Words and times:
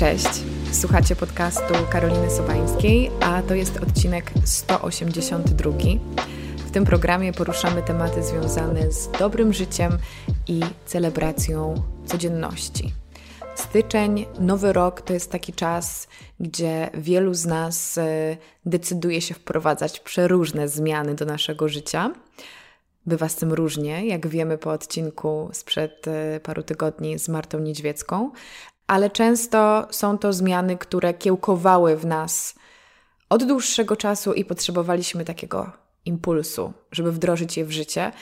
Cześć, 0.00 0.42
słuchacie 0.72 1.16
podcastu 1.16 1.74
Karoliny 1.90 2.30
Sobańskiej, 2.30 3.10
a 3.20 3.42
to 3.42 3.54
jest 3.54 3.76
odcinek 3.76 4.30
182. 4.44 5.72
W 6.56 6.70
tym 6.70 6.84
programie 6.84 7.32
poruszamy 7.32 7.82
tematy 7.82 8.22
związane 8.22 8.92
z 8.92 9.10
dobrym 9.10 9.52
życiem 9.52 9.98
i 10.48 10.60
celebracją 10.86 11.82
codzienności. 12.06 12.92
Styczeń, 13.54 14.26
nowy 14.38 14.72
rok 14.72 15.00
to 15.00 15.12
jest 15.12 15.30
taki 15.32 15.52
czas, 15.52 16.08
gdzie 16.40 16.90
wielu 16.94 17.34
z 17.34 17.46
nas 17.46 17.98
e, 17.98 18.36
decyduje 18.66 19.20
się 19.20 19.34
wprowadzać 19.34 20.00
przeróżne 20.00 20.68
zmiany 20.68 21.14
do 21.14 21.24
naszego 21.24 21.68
życia. 21.68 22.10
Bywa 23.06 23.28
z 23.28 23.36
tym 23.36 23.52
różnie, 23.52 24.06
jak 24.06 24.26
wiemy 24.26 24.58
po 24.58 24.70
odcinku 24.70 25.48
sprzed 25.52 26.08
e, 26.08 26.40
paru 26.40 26.62
tygodni 26.62 27.18
z 27.18 27.28
Martą 27.28 27.58
Niedźwiecką, 27.58 28.30
ale 28.90 29.10
często 29.10 29.88
są 29.90 30.18
to 30.18 30.32
zmiany, 30.32 30.76
które 30.76 31.14
kiełkowały 31.14 31.96
w 31.96 32.06
nas 32.06 32.54
od 33.28 33.44
dłuższego 33.44 33.96
czasu 33.96 34.32
i 34.32 34.44
potrzebowaliśmy 34.44 35.24
takiego 35.24 35.72
impulsu, 36.04 36.72
żeby 36.92 37.12
wdrożyć 37.12 37.56
je 37.56 37.64
w 37.64 37.70
życie. 37.70 38.12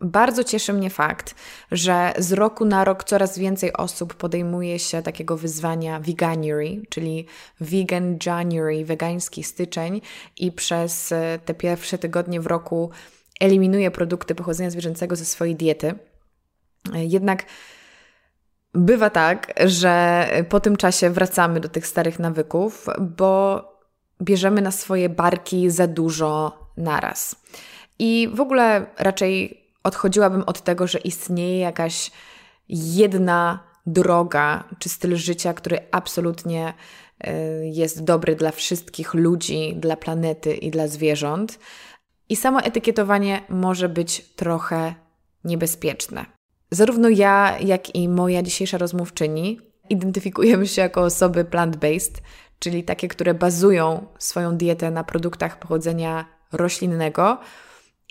Bardzo 0.00 0.44
cieszy 0.44 0.72
mnie 0.72 0.90
fakt, 0.90 1.34
że 1.72 2.12
z 2.18 2.32
roku 2.32 2.64
na 2.64 2.84
rok 2.84 3.04
coraz 3.04 3.38
więcej 3.38 3.72
osób 3.72 4.14
podejmuje 4.14 4.78
się 4.78 5.02
takiego 5.02 5.36
wyzwania 5.36 6.00
Veganuary, 6.00 6.82
czyli 6.88 7.26
Vegan 7.60 8.18
January, 8.26 8.84
wegański 8.84 9.42
styczeń, 9.42 10.00
i 10.36 10.52
przez 10.52 11.12
e, 11.12 11.38
te 11.44 11.54
pierwsze 11.54 11.98
tygodnie 11.98 12.40
w 12.40 12.46
roku 12.46 12.90
eliminuje 13.40 13.90
produkty 13.90 14.34
pochodzenia 14.34 14.70
zwierzęcego 14.70 15.16
ze 15.16 15.24
swojej 15.24 15.56
diety. 15.56 15.94
E, 16.94 17.04
jednak 17.04 17.44
bywa 18.76 19.10
tak, 19.10 19.52
że 19.66 20.28
po 20.48 20.60
tym 20.60 20.76
czasie 20.76 21.10
wracamy 21.10 21.60
do 21.60 21.68
tych 21.68 21.86
starych 21.86 22.18
nawyków, 22.18 22.86
bo 23.00 23.62
bierzemy 24.22 24.62
na 24.62 24.70
swoje 24.70 25.08
barki 25.08 25.70
za 25.70 25.86
dużo 25.86 26.58
naraz. 26.76 27.36
I 27.98 28.28
w 28.34 28.40
ogóle 28.40 28.86
raczej 28.98 29.62
odchodziłabym 29.82 30.42
od 30.46 30.60
tego, 30.60 30.86
że 30.86 30.98
istnieje 30.98 31.58
jakaś 31.58 32.10
jedna 32.68 33.64
droga 33.86 34.64
czy 34.78 34.88
styl 34.88 35.16
życia, 35.16 35.54
który 35.54 35.78
absolutnie 35.90 36.74
y, 37.26 37.30
jest 37.64 38.04
dobry 38.04 38.36
dla 38.36 38.50
wszystkich 38.50 39.14
ludzi, 39.14 39.76
dla 39.76 39.96
planety 39.96 40.54
i 40.54 40.70
dla 40.70 40.88
zwierząt. 40.88 41.58
I 42.28 42.36
samo 42.36 42.60
etykietowanie 42.60 43.42
może 43.48 43.88
być 43.88 44.20
trochę 44.20 44.94
niebezpieczne. 45.44 46.35
Zarówno 46.70 47.08
ja, 47.08 47.58
jak 47.60 47.94
i 47.94 48.08
moja 48.08 48.42
dzisiejsza 48.42 48.78
rozmówczyni 48.78 49.60
identyfikujemy 49.90 50.66
się 50.66 50.82
jako 50.82 51.02
osoby 51.02 51.44
plant-based, 51.44 52.20
czyli 52.58 52.84
takie, 52.84 53.08
które 53.08 53.34
bazują 53.34 54.06
swoją 54.18 54.56
dietę 54.56 54.90
na 54.90 55.04
produktach 55.04 55.58
pochodzenia 55.58 56.24
roślinnego 56.52 57.38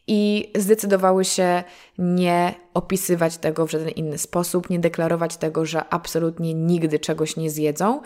i 0.08 0.52
zdecydowały 0.56 1.26
się 1.26 1.64
nie 1.98 2.54
opisywać 2.74 3.38
tego 3.38 3.68
w 3.68 3.72
żaden 3.72 3.90
inny 3.90 4.18
sposób, 4.18 4.70
nie 4.70 4.80
deklarować 4.80 5.38
tego, 5.38 5.66
że 5.66 5.90
absolutnie 5.90 6.54
nigdy 6.54 7.00
czegoś 7.00 7.38
nie 7.38 7.50
zjedzą 7.50 8.02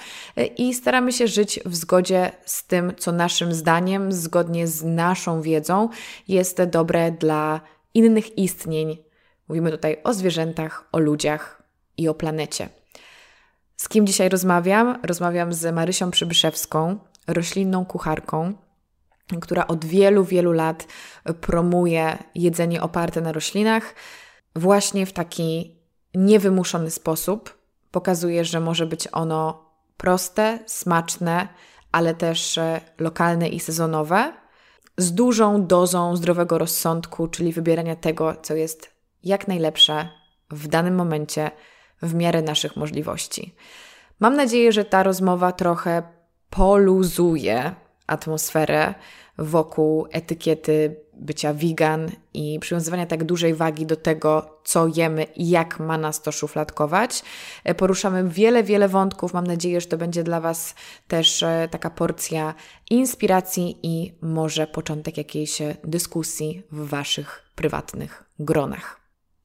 i 0.57 0.73
staramy 0.73 1.11
się 1.11 1.27
żyć 1.27 1.59
w 1.65 1.75
zgodzie 1.75 2.31
z 2.45 2.67
tym, 2.67 2.93
co 2.97 3.11
naszym 3.11 3.53
zdaniem, 3.53 4.11
zgodnie 4.11 4.67
z 4.67 4.83
naszą 4.83 5.41
wiedzą 5.41 5.89
jest 6.27 6.63
dobre 6.63 7.11
dla 7.11 7.61
innych 7.93 8.37
istnień. 8.37 9.08
Mówimy 9.49 9.71
tutaj 9.71 9.97
o 10.03 10.13
zwierzętach, 10.13 10.89
o 10.91 10.99
ludziach 10.99 11.63
i 11.97 12.07
o 12.07 12.13
planecie. 12.13 12.69
Z 13.77 13.89
kim 13.89 14.07
dzisiaj 14.07 14.29
rozmawiam? 14.29 14.99
Rozmawiam 15.03 15.53
z 15.53 15.75
Marysią 15.75 16.11
Przybyszewską, 16.11 16.99
roślinną 17.27 17.85
kucharką, 17.85 18.53
która 19.41 19.67
od 19.67 19.85
wielu, 19.85 20.23
wielu 20.23 20.51
lat 20.51 20.87
promuje 21.41 22.17
jedzenie 22.35 22.81
oparte 22.81 23.21
na 23.21 23.31
roślinach, 23.31 23.95
właśnie 24.55 25.05
w 25.05 25.13
taki 25.13 25.75
niewymuszony 26.15 26.91
sposób. 26.91 27.57
Pokazuje, 27.91 28.45
że 28.45 28.59
może 28.59 28.85
być 28.85 29.07
ono 29.11 29.69
proste, 29.97 30.59
smaczne, 30.65 31.47
ale 31.91 32.15
też 32.15 32.57
e, 32.57 32.81
lokalne 32.97 33.49
i 33.49 33.59
sezonowe, 33.59 34.33
z 34.97 35.13
dużą 35.13 35.67
dozą 35.67 36.15
zdrowego 36.15 36.57
rozsądku, 36.57 37.27
czyli 37.27 37.53
wybierania 37.53 37.95
tego, 37.95 38.35
co 38.41 38.55
jest 38.55 38.98
jak 39.23 39.47
najlepsze 39.47 40.09
w 40.51 40.67
danym 40.67 40.95
momencie, 40.95 41.51
w 42.01 42.13
miarę 42.13 42.41
naszych 42.41 42.75
możliwości. 42.75 43.55
Mam 44.19 44.35
nadzieję, 44.35 44.71
że 44.71 44.85
ta 44.85 45.03
rozmowa 45.03 45.51
trochę 45.51 46.03
poluzuje 46.49 47.75
atmosferę 48.07 48.93
wokół 49.37 50.07
etykiety 50.11 50.95
bycia 51.13 51.53
vegan 51.53 52.11
i 52.33 52.59
przywiązywania 52.59 53.05
tak 53.05 53.23
dużej 53.23 53.53
wagi 53.53 53.85
do 53.85 53.95
tego, 53.95 54.59
co 54.63 54.87
jemy 54.95 55.23
i 55.23 55.49
jak 55.49 55.79
ma 55.79 55.97
nas 55.97 56.21
to 56.21 56.31
szufladkować. 56.31 57.23
E, 57.63 57.75
poruszamy 57.75 58.29
wiele, 58.29 58.63
wiele 58.63 58.87
wątków. 58.87 59.33
Mam 59.33 59.47
nadzieję, 59.47 59.81
że 59.81 59.87
to 59.87 59.97
będzie 59.97 60.23
dla 60.23 60.41
Was 60.41 60.75
też 61.07 61.43
e, 61.43 61.67
taka 61.71 61.89
porcja 61.89 62.53
inspiracji 62.89 63.79
i 63.83 64.13
może 64.21 64.67
początek 64.67 65.17
jakiejś 65.17 65.61
dyskusji 65.83 66.63
w 66.71 66.89
Waszych 66.89 67.43
prywatnych 67.55 68.23
gronach. 68.39 68.98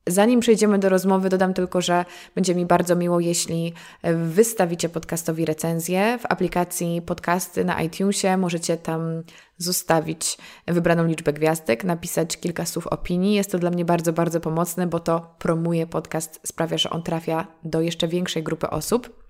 Zanim 0.07 0.41
przejdziemy 0.41 0.79
do 0.79 0.89
rozmowy, 0.89 1.29
dodam 1.29 1.55
tylko, 1.55 1.81
że 1.81 2.05
będzie 2.35 2.55
mi 2.55 2.67
bardzo 2.67 2.97
miło, 2.97 3.21
jeśli 3.21 3.73
wystawicie 4.15 4.89
podcastowi 4.89 5.45
recenzję 5.45 6.19
w 6.19 6.27
aplikacji 6.29 7.03
podcasty 7.03 7.65
na 7.65 7.83
iTunesie. 7.83 8.37
Możecie 8.37 8.77
tam 8.77 9.23
zostawić 9.59 10.39
wybraną 10.67 11.05
liczbę 11.05 11.33
gwiazdek, 11.33 11.85
napisać 11.85 12.37
kilka 12.37 12.67
słów 12.67 12.87
opinii. 12.87 13.35
Jest 13.35 13.51
to 13.53 13.59
dla 13.59 13.71
mnie 13.71 13.85
bardzo, 13.85 14.13
bardzo 14.13 14.41
pomocne, 14.41 14.87
bo 14.87 15.01
to 15.01 15.35
promuje 15.39 15.87
podcast, 15.87 16.41
sprawia, 16.45 16.79
że 16.79 16.91
on 16.91 17.03
trafia 17.03 17.47
do 17.65 17.81
jeszcze 17.81 18.09
większej 18.09 18.43
grupy 18.43 18.71
osób. 18.71 19.24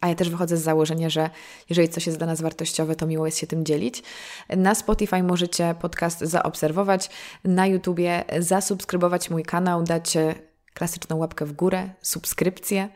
A 0.00 0.08
ja 0.08 0.14
też 0.14 0.30
wychodzę 0.30 0.56
z 0.56 0.62
założenia, 0.62 1.10
że 1.10 1.30
jeżeli 1.70 1.88
coś 1.88 2.06
jest 2.06 2.18
dla 2.18 2.26
nas 2.26 2.40
wartościowe, 2.40 2.96
to 2.96 3.06
miło 3.06 3.26
jest 3.26 3.38
się 3.38 3.46
tym 3.46 3.64
dzielić. 3.64 4.02
Na 4.56 4.74
Spotify 4.74 5.22
możecie 5.22 5.74
podcast 5.80 6.20
zaobserwować, 6.20 7.10
na 7.44 7.66
YouTubie 7.66 8.24
zasubskrybować 8.38 9.30
mój 9.30 9.42
kanał, 9.42 9.82
dać 9.82 10.18
klasyczną 10.74 11.16
łapkę 11.16 11.46
w 11.46 11.52
górę, 11.52 11.90
subskrypcję 12.02 12.88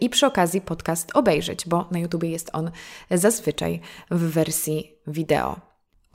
i 0.00 0.10
przy 0.10 0.26
okazji 0.26 0.60
podcast 0.60 1.10
obejrzeć, 1.14 1.68
bo 1.68 1.88
na 1.90 1.98
YouTubie 1.98 2.30
jest 2.30 2.50
on 2.52 2.70
zazwyczaj 3.10 3.80
w 4.10 4.20
wersji 4.20 4.92
wideo. 5.06 5.65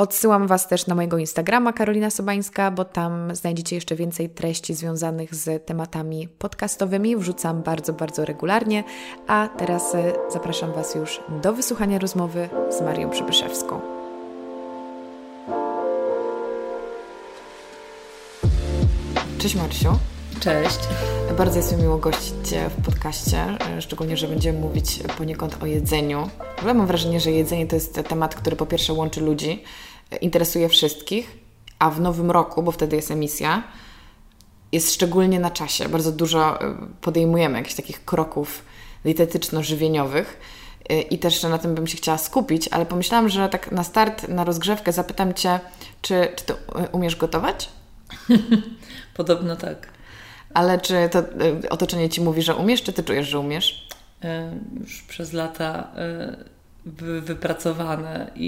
Odsyłam 0.01 0.47
Was 0.47 0.67
też 0.67 0.87
na 0.87 0.95
mojego 0.95 1.17
Instagrama 1.17 1.73
Karolina 1.73 2.09
Sobańska, 2.09 2.71
bo 2.71 2.85
tam 2.85 3.35
znajdziecie 3.35 3.75
jeszcze 3.75 3.95
więcej 3.95 4.29
treści 4.29 4.73
związanych 4.73 5.35
z 5.35 5.65
tematami 5.65 6.27
podcastowymi. 6.27 7.17
Wrzucam 7.17 7.63
bardzo, 7.63 7.93
bardzo 7.93 8.25
regularnie. 8.25 8.83
A 9.27 9.49
teraz 9.57 9.95
e, 9.95 10.13
zapraszam 10.29 10.73
Was 10.73 10.95
już 10.95 11.21
do 11.41 11.53
wysłuchania 11.53 11.99
rozmowy 11.99 12.49
z 12.69 12.81
Marią 12.81 13.09
Przybyszewską. 13.09 13.81
Cześć 19.39 19.55
Marsiu. 19.55 19.97
Cześć. 20.39 20.79
Bardzo 21.37 21.57
jest 21.57 21.77
mi 21.77 21.83
miło 21.83 21.97
gościć 21.97 22.33
Cię 22.49 22.69
w 22.69 22.85
podcaście, 22.85 23.37
e, 23.77 23.81
szczególnie, 23.81 24.17
że 24.17 24.27
będziemy 24.27 24.59
mówić 24.59 24.99
poniekąd 25.17 25.63
o 25.63 25.65
jedzeniu. 25.65 26.29
W 26.55 26.59
ogóle 26.59 26.73
mam 26.73 26.87
wrażenie, 26.87 27.19
że 27.19 27.31
jedzenie 27.31 27.67
to 27.67 27.75
jest 27.75 27.99
temat, 28.09 28.35
który 28.35 28.55
po 28.55 28.65
pierwsze 28.65 28.93
łączy 28.93 29.21
ludzi, 29.21 29.63
interesuje 30.21 30.69
wszystkich, 30.69 31.37
a 31.79 31.89
w 31.89 32.01
nowym 32.01 32.31
roku, 32.31 32.63
bo 32.63 32.71
wtedy 32.71 32.95
jest 32.95 33.11
emisja, 33.11 33.63
jest 34.71 34.93
szczególnie 34.93 35.39
na 35.39 35.51
czasie. 35.51 35.89
Bardzo 35.89 36.11
dużo 36.11 36.63
y, 36.63 36.75
podejmujemy 37.01 37.57
jakichś 37.57 37.75
takich 37.75 38.05
kroków 38.05 38.65
dietetyczno-żywieniowych 39.05 40.39
y, 40.91 41.01
i 41.01 41.19
też 41.19 41.43
na 41.43 41.57
tym 41.57 41.75
bym 41.75 41.87
się 41.87 41.97
chciała 41.97 42.17
skupić, 42.17 42.67
ale 42.67 42.85
pomyślałam, 42.85 43.29
że 43.29 43.49
tak 43.49 43.71
na 43.71 43.83
start, 43.83 44.27
na 44.27 44.43
rozgrzewkę 44.43 44.91
zapytam 44.91 45.33
Cię, 45.33 45.59
czy, 46.01 46.27
czy 46.35 46.45
Ty 46.45 46.53
umiesz 46.91 47.15
gotować? 47.15 47.69
Podobno 49.17 49.55
tak. 49.55 49.87
Ale 50.53 50.79
czy 50.79 51.09
to 51.11 51.23
otoczenie 51.69 52.09
Ci 52.09 52.21
mówi, 52.21 52.41
że 52.41 52.55
umiesz, 52.55 52.83
czy 52.83 52.93
Ty 52.93 53.03
czujesz, 53.03 53.27
że 53.27 53.39
umiesz? 53.39 53.87
Już 54.81 55.01
przez 55.01 55.33
lata 55.33 55.91
wypracowane 56.85 58.31
i, 58.35 58.47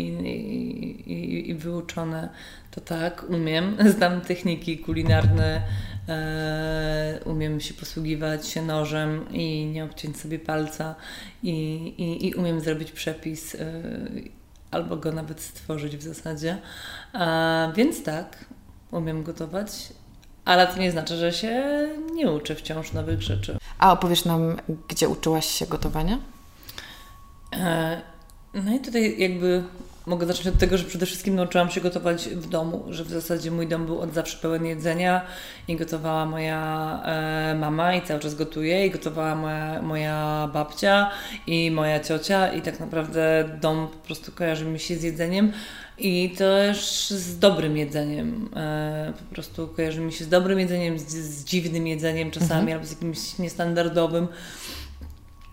i, 1.07 1.49
i, 1.49 1.55
wyuczone, 1.55 2.29
to 2.71 2.81
tak, 2.81 3.25
umiem. 3.29 3.77
Znam 3.97 4.21
techniki 4.21 4.77
kulinarne, 4.77 5.61
e, 6.09 7.19
umiem 7.25 7.59
się 7.59 7.73
posługiwać 7.73 8.55
nożem 8.55 9.25
i 9.31 9.65
nie 9.65 9.83
obciąć 9.83 10.17
sobie 10.17 10.39
palca 10.39 10.95
i, 11.43 11.53
i, 11.97 12.27
i 12.27 12.33
umiem 12.33 12.59
zrobić 12.59 12.91
przepis 12.91 13.55
e, 13.55 13.81
albo 14.71 14.97
go 14.97 15.11
nawet 15.11 15.41
stworzyć 15.41 15.97
w 15.97 16.01
zasadzie. 16.01 16.57
E, 17.13 17.71
więc 17.75 18.03
tak, 18.03 18.45
umiem 18.91 19.23
gotować, 19.23 19.93
ale 20.45 20.67
to 20.67 20.79
nie 20.79 20.91
znaczy, 20.91 21.17
że 21.17 21.33
się 21.33 21.63
nie 22.13 22.31
uczę 22.31 22.55
wciąż 22.55 22.93
nowych 22.93 23.21
rzeczy. 23.21 23.57
A 23.79 23.91
opowiesz 23.91 24.25
nam, 24.25 24.57
gdzie 24.87 25.09
uczyłaś 25.09 25.45
się 25.45 25.65
gotowania? 25.65 26.19
No 28.53 28.75
i 28.75 28.79
tutaj 28.79 29.15
jakby 29.19 29.63
mogę 30.05 30.25
zacząć 30.27 30.47
od 30.47 30.57
tego, 30.57 30.77
że 30.77 30.83
przede 30.83 31.05
wszystkim 31.05 31.35
nauczyłam 31.35 31.69
się 31.69 31.81
gotować 31.81 32.29
w 32.29 32.49
domu, 32.49 32.85
że 32.89 33.03
w 33.03 33.09
zasadzie 33.09 33.51
mój 33.51 33.67
dom 33.67 33.85
był 33.85 33.99
od 33.99 34.13
zawsze 34.13 34.37
pełen 34.37 34.65
jedzenia 34.65 35.21
i 35.67 35.75
gotowała 35.75 36.25
moja 36.25 37.01
e, 37.05 37.55
mama 37.59 37.95
i 37.95 38.01
cały 38.01 38.19
czas 38.19 38.35
gotuje 38.35 38.87
i 38.87 38.91
gotowała 38.91 39.35
moja, 39.35 39.81
moja 39.81 40.49
babcia 40.53 41.11
i 41.47 41.71
moja 41.71 41.99
ciocia 41.99 42.53
i 42.53 42.61
tak 42.61 42.79
naprawdę 42.79 43.49
dom 43.61 43.87
po 43.87 44.05
prostu 44.05 44.31
kojarzy 44.31 44.65
mi 44.65 44.79
się 44.79 44.95
z 44.95 45.03
jedzeniem 45.03 45.51
i 45.97 46.29
też 46.37 47.09
z 47.09 47.39
dobrym 47.39 47.77
jedzeniem. 47.77 48.49
E, 48.55 49.13
po 49.29 49.35
prostu 49.35 49.67
kojarzy 49.67 50.01
mi 50.01 50.13
się 50.13 50.25
z 50.25 50.29
dobrym 50.29 50.59
jedzeniem, 50.59 50.99
z, 50.99 51.07
z 51.07 51.43
dziwnym 51.45 51.87
jedzeniem 51.87 52.31
czasami 52.31 52.61
mhm. 52.61 52.73
albo 52.73 52.85
z 52.85 52.91
jakimś 52.91 53.39
niestandardowym, 53.39 54.27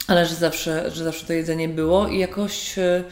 ale 0.07 0.27
że 0.27 0.35
zawsze, 0.35 0.91
że 0.91 1.05
zawsze 1.05 1.27
to 1.27 1.33
jedzenie 1.33 1.69
było 1.69 2.09
i 2.09 2.19
jakoś 2.19 2.79
e, 2.79 3.05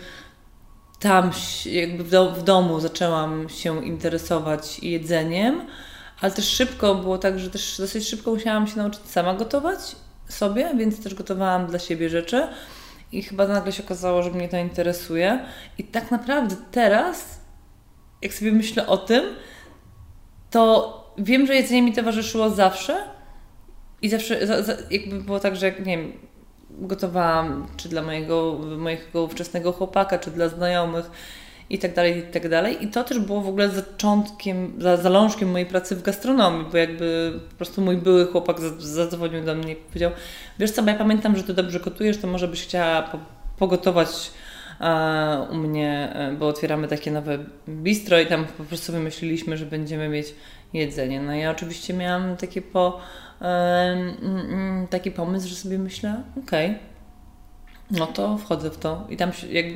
tam 0.98 1.30
jakby 1.66 2.04
w, 2.04 2.10
do, 2.10 2.32
w 2.32 2.42
domu 2.42 2.80
zaczęłam 2.80 3.48
się 3.48 3.86
interesować 3.86 4.78
jedzeniem, 4.78 5.66
ale 6.20 6.32
też 6.32 6.44
szybko 6.48 6.94
było 6.94 7.18
tak, 7.18 7.38
że 7.38 7.50
też 7.50 7.78
dosyć 7.78 8.08
szybko 8.08 8.30
musiałam 8.30 8.66
się 8.66 8.76
nauczyć 8.76 9.00
sama 9.06 9.34
gotować 9.34 9.96
sobie, 10.28 10.72
więc 10.76 11.02
też 11.02 11.14
gotowałam 11.14 11.66
dla 11.66 11.78
siebie 11.78 12.08
rzeczy 12.08 12.48
i 13.12 13.22
chyba 13.22 13.48
nagle 13.48 13.72
się 13.72 13.84
okazało, 13.84 14.22
że 14.22 14.30
mnie 14.30 14.48
to 14.48 14.56
interesuje. 14.56 15.38
I 15.78 15.84
tak 15.84 16.10
naprawdę 16.10 16.56
teraz, 16.70 17.40
jak 18.22 18.34
sobie 18.34 18.52
myślę 18.52 18.86
o 18.86 18.96
tym, 18.96 19.24
to 20.50 20.94
wiem, 21.18 21.46
że 21.46 21.54
jedzenie 21.54 21.82
mi 21.82 21.92
towarzyszyło 21.92 22.50
zawsze 22.50 23.04
i 24.02 24.08
zawsze 24.08 24.46
za, 24.46 24.62
za, 24.62 24.72
jakby 24.90 25.20
było 25.20 25.40
tak, 25.40 25.56
że 25.56 25.72
nie 25.72 25.96
wiem, 25.96 26.12
gotowałam 26.80 27.66
czy 27.76 27.88
dla 27.88 28.02
mojego, 28.02 28.58
mojego 28.78 29.22
ówczesnego 29.22 29.72
chłopaka, 29.72 30.18
czy 30.18 30.30
dla 30.30 30.48
znajomych 30.48 31.10
i 31.70 31.78
tak 31.78 31.94
dalej, 31.94 32.18
i 32.18 32.22
tak 32.22 32.48
dalej. 32.48 32.84
I 32.84 32.88
to 32.88 33.04
też 33.04 33.18
było 33.18 33.40
w 33.40 33.48
ogóle 33.48 33.68
zaczątkiem, 33.68 34.72
za, 34.78 34.96
zalążkiem 34.96 35.50
mojej 35.50 35.66
pracy 35.66 35.96
w 35.96 36.02
gastronomii, 36.02 36.66
bo 36.72 36.78
jakby 36.78 37.32
po 37.50 37.56
prostu 37.56 37.82
mój 37.82 37.96
były 37.96 38.26
chłopak 38.26 38.60
zadzwonił 38.78 39.44
do 39.44 39.54
mnie 39.54 39.72
i 39.72 39.76
powiedział, 39.76 40.10
wiesz 40.58 40.70
co, 40.70 40.82
bo 40.82 40.90
ja 40.90 40.96
pamiętam, 40.96 41.36
że 41.36 41.42
ty 41.42 41.54
dobrze 41.54 41.80
gotujesz, 41.80 42.18
to 42.18 42.26
może 42.26 42.48
byś 42.48 42.62
chciała 42.62 43.02
po, 43.02 43.18
pogotować 43.58 44.30
e, 44.80 45.46
u 45.50 45.54
mnie, 45.54 46.12
e, 46.14 46.32
bo 46.32 46.48
otwieramy 46.48 46.88
takie 46.88 47.10
nowe 47.10 47.38
bistro 47.68 48.20
i 48.20 48.26
tam 48.26 48.44
po 48.44 48.64
prostu 48.64 48.92
wymyśliliśmy, 48.92 49.56
że 49.56 49.66
będziemy 49.66 50.08
mieć 50.08 50.34
jedzenie. 50.72 51.20
No 51.20 51.34
ja 51.34 51.50
oczywiście 51.50 51.94
miałam 51.94 52.36
takie 52.36 52.62
po 52.62 53.00
taki 54.90 55.10
pomysł, 55.10 55.48
że 55.48 55.54
sobie 55.54 55.78
myślę, 55.78 56.22
okej, 56.44 56.66
okay, 56.66 56.78
no 57.90 58.06
to 58.06 58.38
wchodzę 58.38 58.70
w 58.70 58.78
to. 58.78 59.06
I 59.08 59.16
tam 59.16 59.30
jak 59.50 59.66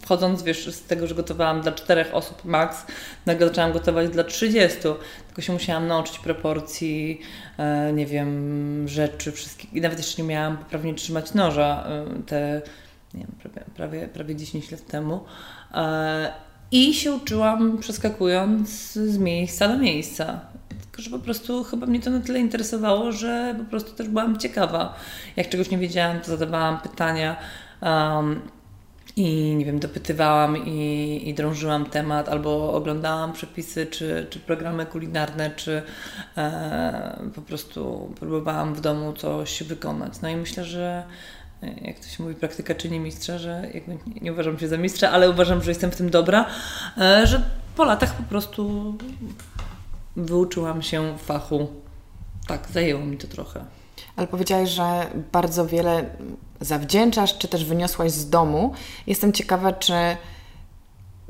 wchodząc, 0.00 0.42
wiesz, 0.42 0.74
z 0.74 0.82
tego, 0.82 1.06
że 1.06 1.14
gotowałam 1.14 1.60
dla 1.60 1.72
czterech 1.72 2.14
osób 2.14 2.44
max, 2.44 2.86
nagle 3.26 3.48
zaczęłam 3.48 3.72
gotować 3.72 4.08
dla 4.08 4.24
30. 4.24 4.78
Tylko 5.26 5.42
się 5.42 5.52
musiałam 5.52 5.86
nauczyć 5.86 6.18
proporcji, 6.18 7.20
e, 7.58 7.92
nie 7.92 8.06
wiem, 8.06 8.88
rzeczy, 8.88 9.32
wszystkich. 9.32 9.74
I 9.74 9.80
nawet 9.80 9.98
jeszcze 9.98 10.22
nie 10.22 10.28
miałam 10.28 10.58
poprawnie 10.58 10.94
trzymać 10.94 11.34
noża 11.34 11.84
e, 11.86 12.22
te, 12.26 12.62
nie 13.14 13.20
wiem, 13.20 13.32
prawie, 13.42 13.64
prawie, 13.76 14.08
prawie 14.08 14.36
10 14.36 14.70
lat 14.70 14.86
temu. 14.86 15.24
E, 15.74 16.32
I 16.70 16.94
się 16.94 17.12
uczyłam 17.12 17.78
przeskakując 17.78 18.92
z 18.92 19.18
miejsca 19.18 19.68
do 19.68 19.78
miejsca 19.78 20.40
że 20.98 21.10
po 21.10 21.18
prostu 21.18 21.64
chyba 21.64 21.86
mnie 21.86 22.00
to 22.00 22.10
na 22.10 22.20
tyle 22.20 22.38
interesowało, 22.38 23.12
że 23.12 23.54
po 23.58 23.64
prostu 23.64 23.92
też 23.92 24.08
byłam 24.08 24.38
ciekawa. 24.38 24.94
Jak 25.36 25.48
czegoś 25.48 25.70
nie 25.70 25.78
wiedziałam, 25.78 26.20
to 26.20 26.26
zadawałam 26.26 26.80
pytania. 26.80 27.36
Um, 27.82 28.40
i 29.16 29.54
nie 29.54 29.64
wiem, 29.64 29.78
dopytywałam 29.78 30.66
i, 30.66 31.20
i 31.26 31.34
drążyłam 31.34 31.84
temat, 31.84 32.28
albo 32.28 32.72
oglądałam 32.72 33.32
przepisy, 33.32 33.86
czy, 33.86 34.26
czy 34.30 34.38
programy 34.38 34.86
kulinarne, 34.86 35.50
czy 35.50 35.82
e, 36.36 37.20
po 37.34 37.42
prostu 37.42 38.12
próbowałam 38.20 38.74
w 38.74 38.80
domu 38.80 39.12
coś 39.12 39.62
wykonać. 39.62 40.20
No 40.22 40.28
i 40.28 40.36
myślę, 40.36 40.64
że 40.64 41.04
jak 41.82 41.98
to 41.98 42.08
się 42.08 42.22
mówi, 42.22 42.34
praktyka 42.34 42.74
czyni 42.74 43.00
mistrza, 43.00 43.38
że 43.38 43.68
jakby 43.74 43.92
nie, 43.92 44.20
nie 44.20 44.32
uważam 44.32 44.58
się 44.58 44.68
za 44.68 44.76
mistrza, 44.76 45.10
ale 45.10 45.30
uważam, 45.30 45.62
że 45.62 45.70
jestem 45.70 45.90
w 45.90 45.96
tym 45.96 46.10
dobra, 46.10 46.46
e, 46.98 47.26
że 47.26 47.42
po 47.76 47.84
latach 47.84 48.14
po 48.14 48.22
prostu 48.22 48.94
wyuczyłam 50.24 50.82
się 50.82 51.18
fachu. 51.18 51.68
Tak, 52.46 52.68
zajęło 52.72 53.04
mi 53.04 53.16
to 53.16 53.28
trochę. 53.28 53.64
Ale 54.16 54.26
powiedziałaś, 54.26 54.70
że 54.70 55.10
bardzo 55.32 55.66
wiele 55.66 56.10
zawdzięczasz, 56.60 57.38
czy 57.38 57.48
też 57.48 57.64
wyniosłaś 57.64 58.12
z 58.12 58.30
domu. 58.30 58.74
Jestem 59.06 59.32
ciekawa, 59.32 59.72
czy 59.72 59.92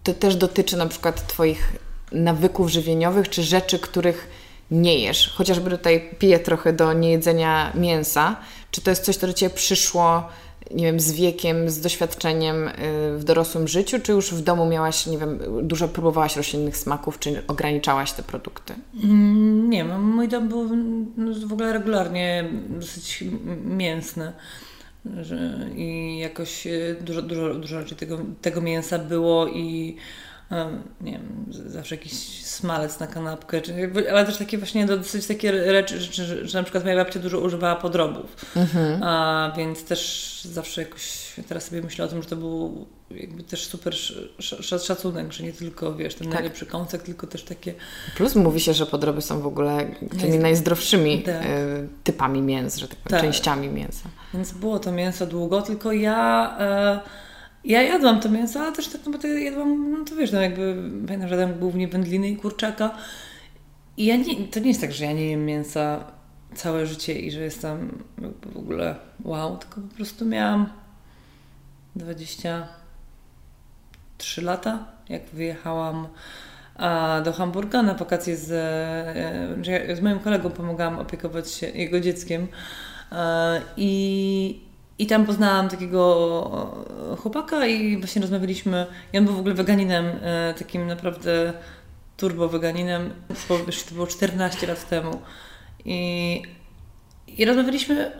to 0.02 0.14
też 0.14 0.36
dotyczy 0.36 0.76
na 0.76 0.86
przykład 0.86 1.26
Twoich 1.26 1.72
nawyków 2.12 2.68
żywieniowych, 2.68 3.28
czy 3.28 3.42
rzeczy, 3.42 3.78
których 3.78 4.30
nie 4.70 4.98
jesz. 4.98 5.32
Chociażby 5.34 5.70
tutaj 5.70 6.10
piję 6.18 6.38
trochę 6.38 6.72
do 6.72 6.92
niejedzenia 6.92 7.72
mięsa. 7.74 8.36
Czy 8.70 8.80
to 8.80 8.90
jest 8.90 9.04
coś, 9.04 9.16
co 9.16 9.26
do 9.26 9.32
Ciebie 9.32 9.54
przyszło 9.54 10.28
nie 10.74 10.84
wiem, 10.84 11.00
z 11.00 11.12
wiekiem, 11.12 11.70
z 11.70 11.80
doświadczeniem 11.80 12.68
y, 12.68 12.72
w 13.18 13.24
dorosłym 13.24 13.68
życiu, 13.68 13.98
czy 14.02 14.12
już 14.12 14.34
w 14.34 14.42
domu 14.42 14.66
miałaś, 14.66 15.06
nie 15.06 15.18
wiem, 15.18 15.38
dużo 15.62 15.88
próbowałaś 15.88 16.36
roślinnych 16.36 16.76
smaków, 16.76 17.18
czy 17.18 17.42
ograniczałaś 17.46 18.12
te 18.12 18.22
produkty? 18.22 18.74
Mm, 19.04 19.70
nie, 19.70 19.84
mój 19.84 20.28
dom 20.28 20.48
był 20.48 20.68
no, 21.16 21.48
w 21.48 21.52
ogóle 21.52 21.72
regularnie 21.72 22.50
dosyć 22.68 23.24
mięsny. 23.64 24.32
I 25.76 26.18
jakoś 26.18 26.66
y, 26.66 26.96
dużo, 27.00 27.22
dużo, 27.22 27.54
dużo 27.54 27.80
rzeczy 27.80 27.96
tego, 27.96 28.18
tego 28.42 28.60
mięsa 28.60 28.98
było 28.98 29.48
i 29.48 29.96
nie 31.00 31.12
wiem, 31.12 31.46
zawsze 31.66 31.94
jakiś 31.94 32.12
smalec 32.44 33.00
na 33.00 33.06
kanapkę, 33.06 33.60
czy 33.60 33.90
ale 34.10 34.26
też 34.26 34.36
takie 34.36 34.58
właśnie 34.58 34.86
dosyć 34.86 35.26
takie 35.26 35.64
rzeczy, 35.72 36.00
że, 36.00 36.46
że, 36.46 36.58
na 36.58 36.62
przykład 36.62 36.84
moja 36.84 36.96
babcia 36.96 37.20
dużo 37.20 37.40
używała 37.40 37.76
podrobów, 37.76 38.46
mhm. 38.56 39.02
a, 39.02 39.52
więc 39.56 39.84
też 39.84 40.40
zawsze 40.44 40.82
jakoś 40.82 41.30
teraz 41.48 41.64
sobie 41.64 41.82
myślę 41.82 42.04
o 42.04 42.08
tym, 42.08 42.22
że 42.22 42.28
to 42.28 42.36
był 42.36 42.86
jakby 43.10 43.42
też 43.42 43.66
super 43.66 43.94
sz, 43.94 44.84
szacunek, 44.84 45.32
że 45.32 45.44
nie 45.44 45.52
tylko, 45.52 45.94
wiesz, 45.94 46.14
ten 46.14 46.26
tak. 46.26 46.34
najlepszy 46.34 46.66
tylko 47.04 47.26
też 47.26 47.42
takie... 47.42 47.74
Plus 48.16 48.34
mówi 48.34 48.60
się, 48.60 48.74
że 48.74 48.86
podroby 48.86 49.22
są 49.22 49.40
w 49.40 49.46
ogóle 49.46 49.90
tymi 50.20 50.38
najzdrowszymi 50.38 51.22
tak. 51.22 51.44
Y, 51.44 51.88
typami 52.04 52.42
mięs, 52.42 52.76
że 52.76 52.88
tak, 52.88 52.98
tak 53.08 53.20
częściami 53.20 53.68
mięsa. 53.68 54.08
Więc 54.34 54.52
było 54.52 54.78
to 54.78 54.92
mięso 54.92 55.26
długo, 55.26 55.62
tylko 55.62 55.92
ja... 55.92 56.56
E, 56.60 57.00
ja 57.64 57.82
jadłam 57.82 58.20
to 58.20 58.28
mięso, 58.28 58.60
ale 58.60 58.72
też 58.72 58.88
tak 58.88 59.06
naprawdę 59.06 59.40
jadłam, 59.40 59.92
no 59.92 60.04
to 60.04 60.16
wiesz, 60.16 60.32
no 60.32 60.40
jakby 60.40 60.76
pamiętam, 61.06 61.28
że 61.28 61.38
tam 61.38 61.58
głównie 61.58 61.88
wędliny 61.88 62.28
i 62.28 62.36
kurczaka. 62.36 62.90
I 63.96 64.04
ja 64.04 64.16
nie, 64.16 64.34
to 64.50 64.60
nie 64.60 64.68
jest 64.68 64.80
tak, 64.80 64.92
że 64.92 65.04
ja 65.04 65.12
nie 65.12 65.30
jem 65.30 65.46
mięsa 65.46 66.04
całe 66.54 66.86
życie 66.86 67.18
i 67.18 67.30
że 67.30 67.40
jestem 67.40 68.04
w 68.52 68.56
ogóle 68.56 68.94
wow, 69.24 69.56
tylko 69.56 69.80
po 69.80 69.94
prostu 69.96 70.26
miałam 70.26 70.68
23 71.96 74.42
lata, 74.42 74.84
jak 75.08 75.24
wyjechałam 75.24 76.08
do 77.24 77.32
Hamburga 77.32 77.82
na 77.82 77.94
wakacje 77.94 78.36
z, 78.36 78.50
e, 79.88 79.96
z 79.96 80.00
moim 80.00 80.18
kolegą 80.18 80.50
pomagałam 80.50 80.98
opiekować 80.98 81.50
się 81.50 81.66
jego 81.66 82.00
dzieckiem 82.00 82.48
i 83.76 84.69
i 85.00 85.06
tam 85.06 85.26
poznałam 85.26 85.68
takiego 85.68 86.76
e, 87.12 87.16
chłopaka 87.16 87.66
i 87.66 87.96
właśnie 87.96 88.22
rozmawialiśmy. 88.22 88.86
I 89.12 89.18
on 89.18 89.24
był 89.24 89.34
w 89.34 89.38
ogóle 89.38 89.54
weganinem, 89.54 90.04
e, 90.22 90.54
takim 90.58 90.86
naprawdę 90.86 91.52
turbo 92.16 92.48
weganinem. 92.48 93.10
To 93.48 93.94
było 93.94 94.06
14 94.06 94.66
lat 94.66 94.88
temu. 94.88 95.20
I, 95.84 96.42
i 97.26 97.44
rozmawialiśmy 97.44 98.12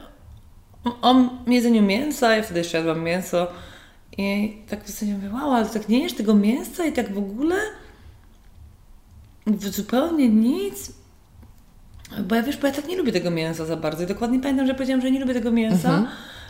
o, 0.83 1.15
jedzeniu 1.47 1.81
mięsa. 1.81 2.35
Ja 2.35 2.43
wtedy 2.43 2.59
jeszcze 2.59 2.77
jadłam 2.77 3.03
mięso. 3.03 3.47
I 4.17 4.57
tak 4.69 4.83
w 4.83 4.87
zasadzie 4.87 5.13
mówię, 5.13 5.29
wow, 5.33 5.51
ale 5.51 5.65
tak 5.65 5.89
nie 5.89 6.03
jesz 6.03 6.13
tego 6.13 6.33
mięsa 6.33 6.85
i 6.85 6.93
tak 6.93 7.13
w 7.13 7.17
ogóle 7.17 7.55
zupełnie 9.57 10.29
nic. 10.29 10.91
Bo 12.23 12.35
ja 12.35 12.43
wiesz, 12.43 12.57
bo 12.57 12.67
ja 12.67 12.73
tak 12.73 12.87
nie 12.87 12.97
lubię 12.97 13.11
tego 13.11 13.31
mięsa 13.31 13.65
za 13.65 13.77
bardzo. 13.77 14.03
I 14.03 14.07
dokładnie 14.07 14.39
pamiętam, 14.39 14.67
że 14.67 14.73
powiedziałam, 14.73 15.01
że 15.01 15.11
nie 15.11 15.19
lubię 15.19 15.33
tego 15.33 15.51
mięsa. 15.51 15.89
Mhm 15.89 16.07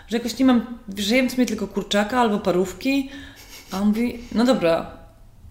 że 0.07 0.17
jakoś 0.17 0.39
nie 0.39 0.45
mam, 0.45 0.79
że 0.97 1.15
jem 1.15 1.29
sobie 1.29 1.45
tylko 1.45 1.67
kurczaka 1.67 2.19
albo 2.19 2.39
parówki, 2.39 3.09
a 3.71 3.81
on 3.81 3.87
mówi, 3.87 4.19
no 4.31 4.45
dobra, 4.45 4.91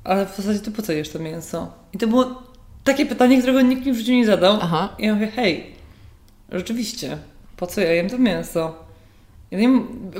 ale 0.04 0.26
w 0.26 0.36
zasadzie 0.36 0.58
to 0.58 0.70
po 0.70 0.82
co 0.82 0.92
jesz 0.92 1.08
to 1.08 1.18
mięso? 1.18 1.72
I 1.92 1.98
to 1.98 2.06
było 2.06 2.42
takie 2.84 3.06
pytanie, 3.06 3.38
którego 3.38 3.60
nikt 3.60 3.86
mi 3.86 3.92
w 3.92 3.96
życiu 3.96 4.12
nie 4.12 4.26
zadał. 4.26 4.58
Aha. 4.62 4.88
I 4.98 5.06
ja 5.06 5.14
mówię, 5.14 5.26
hej, 5.26 5.66
rzeczywiście, 6.52 7.18
po 7.56 7.66
co 7.66 7.80
ja 7.80 7.92
jem 7.92 8.10
to 8.10 8.18
mięso? 8.18 8.84
Ja 9.50 9.58
nie, 9.58 9.68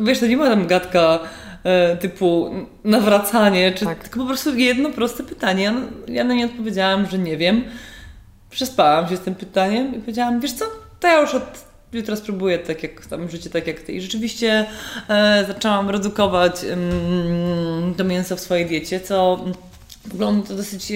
wiesz, 0.01 0.21
to 0.21 0.27
nie 0.27 0.37
ma 0.37 0.47
tam 0.47 0.67
gadka 0.67 1.19
e, 1.65 1.97
typu 1.97 2.55
nawracanie, 2.85 3.73
czy 3.73 3.85
tak. 3.85 4.03
tylko 4.03 4.21
po 4.21 4.27
prostu 4.27 4.57
jedno 4.57 4.91
proste 4.91 5.23
pytanie. 5.23 5.63
Ja, 5.63 5.75
ja 6.09 6.25
na 6.25 6.35
nie 6.35 6.47
odpowiedziałam, 6.47 7.07
że 7.07 7.19
nie 7.19 7.37
wiem. 7.37 7.65
Przespałam 8.51 9.09
się 9.09 9.17
z 9.17 9.21
tym 9.21 9.35
pytaniem 9.35 9.95
i 9.95 9.99
powiedziałam, 9.99 10.41
wiesz 10.41 10.53
co, 10.53 10.65
to 11.01 11.09
ja 11.09 11.21
już 11.21 11.35
od 11.35 11.70
jutro 11.93 12.17
spróbuję 12.17 12.59
tak 12.59 12.83
jak 12.83 13.07
tam 13.07 13.31
życie 13.31 13.51
tak 13.51 13.67
jak 13.67 13.81
ty. 13.81 13.93
I 13.93 14.01
rzeczywiście 14.01 14.67
e, 15.09 15.45
zaczęłam 15.49 15.91
redukować 15.91 16.67
to 17.97 18.05
mięso 18.05 18.37
w 18.37 18.41
swojej 18.41 18.67
diecie, 18.67 19.01
co 19.01 19.45
wygląda 20.05 20.49
to 20.49 20.55
dosyć 20.55 20.93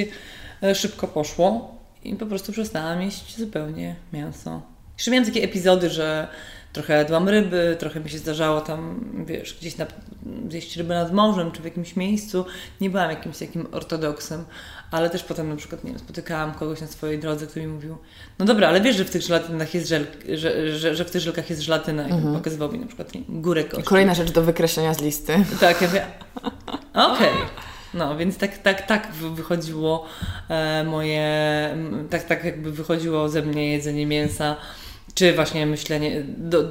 e, 0.62 0.74
szybko 0.74 1.08
poszło 1.08 1.74
i 2.04 2.14
po 2.14 2.26
prostu 2.26 2.52
przestałam 2.52 3.02
jeść 3.02 3.38
zupełnie 3.38 3.96
mięso. 4.12 4.62
Jeszcze 4.98 5.10
miałam 5.10 5.26
takie 5.26 5.42
epizody, 5.42 5.90
że 5.90 6.28
trochę 6.74 6.94
jadłam 6.94 7.28
ryby, 7.28 7.76
trochę 7.78 8.00
mi 8.00 8.10
się 8.10 8.18
zdarzało 8.18 8.60
tam, 8.60 9.04
wiesz, 9.26 9.56
gdzieś 9.60 9.76
na, 9.76 9.86
zjeść 10.48 10.76
rybę 10.76 10.94
nad 10.94 11.12
morzem, 11.12 11.52
czy 11.52 11.62
w 11.62 11.64
jakimś 11.64 11.96
miejscu. 11.96 12.44
Nie 12.80 12.90
byłam 12.90 13.10
jakimś 13.10 13.38
takim 13.38 13.66
ortodoksem, 13.72 14.44
ale 14.90 15.10
też 15.10 15.22
potem 15.22 15.48
na 15.48 15.56
przykład, 15.56 15.84
nie 15.84 15.90
wiem, 15.90 15.98
spotykałam 15.98 16.54
kogoś 16.54 16.80
na 16.80 16.86
swojej 16.86 17.18
drodze, 17.18 17.46
który 17.46 17.66
mi 17.66 17.72
mówił, 17.72 17.96
no 18.38 18.44
dobra, 18.44 18.68
ale 18.68 18.80
wiesz, 18.80 18.96
że 18.96 19.04
w 19.04 19.10
tych 19.10 19.22
żelatynach 19.22 19.74
jest 19.74 19.88
żel, 19.88 20.06
że, 20.34 20.78
że, 20.78 20.96
że 20.96 21.04
w 21.04 21.10
tych 21.10 21.20
żelkach 21.20 21.50
jest 21.50 21.62
żelatyna 21.62 22.04
mhm. 22.04 22.34
pokazywał 22.34 22.72
mi 22.72 22.78
na 22.78 22.86
przykład 22.86 23.14
nie, 23.14 23.20
górę 23.28 23.64
kości. 23.64 23.84
Kolejna 23.84 24.14
rzecz 24.14 24.30
do 24.30 24.42
wykreślenia 24.42 24.94
z 24.94 25.00
listy. 25.00 25.44
Tak, 25.60 25.82
ja 25.82 25.88
mówię, 25.88 26.06
okej. 26.94 27.12
Okay. 27.14 27.32
No, 27.94 28.16
więc 28.16 28.38
tak, 28.38 28.58
tak, 28.58 28.86
tak 28.86 29.12
wychodziło 29.12 30.06
e, 30.48 30.84
moje, 30.84 31.28
tak, 32.10 32.24
tak 32.24 32.44
jakby 32.44 32.72
wychodziło 32.72 33.28
ze 33.28 33.42
mnie 33.42 33.72
jedzenie 33.72 34.06
mięsa 34.06 34.56
czy 35.14 35.32
właśnie 35.32 35.66
myślenie, 35.66 36.24
do, 36.38 36.64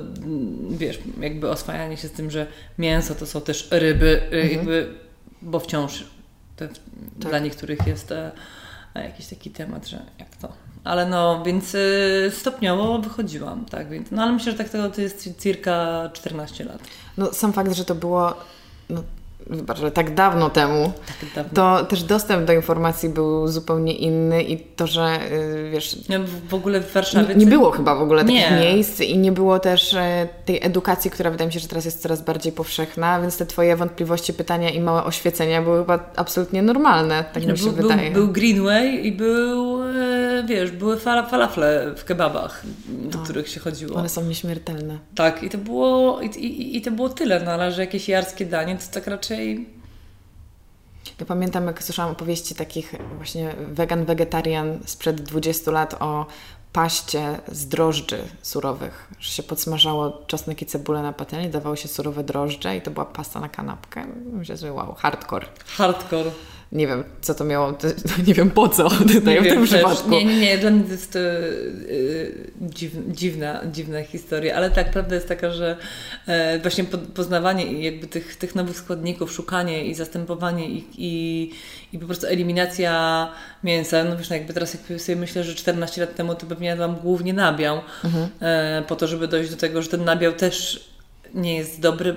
wiesz, 0.69 1.00
jakby 1.19 1.50
oswajanie 1.50 1.97
się 1.97 2.07
z 2.07 2.12
tym, 2.12 2.31
że 2.31 2.47
mięso 2.77 3.15
to 3.15 3.25
są 3.25 3.41
też 3.41 3.67
ryby, 3.71 4.05
y, 4.05 4.25
mhm. 4.25 4.50
jakby, 4.50 4.93
bo 5.41 5.59
wciąż 5.59 6.03
to 6.55 6.67
tak. 6.67 6.77
dla 7.17 7.39
niektórych 7.39 7.88
jest 7.88 8.12
e, 8.12 8.31
jakiś 8.95 9.27
taki 9.27 9.51
temat, 9.51 9.88
że 9.88 10.00
jak 10.19 10.35
to. 10.35 10.51
Ale 10.83 11.05
no, 11.05 11.43
więc 11.45 11.75
y, 11.75 12.31
stopniowo 12.35 13.00
wychodziłam, 13.00 13.65
tak, 13.65 13.89
więc, 13.89 14.12
no 14.12 14.23
ale 14.23 14.31
myślę, 14.31 14.51
że 14.51 14.57
tak 14.57 14.69
to, 14.69 14.89
to 14.89 15.01
jest 15.01 15.39
circa 15.39 16.09
14 16.13 16.63
lat. 16.63 16.79
No 17.17 17.33
sam 17.33 17.53
fakt, 17.53 17.73
że 17.73 17.85
to 17.85 17.95
było 17.95 18.33
no, 18.89 19.03
wybacz, 19.47 19.79
ale 19.79 19.91
tak 19.91 20.13
dawno 20.13 20.50
temu, 20.50 20.91
tak 21.21 21.29
dawno. 21.35 21.51
to 21.53 21.85
też 21.85 22.03
dostęp 22.03 22.45
do 22.45 22.53
informacji 22.53 23.09
był 23.09 23.47
zupełnie 23.47 23.93
inny 23.93 24.43
i 24.43 24.57
to, 24.57 24.88
że 24.88 25.19
y, 25.31 25.69
wiesz... 25.71 25.97
w 26.50 26.53
ogóle 26.53 26.81
w 26.81 26.93
Warszawie... 26.93 27.35
Nie, 27.35 27.45
było 27.45 27.71
chyba 27.71 27.95
w 27.95 28.01
ogóle 28.01 28.25
takich 28.25 28.51
nie. 28.51 28.59
miejsc 28.59 29.01
i 29.01 29.17
nie 29.17 29.31
było 29.31 29.59
też 29.59 29.93
e, 29.93 30.27
tej 30.45 30.59
edukacji, 30.63 31.12
która 31.12 31.31
wydaje 31.31 31.47
mi 31.47 31.53
się, 31.53 31.59
że 31.59 31.67
teraz 31.67 31.85
jest 31.85 32.01
coraz 32.01 32.21
bardziej 32.21 32.51
powszechna, 32.51 33.21
więc 33.21 33.38
te 33.38 33.45
Twoje 33.45 33.75
wątpliwości, 33.75 34.33
pytania 34.33 34.69
i 34.69 34.79
małe 34.79 35.03
oświecenia 35.03 35.62
były 35.62 35.79
chyba 35.79 36.00
absolutnie 36.15 36.62
normalne, 36.62 37.25
tak 37.33 37.45
no, 37.45 37.51
mi 37.51 37.57
się 37.57 37.63
był, 37.63 37.73
wydaje. 37.73 38.12
Był, 38.12 38.23
był 38.23 38.33
Greenway 38.33 39.07
i 39.07 39.12
był, 39.12 39.83
e, 39.83 40.43
wiesz, 40.47 40.71
były 40.71 40.97
falafle 41.00 41.93
w 41.97 42.05
kebabach, 42.05 42.63
do 42.88 43.17
no, 43.17 43.23
których 43.23 43.50
się 43.50 43.59
chodziło. 43.59 43.95
One 43.95 44.09
są 44.09 44.23
nieśmiertelne. 44.23 44.97
Tak, 45.15 45.43
i 45.43 45.50
to 45.50 45.57
było, 45.57 46.21
i, 46.21 46.25
i, 46.25 46.77
i 46.77 46.81
to 46.81 46.91
było 46.91 47.09
tyle, 47.09 47.39
no 47.39 47.51
ale 47.51 47.71
że 47.71 47.81
jakieś 47.81 48.09
jarskie 48.09 48.45
danie, 48.45 48.77
to 48.77 48.93
tak 48.93 49.07
raczej 49.07 49.32
raczej... 49.33 49.69
Ja 51.19 51.25
pamiętam, 51.25 51.67
jak 51.67 51.83
słyszałam 51.83 52.11
opowieści 52.11 52.55
takich 52.55 52.95
właśnie 53.17 53.55
wegan, 53.67 54.05
wegetarian 54.05 54.79
sprzed 54.85 55.21
20 55.21 55.71
lat 55.71 55.95
o 55.99 56.25
paście 56.73 57.39
z 57.47 57.67
drożdży 57.67 58.23
surowych, 58.41 59.07
że 59.19 59.31
się 59.31 59.43
podsmażało 59.43 60.11
czosnek 60.27 60.61
i 60.61 60.65
cebulę 60.65 61.01
na 61.01 61.13
patelni, 61.13 61.49
dawało 61.49 61.75
się 61.75 61.87
surowe 61.87 62.23
drożdże 62.23 62.77
i 62.77 62.81
to 62.81 62.91
była 62.91 63.05
pasta 63.05 63.39
na 63.39 63.49
kanapkę. 63.49 64.05
Myślę 64.33 64.57
sobie, 64.57 64.73
wow, 64.73 64.93
hardcore. 64.93 65.47
Hardcore 65.77 66.31
nie 66.73 66.87
wiem, 66.87 67.03
co 67.21 67.33
to 67.33 67.43
miało, 67.43 67.77
nie 68.27 68.33
wiem 68.33 68.51
po 68.51 68.69
co 68.69 68.89
tutaj 68.89 69.35
nie 69.35 69.41
w 69.41 69.43
wiem, 69.43 69.55
tym 69.55 69.65
przypadku. 69.65 70.09
Nie, 70.09 70.25
nie, 70.25 70.39
nie, 70.39 70.57
dla 70.57 70.71
mnie 70.71 70.83
to 70.83 70.91
jest 70.91 71.15
yy, 71.15 72.91
dziwna, 73.07 73.61
dziwna 73.71 74.03
historia, 74.03 74.55
ale 74.55 74.71
tak, 74.71 74.91
prawda 74.91 75.15
jest 75.15 75.27
taka, 75.27 75.51
że 75.51 75.77
yy, 76.27 76.59
właśnie 76.59 76.83
poznawanie 77.15 77.83
jakby 77.83 78.07
tych, 78.07 78.35
tych 78.35 78.55
nowych 78.55 78.77
składników, 78.77 79.31
szukanie 79.31 79.85
i 79.85 79.95
zastępowanie 79.95 80.69
ich 80.69 80.85
i, 80.97 81.51
i 81.93 81.99
po 81.99 82.05
prostu 82.05 82.27
eliminacja 82.27 83.31
mięsa, 83.63 84.03
no 84.03 84.17
wiesz, 84.17 84.29
no 84.29 84.35
jakby 84.35 84.53
teraz 84.53 84.73
jak 84.73 85.01
sobie 85.01 85.15
myślę, 85.15 85.43
że 85.43 85.55
14 85.55 86.01
lat 86.01 86.15
temu 86.15 86.35
to 86.35 86.45
pewnie 86.45 86.67
jadłam 86.67 86.95
głównie 86.95 87.33
nabiał, 87.33 87.81
mhm. 88.03 88.23
yy, 88.23 88.87
po 88.87 88.95
to, 88.95 89.07
żeby 89.07 89.27
dojść 89.27 89.51
do 89.51 89.57
tego, 89.57 89.81
że 89.81 89.89
ten 89.89 90.03
nabiał 90.03 90.33
też 90.33 90.89
nie 91.33 91.57
jest 91.57 91.81
dobry, 91.81 92.15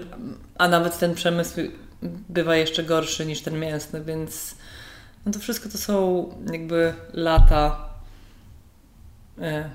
a 0.58 0.68
nawet 0.68 0.98
ten 0.98 1.14
przemysł 1.14 1.60
bywa 2.28 2.56
jeszcze 2.56 2.84
gorszy 2.84 3.26
niż 3.26 3.40
ten 3.40 3.60
mięsny, 3.60 4.04
więc 4.04 4.54
no 5.26 5.32
to 5.32 5.38
wszystko 5.38 5.68
to 5.68 5.78
są 5.78 6.24
jakby 6.52 6.94
lata 7.12 7.88
e, 9.40 9.70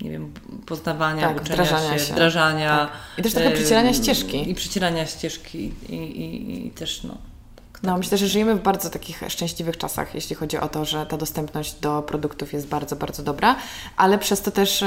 nie 0.00 0.10
wiem, 0.10 0.32
poznawania, 0.66 1.28
tak, 1.28 1.42
uczenia 1.42 1.64
wdrażania 1.64 1.98
się, 1.98 2.04
się. 2.04 2.12
wdrażania. 2.12 2.78
Tak. 2.78 3.18
I 3.18 3.22
też 3.22 3.32
trochę 3.32 3.50
przecierania 3.50 3.94
ścieżki. 3.94 4.50
I 4.50 4.54
przecierania 4.54 5.06
ścieżki 5.06 5.74
i, 5.88 5.94
i, 5.94 6.66
i 6.66 6.70
też 6.70 7.04
no. 7.04 7.18
Tak, 7.56 7.82
no, 7.82 7.90
tak. 7.90 7.98
myślę, 7.98 8.18
że 8.18 8.28
żyjemy 8.28 8.54
w 8.54 8.62
bardzo 8.62 8.90
takich 8.90 9.22
szczęśliwych 9.28 9.78
czasach, 9.78 10.14
jeśli 10.14 10.36
chodzi 10.36 10.58
o 10.58 10.68
to, 10.68 10.84
że 10.84 11.06
ta 11.06 11.16
dostępność 11.16 11.74
do 11.74 12.02
produktów 12.02 12.52
jest 12.52 12.66
bardzo, 12.68 12.96
bardzo 12.96 13.22
dobra, 13.22 13.56
ale 13.96 14.18
przez 14.18 14.42
to 14.42 14.50
też 14.50 14.84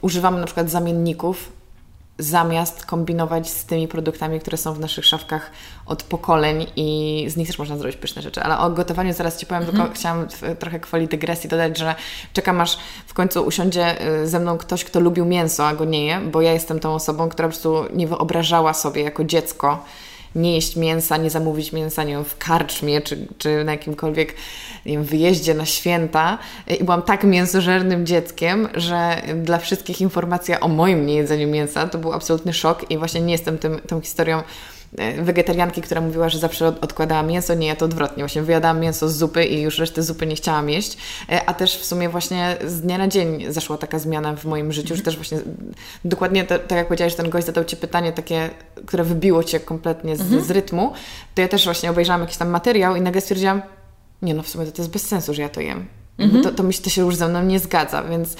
używamy 0.00 0.40
na 0.40 0.46
przykład 0.46 0.70
zamienników 0.70 1.59
zamiast 2.22 2.86
kombinować 2.86 3.50
z 3.50 3.64
tymi 3.64 3.88
produktami, 3.88 4.40
które 4.40 4.56
są 4.56 4.74
w 4.74 4.80
naszych 4.80 5.06
szafkach 5.06 5.50
od 5.86 6.02
pokoleń 6.02 6.66
i 6.76 7.24
z 7.28 7.36
nich 7.36 7.46
też 7.46 7.58
można 7.58 7.76
zrobić 7.76 7.96
pyszne 7.96 8.22
rzeczy. 8.22 8.42
Ale 8.42 8.58
o 8.58 8.70
gotowaniu 8.70 9.12
zaraz 9.12 9.38
Ci 9.38 9.46
powiem, 9.46 9.62
tylko 9.64 9.78
mhm. 9.78 9.94
chciałam 9.94 10.26
trochę 10.58 10.80
kwoli 10.80 11.08
dygresji 11.08 11.50
dodać, 11.50 11.78
że 11.78 11.94
czekam 12.32 12.60
aż 12.60 12.78
w 13.06 13.14
końcu 13.14 13.42
usiądzie 13.42 14.06
y, 14.22 14.28
ze 14.28 14.40
mną 14.40 14.58
ktoś, 14.58 14.84
kto 14.84 15.00
lubił 15.00 15.24
mięso, 15.24 15.66
a 15.66 15.74
go 15.74 15.84
nie 15.84 16.06
je, 16.06 16.20
bo 16.20 16.42
ja 16.42 16.52
jestem 16.52 16.80
tą 16.80 16.94
osobą, 16.94 17.28
która 17.28 17.48
po 17.48 17.52
prostu 17.52 17.84
nie 17.94 18.06
wyobrażała 18.06 18.74
sobie 18.74 19.02
jako 19.02 19.24
dziecko 19.24 19.84
nie 20.34 20.54
jeść 20.54 20.76
mięsa, 20.76 21.16
nie 21.16 21.30
zamówić 21.30 21.72
mięsa, 21.72 22.04
nie 22.04 22.12
wiem, 22.12 22.24
w 22.24 22.38
karczmie 22.38 23.00
czy, 23.00 23.26
czy 23.38 23.64
na 23.64 23.72
jakimkolwiek 23.72 24.34
nie 24.86 24.92
wiem, 24.92 25.04
wyjeździe 25.04 25.54
na 25.54 25.66
święta. 25.66 26.38
I 26.80 26.84
byłam 26.84 27.02
tak 27.02 27.24
mięsożernym 27.24 28.06
dzieckiem, 28.06 28.68
że 28.74 29.22
dla 29.42 29.58
wszystkich 29.58 30.00
informacja 30.00 30.60
o 30.60 30.68
moim 30.68 31.06
niejedzeniu 31.06 31.48
mięsa 31.48 31.88
to 31.88 31.98
był 31.98 32.12
absolutny 32.12 32.52
szok 32.52 32.90
i 32.90 32.98
właśnie 32.98 33.20
nie 33.20 33.32
jestem 33.32 33.58
tym, 33.58 33.80
tą 33.88 34.00
historią 34.00 34.42
wegetarianki, 35.22 35.82
która 35.82 36.00
mówiła, 36.00 36.28
że 36.28 36.38
zawsze 36.38 36.66
odkładała 36.66 37.22
mięso, 37.22 37.54
nie, 37.54 37.66
ja 37.66 37.76
to 37.76 37.84
odwrotnie, 37.84 38.22
właśnie 38.22 38.42
wyjadałam 38.42 38.80
mięso 38.80 39.08
z 39.08 39.16
zupy 39.16 39.44
i 39.44 39.60
już 39.60 39.78
resztę 39.78 40.02
zupy 40.02 40.26
nie 40.26 40.34
chciałam 40.34 40.70
jeść, 40.70 40.96
e, 41.28 41.48
a 41.48 41.54
też 41.54 41.78
w 41.78 41.84
sumie 41.84 42.08
właśnie 42.08 42.56
z 42.66 42.80
dnia 42.80 42.98
na 42.98 43.08
dzień 43.08 43.52
zaszła 43.52 43.78
taka 43.78 43.98
zmiana 43.98 44.36
w 44.36 44.44
moim 44.44 44.72
życiu, 44.72 44.96
że 44.96 45.02
też 45.02 45.16
właśnie 45.16 45.38
dokładnie 46.04 46.44
to, 46.44 46.58
tak 46.58 46.78
jak 46.78 46.86
powiedziałeś, 46.86 47.14
ten 47.14 47.30
gość 47.30 47.46
zadał 47.46 47.64
Ci 47.64 47.76
pytanie 47.76 48.12
takie, 48.12 48.50
które 48.86 49.04
wybiło 49.04 49.44
Cię 49.44 49.60
kompletnie 49.60 50.16
z, 50.16 50.20
mhm. 50.20 50.44
z 50.44 50.50
rytmu, 50.50 50.92
to 51.34 51.42
ja 51.42 51.48
też 51.48 51.64
właśnie 51.64 51.90
obejrzałam 51.90 52.20
jakiś 52.20 52.36
tam 52.36 52.48
materiał 52.48 52.96
i 52.96 53.00
nagle 53.00 53.20
stwierdziłam, 53.20 53.62
nie 54.22 54.34
no 54.34 54.42
w 54.42 54.48
sumie 54.48 54.66
to, 54.66 54.72
to 54.72 54.82
jest 54.82 54.92
bez 54.92 55.06
sensu, 55.06 55.34
że 55.34 55.42
ja 55.42 55.48
to 55.48 55.60
jem. 55.60 55.86
Mhm. 56.18 56.42
To, 56.44 56.50
to, 56.50 56.62
mi 56.62 56.74
się, 56.74 56.82
to 56.82 56.90
się 56.90 57.02
już 57.02 57.16
ze 57.16 57.28
mną 57.28 57.42
nie 57.42 57.58
zgadza, 57.58 58.04
więc 58.04 58.32
y, 58.32 58.36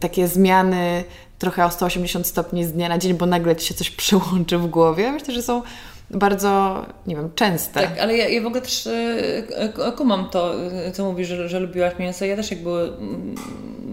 takie 0.00 0.28
zmiany 0.28 1.04
trochę 1.38 1.64
o 1.64 1.70
180 1.70 2.26
stopni 2.26 2.64
z 2.64 2.72
dnia 2.72 2.88
na 2.88 2.98
dzień, 2.98 3.14
bo 3.14 3.26
nagle 3.26 3.56
ci 3.56 3.66
się 3.66 3.74
coś 3.74 3.90
przełączy 4.00 4.58
w 4.58 4.66
głowie. 4.66 5.12
Myślę, 5.12 5.34
że 5.34 5.42
są 5.42 5.62
bardzo, 6.10 6.82
nie 7.06 7.16
wiem, 7.16 7.30
częste. 7.34 7.80
Tak, 7.80 7.98
ale 7.98 8.16
ja, 8.16 8.28
ja 8.28 8.42
w 8.42 8.46
ogóle 8.46 8.62
też 8.62 8.86
e, 8.86 9.92
kumam 9.96 10.28
to, 10.30 10.54
co 10.92 11.04
mówisz, 11.04 11.28
że, 11.28 11.48
że 11.48 11.60
lubiłaś 11.60 11.98
mięso. 11.98 12.24
Ja 12.24 12.36
też 12.36 12.50
jakby 12.50 12.70
mm, 12.70 13.34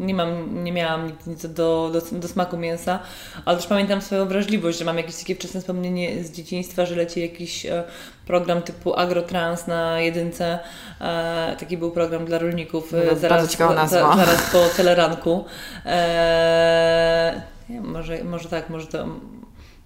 nie 0.05 0.13
mam, 0.13 0.63
nie 0.63 0.71
miałam 0.71 1.11
nic 1.27 1.45
do, 1.45 1.91
do, 1.93 2.19
do 2.19 2.27
smaku 2.27 2.57
mięsa, 2.57 2.99
ale 3.45 3.57
też 3.57 3.67
pamiętam 3.67 4.01
swoją 4.01 4.25
wrażliwość, 4.25 4.79
że 4.79 4.85
mam 4.85 4.97
jakieś 4.97 5.15
takie 5.15 5.35
wczesne 5.35 5.59
wspomnienie 5.59 6.23
z 6.23 6.31
dzieciństwa, 6.31 6.85
że 6.85 6.95
leci 6.95 7.21
jakiś 7.21 7.65
e, 7.65 7.83
program 8.27 8.61
typu 8.61 8.95
Agrotrans 8.95 9.67
na 9.67 9.99
jedynce. 9.99 10.59
E, 11.01 11.55
taki 11.59 11.77
był 11.77 11.91
program 11.91 12.25
dla 12.25 12.37
rolników. 12.37 12.91
No, 13.11 13.15
zaraz, 13.15 13.55
po, 13.55 13.73
za, 13.73 13.87
zaraz 13.87 14.51
po 14.51 14.65
teleranku. 14.77 15.45
E, 15.85 17.41
może, 17.69 18.23
może 18.23 18.49
tak, 18.49 18.69
może 18.69 18.87
to 18.87 19.07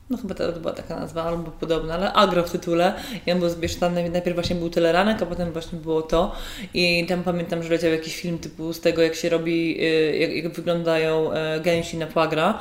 no 0.09 0.17
chyba 0.17 0.35
to 0.35 0.51
była 0.51 0.73
taka 0.73 0.99
nazwa, 0.99 1.23
albo 1.23 1.51
podobna, 1.51 1.93
ale 1.93 2.13
agro 2.13 2.43
w 2.43 2.51
tytule. 2.51 2.93
I 3.25 3.31
on 3.31 3.39
był 3.39 3.49
zbieżny, 3.49 4.09
najpierw 4.09 4.35
właśnie 4.35 4.55
był 4.55 4.69
teleranek, 4.69 5.21
a 5.21 5.25
potem 5.25 5.51
właśnie 5.51 5.79
było 5.79 6.01
to. 6.01 6.35
I 6.73 7.05
tam 7.05 7.23
pamiętam, 7.23 7.63
że 7.63 7.69
leciał 7.69 7.91
jakiś 7.91 8.21
film 8.21 8.39
typu 8.39 8.73
z 8.73 8.81
tego, 8.81 9.01
jak 9.01 9.15
się 9.15 9.29
robi, 9.29 9.77
y, 9.83 10.17
jak, 10.17 10.31
jak 10.31 10.53
wyglądają 10.53 11.31
e, 11.31 11.59
gęsi 11.59 11.97
na 11.97 12.07
foie 12.07 12.53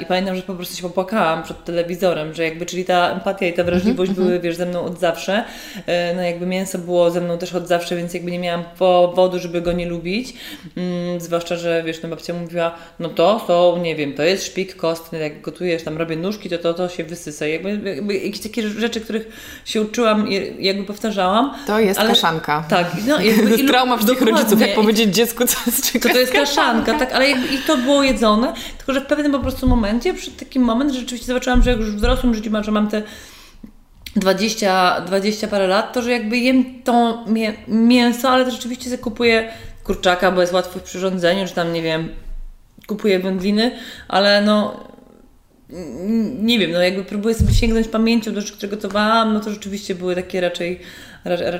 I 0.00 0.06
pamiętam, 0.06 0.36
że 0.36 0.42
po 0.42 0.54
prostu 0.54 0.76
się 0.76 0.82
popłakałam 0.82 1.42
przed 1.42 1.64
telewizorem, 1.64 2.34
że 2.34 2.44
jakby, 2.44 2.66
czyli 2.66 2.84
ta 2.84 3.10
empatia 3.10 3.46
i 3.46 3.52
ta 3.52 3.64
wrażliwość 3.64 4.10
mm 4.10 4.22
-hmm. 4.22 4.26
były, 4.26 4.40
wiesz, 4.40 4.56
ze 4.56 4.66
mną 4.66 4.84
od 4.84 5.00
zawsze. 5.00 5.44
E, 5.86 6.14
no 6.14 6.22
jakby 6.22 6.46
mięso 6.46 6.78
było 6.78 7.10
ze 7.10 7.20
mną 7.20 7.38
też 7.38 7.54
od 7.54 7.68
zawsze, 7.68 7.96
więc 7.96 8.14
jakby 8.14 8.30
nie 8.30 8.38
miałam 8.38 8.64
powodu, 8.78 9.38
żeby 9.38 9.60
go 9.60 9.72
nie 9.72 9.86
lubić. 9.86 10.34
Mm, 10.76 11.20
zwłaszcza, 11.20 11.56
że 11.56 11.82
wiesz, 11.82 12.02
no 12.02 12.08
babcia 12.08 12.34
mówiła, 12.34 12.74
no 12.98 13.08
to 13.08 13.44
są, 13.46 13.82
nie 13.82 13.96
wiem, 13.96 14.14
to 14.14 14.22
jest 14.22 14.46
szpik 14.46 14.76
kostny, 14.76 15.18
jak 15.18 15.40
gotujesz, 15.40 15.82
tam 15.82 15.98
robię 15.98 16.16
nóżki 16.16 16.50
to 16.50 16.58
to, 16.58 16.74
to 16.74 16.88
się 16.88 17.04
wysysa. 17.04 17.46
Jakby, 17.46 17.94
jakby 17.94 18.14
jakieś 18.14 18.40
takie 18.40 18.68
rzeczy, 18.68 19.00
których 19.00 19.28
się 19.64 19.82
uczyłam, 19.82 20.26
jakby 20.58 20.84
powtarzałam. 20.84 21.54
To 21.66 21.80
jest 21.80 22.00
ale, 22.00 22.08
kaszanka. 22.08 22.64
Tak. 22.68 22.86
No, 23.06 23.20
jakby, 23.20 23.42
to 23.42 23.48
jest 23.48 23.66
trauma 23.66 23.96
wszystkich 23.96 24.22
rodziców, 24.22 24.60
jak 24.60 24.74
powiedzieć 24.74 25.14
dziecku, 25.14 25.46
co 25.46 25.58
jest 25.66 25.92
to, 25.92 26.08
to 26.08 26.18
jest 26.18 26.32
kaszanka, 26.32 26.98
tak, 26.98 27.12
ale 27.12 27.28
jakby, 27.28 27.54
i 27.54 27.58
to 27.58 27.76
było 27.76 28.02
jedzone, 28.02 28.52
tylko 28.86 29.00
że 29.00 29.06
w 29.06 29.08
pewnym 29.08 29.32
po 29.32 29.38
prostu 29.38 29.68
momencie, 29.68 30.14
przy 30.14 30.30
takim 30.30 30.62
moment, 30.62 30.92
że 30.92 31.00
rzeczywiście 31.00 31.26
zobaczyłam, 31.26 31.62
że 31.62 31.70
jak 31.70 31.78
już 31.78 31.90
w 31.90 32.00
dorosłym 32.00 32.34
życiu 32.34 32.50
mam, 32.50 32.64
że 32.64 32.70
mam 32.72 32.88
te 32.88 33.02
20, 34.16 35.00
20 35.00 35.48
parę 35.48 35.66
lat, 35.66 35.92
to 35.92 36.02
że 36.02 36.12
jakby 36.12 36.38
jem 36.38 36.82
to 36.82 37.24
mięso, 37.68 38.30
ale 38.30 38.44
to 38.44 38.50
rzeczywiście 38.50 38.84
sobie 38.84 38.98
kupuję 38.98 39.52
kurczaka, 39.84 40.32
bo 40.32 40.40
jest 40.40 40.52
łatwy 40.52 40.80
w 40.80 40.82
przyrządzeniu, 40.82 41.48
czy 41.48 41.54
tam, 41.54 41.72
nie 41.72 41.82
wiem, 41.82 42.08
kupuję 42.86 43.18
wędliny, 43.18 43.70
ale 44.08 44.42
no 44.42 44.86
nie 46.42 46.58
wiem, 46.58 46.72
no 46.72 46.82
jakby 46.82 47.04
próbuję 47.04 47.34
sobie 47.34 47.54
sięgnąć 47.54 47.88
pamięcią 47.88 48.34
do 48.34 48.40
rzeczy, 48.40 48.52
które 48.52 48.70
gotowałam, 48.70 49.34
no 49.34 49.40
to 49.40 49.50
rzeczywiście 49.50 49.94
były 49.94 50.14
takie 50.14 50.40
raczej, 50.40 50.80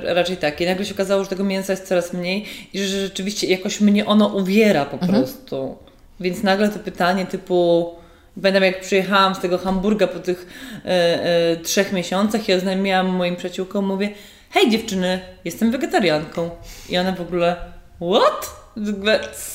raczej 0.03 0.37
takie. 0.37 0.69
Nagle 0.69 0.85
się 0.85 0.93
okazało, 0.93 1.23
że 1.23 1.29
tego 1.29 1.43
mięsa 1.43 1.73
jest 1.73 1.87
coraz 1.87 2.13
mniej 2.13 2.45
i 2.73 2.79
że 2.79 3.01
rzeczywiście 3.01 3.47
jakoś 3.47 3.81
mnie 3.81 4.05
ono 4.05 4.27
uwiera 4.27 4.85
po 4.85 4.93
mhm. 4.93 5.11
prostu. 5.11 5.86
Więc 6.19 6.43
nagle 6.43 6.69
to 6.69 6.79
pytanie 6.79 7.25
typu 7.25 7.95
Pamiętam 8.41 8.63
jak 8.63 8.81
przyjechałam 8.81 9.35
z 9.35 9.39
tego 9.39 9.57
Hamburga 9.57 10.07
po 10.07 10.19
tych 10.19 10.47
e, 10.85 10.89
e, 10.89 11.55
trzech 11.57 11.93
miesiącach 11.93 12.49
i 12.49 12.53
oznajmiłam 12.53 13.07
moim 13.07 13.35
przyjaciółkom, 13.35 13.85
mówię 13.85 14.09
hej 14.49 14.69
dziewczyny, 14.69 15.19
jestem 15.45 15.71
wegetarianką. 15.71 16.49
I 16.89 16.97
one 16.97 17.15
w 17.15 17.21
ogóle 17.21 17.55
what? 17.95 18.55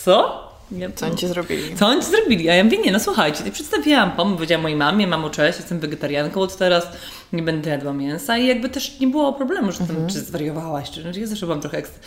Co? 0.05 0.49
Nie, 0.71 0.91
co 0.91 1.07
oni 1.07 1.17
ci 1.17 1.27
zrobili? 1.27 1.77
Co 1.77 1.87
oni 1.87 2.03
ci 2.03 2.11
zrobili? 2.11 2.51
A 2.51 2.55
ja 2.55 2.65
mówię, 2.65 2.79
nie, 2.79 2.93
no 2.93 3.01
słuchajcie, 3.01 3.51
przedstawiłam 3.53 4.13
pomysł, 4.13 4.35
powiedziałam 4.35 4.63
mojej 4.63 4.77
mamie, 4.77 5.07
mamo 5.07 5.31
cześć, 5.31 5.59
jestem 5.59 5.81
wegetarianką 5.81 6.41
od 6.41 6.57
teraz, 6.57 6.87
nie 7.33 7.43
będę 7.43 7.71
jadła 7.71 7.93
mięsa 7.93 8.39
i 8.39 8.47
jakby 8.47 8.69
też 8.69 9.01
nie 9.01 9.07
było 9.07 9.33
problemu, 9.33 9.73
że 9.73 9.79
tam, 9.79 9.91
mhm. 9.91 10.09
czy 10.09 10.21
zwariowałaś, 10.21 10.91
czy, 10.91 11.13
ja 11.21 11.27
zawsze 11.27 11.47
byłam 11.47 11.61
trochę 11.61 11.79
ekst, 11.79 12.01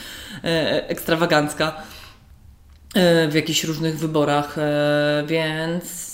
e, 0.44 0.90
ekstrawagancka 0.90 1.84
w 3.30 3.32
jakichś 3.34 3.64
różnych 3.64 4.00
wyborach, 4.00 4.56
więc 5.28 6.06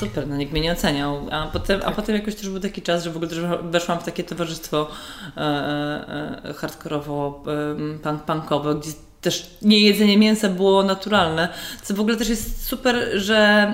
super, 0.00 0.28
no 0.28 0.36
nikt 0.36 0.52
mnie 0.52 0.60
nie 0.60 0.72
oceniał. 0.72 1.26
A 1.30 1.46
potem, 1.46 1.80
a 1.84 1.90
potem 1.90 2.16
jakoś 2.16 2.34
też 2.34 2.48
był 2.48 2.60
taki 2.60 2.82
czas, 2.82 3.04
że 3.04 3.10
w 3.10 3.16
ogóle 3.16 3.30
też 3.30 3.38
weszłam 3.62 4.00
w 4.00 4.04
takie 4.04 4.24
towarzystwo 4.24 4.90
e, 5.36 5.40
e, 5.40 6.44
e 6.44 6.54
hardkorowo, 6.54 7.44
e, 7.46 7.98
punk, 7.98 8.22
punkowe, 8.22 8.74
gdzie 8.74 8.90
też 9.20 9.50
nie 9.62 9.80
jedzenie 9.80 10.18
mięsa 10.18 10.48
było 10.48 10.82
naturalne, 10.82 11.48
co 11.82 11.94
w 11.94 12.00
ogóle 12.00 12.16
też 12.16 12.28
jest 12.28 12.66
super, 12.66 13.10
że 13.14 13.72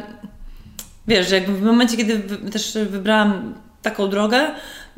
wiesz, 1.08 1.28
że 1.28 1.34
jakby 1.34 1.52
w 1.52 1.62
momencie, 1.62 1.96
kiedy 1.96 2.38
też 2.50 2.78
wybrałam 2.90 3.54
taką 3.82 4.10
drogę, 4.10 4.50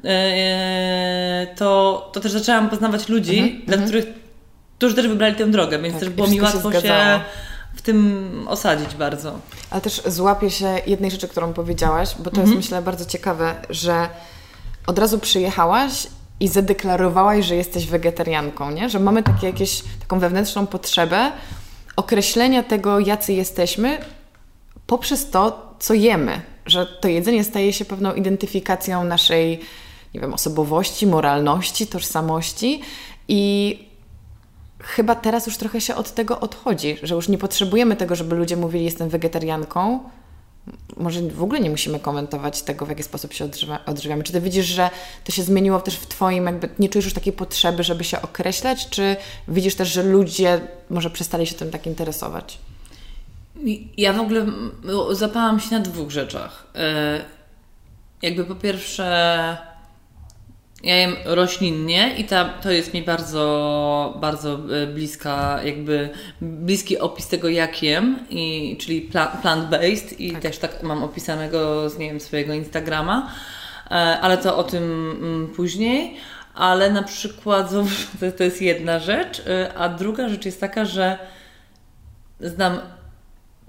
e, 0.05 1.47
to, 1.57 2.11
to 2.13 2.21
też 2.21 2.33
zaczęłam 2.33 2.71
poznawać 2.71 3.09
ludzi, 3.09 3.43
-hmm, 3.43 3.67
dla 3.67 3.77
-hmm. 3.77 3.85
których 3.85 4.28
którzy 4.79 4.95
też 4.95 5.09
wybrali 5.09 5.35
tę 5.35 5.47
drogę, 5.47 5.79
więc 5.79 5.95
tak, 5.95 6.01
też 6.01 6.11
było 6.11 6.29
mi 6.29 6.41
łatwo 6.41 6.73
się, 6.73 6.81
się 6.81 7.21
w 7.75 7.83
tym 7.83 8.29
osadzić 8.49 8.95
bardzo. 8.95 9.39
Ale 9.71 9.81
też 9.81 10.03
złapię 10.07 10.51
się 10.51 10.81
jednej 10.87 11.11
rzeczy, 11.11 11.29
którą 11.29 11.53
powiedziałaś, 11.53 12.15
bo 12.19 12.25
to 12.25 12.31
mhm. 12.31 12.47
jest 12.47 12.57
myślę 12.57 12.83
bardzo 12.83 13.05
ciekawe, 13.05 13.55
że 13.71 14.09
od 14.87 14.99
razu 14.99 15.19
przyjechałaś 15.19 16.07
i 16.41 16.49
zadeklarowałaś, 16.49 17.47
że 17.47 17.57
jesteś 17.57 17.87
wegetarianką, 17.87 18.71
nie? 18.71 18.91
Że 18.91 19.01
mamy 19.01 19.23
takie 19.23 19.47
jakieś, 19.47 19.83
taką 20.01 20.19
wewnętrzną 20.19 20.67
potrzebę 20.67 21.33
określenia 21.97 22.63
tego, 22.63 23.01
jacy 23.01 23.33
jesteśmy 23.33 23.99
poprzez 24.87 25.31
to, 25.31 25.75
co 25.79 25.95
jemy. 25.95 26.41
Że 26.67 26.87
to 26.87 27.09
jedzenie 27.09 27.45
staje 27.45 27.73
się 27.73 27.85
pewną 27.85 28.15
identyfikacją 28.15 29.05
naszej, 29.05 29.61
nie 30.15 30.21
wiem, 30.21 30.35
osobowości, 30.35 31.07
moralności, 31.07 31.87
tożsamości 31.87 32.81
i 33.29 33.88
chyba 34.89 35.15
teraz 35.15 35.47
już 35.47 35.57
trochę 35.57 35.81
się 35.81 35.95
od 35.95 36.15
tego 36.15 36.41
odchodzi, 36.41 36.97
że 37.03 37.15
już 37.15 37.29
nie 37.29 37.39
potrzebujemy 37.39 37.97
tego, 37.97 38.15
żeby 38.15 38.37
ludzie 38.37 38.57
mówili, 38.57 38.85
jestem 38.85 39.09
wegetarianką. 39.09 40.01
Może 40.97 41.23
w 41.23 41.43
ogóle 41.43 41.61
nie 41.61 41.71
musimy 41.71 42.01
komentować 42.01 42.63
tego, 42.63 42.87
w 42.87 42.89
jaki 42.89 43.03
sposób 43.03 43.33
się 43.33 43.49
odżywiamy. 43.87 44.23
Czy 44.23 44.33
ty 44.33 44.41
widzisz, 44.41 44.67
że 44.67 44.91
to 45.25 45.33
się 45.33 45.43
zmieniło 45.43 45.81
też 45.81 45.97
w 45.97 46.07
Twoim, 46.07 46.47
jakby 46.47 46.69
nie 46.79 46.89
czujesz 46.89 47.05
już 47.05 47.15
takiej 47.15 47.33
potrzeby, 47.33 47.83
żeby 47.83 48.05
się 48.05 48.23
określać, 48.23 48.89
czy 48.89 49.17
widzisz 49.49 49.75
też, 49.75 49.89
że 49.89 50.03
ludzie 50.03 50.61
może 50.91 51.11
przestali 51.11 51.47
się 51.47 51.55
tym 51.55 51.71
tak 51.71 51.87
interesować? 51.87 52.59
Ja 53.97 54.13
w 54.13 54.21
ogóle 54.21 54.47
zapałam 55.13 55.61
się 55.61 55.71
na 55.71 55.81
dwóch 55.81 56.11
rzeczach. 56.11 56.67
E, 56.75 57.25
jakby 58.23 58.45
po 58.45 58.55
pierwsze 58.55 59.68
ja 60.83 60.97
jem 60.97 61.17
roślinnie 61.25 62.15
i 62.19 62.25
ta, 62.25 62.45
to 62.45 62.71
jest 62.71 62.95
mi 62.95 63.03
bardzo, 63.03 64.19
bardzo 64.21 64.55
e, 64.55 64.87
bliska, 64.87 65.61
jakby 65.65 66.11
bliski 66.41 66.99
opis 66.99 67.29
tego, 67.29 67.49
jak 67.49 67.83
jem, 67.83 68.19
i, 68.31 68.77
czyli 68.81 69.11
plant-based 69.43 70.15
i 70.19 70.33
tak. 70.33 70.43
też 70.43 70.59
tak 70.59 70.83
mam 70.83 71.05
opisanego 71.05 71.91
z, 71.91 71.99
nie 71.99 72.07
wiem, 72.07 72.21
swojego 72.21 72.55
Instagrama, 72.55 73.31
e, 73.87 73.95
ale 73.95 74.39
to 74.39 74.57
o 74.57 74.65
tym 74.65 75.11
mm, 75.21 75.49
później. 75.57 76.17
Ale 76.55 76.91
na 76.91 77.03
przykład, 77.03 77.71
to 78.39 78.45
jest 78.45 78.63
jedna 78.63 78.99
rzecz, 78.99 79.43
e, 79.47 79.75
a 79.75 79.89
druga 79.89 80.29
rzecz 80.29 80.47
jest 80.47 80.61
taka, 80.61 80.85
że 80.85 81.19
znam 82.41 82.81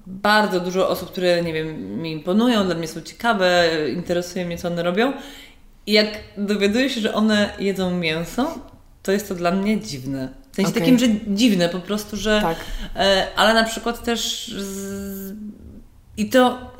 bardzo 0.07 0.59
dużo 0.59 0.89
osób, 0.89 1.11
które, 1.11 1.41
nie 1.41 1.53
wiem, 1.53 2.01
mi 2.01 2.11
imponują, 2.11 2.65
dla 2.65 2.75
mnie 2.75 2.87
są 2.87 3.01
ciekawe, 3.01 3.69
interesuje 3.89 4.45
mnie, 4.45 4.57
co 4.57 4.67
one 4.67 4.83
robią 4.83 5.13
jak 5.87 6.07
dowiaduję 6.37 6.89
się, 6.89 7.01
że 7.01 7.13
one 7.13 7.53
jedzą 7.59 7.91
mięso, 7.91 8.59
to 9.03 9.11
jest 9.11 9.27
to 9.27 9.35
dla 9.35 9.51
mnie 9.51 9.79
dziwne. 9.79 10.29
W 10.51 10.55
sensie 10.55 10.71
okay. 10.71 10.81
takim, 10.81 10.99
że 10.99 11.05
dziwne 11.27 11.69
po 11.69 11.79
prostu, 11.79 12.17
że. 12.17 12.39
Tak. 12.41 12.57
E, 12.95 13.27
ale 13.35 13.53
na 13.53 13.63
przykład 13.63 14.03
też. 14.03 14.47
Z, 14.47 15.35
I 16.17 16.29
to. 16.29 16.71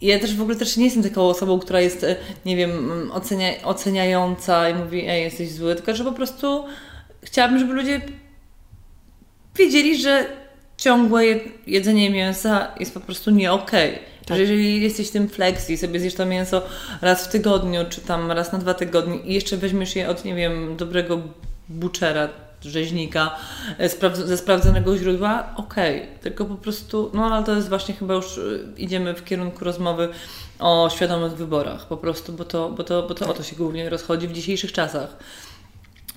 Ja 0.00 0.18
też 0.18 0.34
w 0.34 0.42
ogóle 0.42 0.56
też 0.56 0.76
nie 0.76 0.84
jestem 0.84 1.02
taką 1.02 1.22
osobą, 1.22 1.58
która 1.58 1.80
jest, 1.80 2.04
e, 2.04 2.16
nie 2.44 2.56
wiem, 2.56 3.10
ocenia, 3.12 3.52
oceniająca 3.64 4.68
i 4.70 4.74
mówi, 4.74 5.08
ej, 5.08 5.22
jesteś 5.22 5.52
zły, 5.52 5.74
tylko 5.74 5.94
że 5.94 6.04
po 6.04 6.12
prostu 6.12 6.64
chciałabym, 7.22 7.58
żeby 7.58 7.72
ludzie 7.72 8.00
wiedzieli, 9.56 10.02
że 10.02 10.26
ciągłe 10.76 11.24
jedzenie 11.66 12.10
mięsa 12.10 12.68
jest 12.80 12.94
po 12.94 13.00
prostu 13.00 13.30
nie 13.30 13.52
okej. 13.52 13.90
Okay. 13.90 14.04
Tak. 14.28 14.36
Że 14.36 14.42
jeżeli 14.42 14.82
jesteś 14.82 15.10
tym 15.10 15.28
flexi, 15.28 15.76
sobie 15.76 16.00
zjesz 16.00 16.14
to 16.14 16.26
mięso 16.26 16.62
raz 17.02 17.26
w 17.26 17.30
tygodniu, 17.30 17.80
czy 17.88 18.00
tam 18.00 18.32
raz 18.32 18.52
na 18.52 18.58
dwa 18.58 18.74
tygodnie 18.74 19.18
i 19.18 19.34
jeszcze 19.34 19.56
weźmiesz 19.56 19.96
je 19.96 20.08
od, 20.08 20.24
nie 20.24 20.34
wiem, 20.34 20.76
dobrego 20.76 21.20
buczera, 21.68 22.28
rzeźnika 22.62 23.36
e, 23.78 23.88
ze 24.14 24.36
sprawdzonego 24.36 24.96
źródła, 24.96 25.54
okej, 25.56 26.02
okay. 26.02 26.18
tylko 26.20 26.44
po 26.44 26.54
prostu, 26.54 27.10
no 27.14 27.24
ale 27.34 27.44
to 27.44 27.54
jest 27.54 27.68
właśnie 27.68 27.94
chyba 27.94 28.14
już 28.14 28.38
e, 28.38 28.40
idziemy 28.76 29.14
w 29.14 29.24
kierunku 29.24 29.64
rozmowy 29.64 30.08
o 30.58 30.90
świadomych 30.94 31.32
wyborach, 31.32 31.86
po 31.86 31.96
prostu, 31.96 32.32
bo 32.32 32.44
to, 32.44 32.70
bo 32.70 32.84
to, 32.84 33.02
bo 33.02 33.14
to 33.14 33.30
o 33.30 33.34
to 33.34 33.42
się 33.42 33.56
głównie 33.56 33.90
rozchodzi 33.90 34.28
w 34.28 34.32
dzisiejszych 34.32 34.72
czasach 34.72 35.16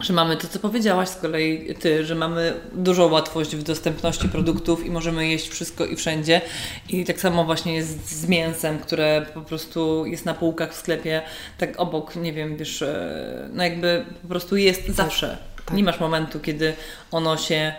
że 0.01 0.13
mamy 0.13 0.37
to, 0.37 0.47
co 0.47 0.59
powiedziałaś 0.59 1.09
z 1.09 1.15
kolei 1.15 1.75
ty, 1.75 2.05
że 2.05 2.15
mamy 2.15 2.53
dużą 2.73 3.11
łatwość 3.11 3.55
w 3.55 3.63
dostępności 3.63 4.29
produktów 4.29 4.85
i 4.85 4.91
możemy 4.91 5.27
jeść 5.27 5.49
wszystko 5.49 5.85
i 5.85 5.95
wszędzie. 5.95 6.41
I 6.89 7.05
tak 7.05 7.19
samo 7.19 7.45
właśnie 7.45 7.75
jest 7.75 8.09
z 8.09 8.27
mięsem, 8.27 8.79
które 8.79 9.25
po 9.33 9.41
prostu 9.41 10.05
jest 10.05 10.25
na 10.25 10.33
półkach 10.33 10.73
w 10.73 10.75
sklepie, 10.75 11.21
tak 11.57 11.79
obok, 11.79 12.15
nie 12.15 12.33
wiem, 12.33 12.57
wiesz, 12.57 12.81
e, 12.81 13.49
no 13.53 13.63
jakby 13.63 14.05
po 14.21 14.27
prostu 14.27 14.57
jest 14.57 14.85
tak, 14.85 14.95
zawsze. 14.95 15.37
Tak. 15.65 15.77
Nie 15.77 15.83
masz 15.83 15.99
momentu, 15.99 16.39
kiedy 16.39 16.73
ono 17.11 17.37
się, 17.37 17.73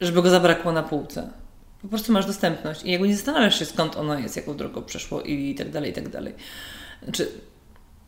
żeby 0.00 0.22
go 0.22 0.30
zabrakło 0.30 0.72
na 0.72 0.82
półce. 0.82 1.30
Po 1.82 1.88
prostu 1.88 2.12
masz 2.12 2.26
dostępność 2.26 2.84
i 2.84 2.90
jakby 2.90 3.08
nie 3.08 3.16
zastanawiasz 3.16 3.58
się, 3.58 3.64
skąd 3.64 3.96
ono 3.96 4.18
jest, 4.18 4.36
jaką 4.36 4.56
drogą 4.56 4.82
przeszło 4.82 5.22
i 5.22 5.54
tak 5.54 5.70
dalej, 5.70 5.90
i 5.90 5.94
tak 5.94 6.08
dalej. 6.08 6.34
Znaczy, 7.02 7.28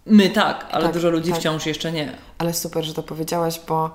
My 0.07 0.31
tak, 0.31 0.67
ale 0.71 0.85
tak, 0.85 0.93
dużo 0.93 1.11
ludzi 1.11 1.31
tak. 1.31 1.41
wciąż 1.41 1.67
jeszcze 1.67 1.93
nie. 1.93 2.13
Ale 2.39 2.55
super, 2.55 2.85
że 2.85 2.95
to 2.95 3.03
powiedziałaś, 3.03 3.61
bo 3.69 3.91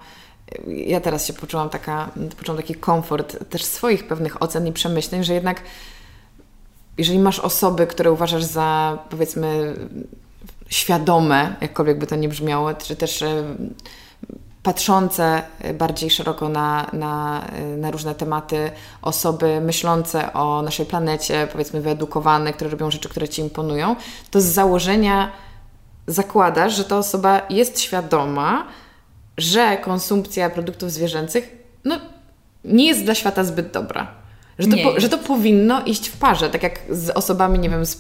ja 0.67 1.01
teraz 1.01 1.25
się 1.25 1.33
poczułam 1.33 1.69
taka, 1.69 2.09
poczułam 2.37 2.57
taki 2.57 2.75
komfort 2.75 3.49
też 3.49 3.63
swoich 3.63 4.07
pewnych 4.07 4.41
ocen 4.41 4.67
i 4.67 4.71
przemyśleń, 4.71 5.23
że 5.23 5.33
jednak 5.33 5.61
jeżeli 6.97 7.19
masz 7.19 7.39
osoby, 7.39 7.87
które 7.87 8.11
uważasz 8.11 8.43
za 8.43 8.97
powiedzmy 9.09 9.75
świadome, 10.69 11.55
jakkolwiek 11.61 11.97
by 11.97 12.07
to 12.07 12.15
nie 12.15 12.29
brzmiało, 12.29 12.73
czy 12.73 12.95
też 12.95 13.21
e, 13.21 13.43
patrzące 14.63 15.43
bardziej 15.73 16.09
szeroko 16.09 16.49
na, 16.49 16.87
na, 16.93 17.45
na 17.77 17.91
różne 17.91 18.15
tematy, 18.15 18.71
osoby 19.01 19.61
myślące 19.61 20.33
o 20.33 20.61
naszej 20.61 20.85
planecie, 20.85 21.47
powiedzmy 21.51 21.81
wyedukowane, 21.81 22.53
które 22.53 22.69
robią 22.69 22.91
rzeczy, 22.91 23.09
które 23.09 23.29
Ci 23.29 23.41
imponują, 23.41 23.95
to 24.31 24.41
z 24.41 24.45
założenia 24.45 25.31
zakładasz, 26.11 26.75
że 26.75 26.83
ta 26.83 26.97
osoba 26.97 27.41
jest 27.49 27.79
świadoma, 27.79 28.67
że 29.37 29.77
konsumpcja 29.77 30.49
produktów 30.49 30.91
zwierzęcych 30.91 31.57
no, 31.85 31.99
nie 32.65 32.87
jest 32.87 33.03
dla 33.03 33.15
świata 33.15 33.43
zbyt 33.43 33.71
dobra. 33.71 34.21
Że 34.59 34.67
to, 34.67 34.77
po, 34.77 34.99
że 34.99 35.09
to 35.09 35.17
powinno 35.17 35.81
iść 35.85 36.07
w 36.07 36.17
parze, 36.17 36.49
tak 36.49 36.63
jak 36.63 36.79
z 36.89 37.09
osobami, 37.09 37.59
nie 37.59 37.69
wiem, 37.69 37.85
z, 37.85 37.97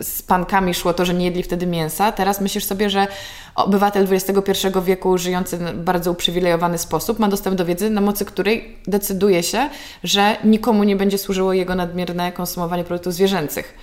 z 0.00 0.22
pankami 0.22 0.74
szło 0.74 0.94
to, 0.94 1.04
że 1.04 1.14
nie 1.14 1.24
jedli 1.24 1.42
wtedy 1.42 1.66
mięsa. 1.66 2.12
Teraz 2.12 2.40
myślisz 2.40 2.64
sobie, 2.64 2.90
że 2.90 3.06
obywatel 3.54 4.08
XXI 4.10 4.68
wieku 4.84 5.18
żyjący 5.18 5.58
w 5.58 5.72
bardzo 5.72 6.12
uprzywilejowany 6.12 6.78
sposób 6.78 7.18
ma 7.18 7.28
dostęp 7.28 7.56
do 7.56 7.64
wiedzy, 7.64 7.90
na 7.90 8.00
mocy 8.00 8.24
której 8.24 8.76
decyduje 8.86 9.42
się, 9.42 9.70
że 10.04 10.36
nikomu 10.44 10.84
nie 10.84 10.96
będzie 10.96 11.18
służyło 11.18 11.52
jego 11.52 11.74
nadmierne 11.74 12.32
konsumowanie 12.32 12.84
produktów 12.84 13.14
zwierzęcych. 13.14 13.74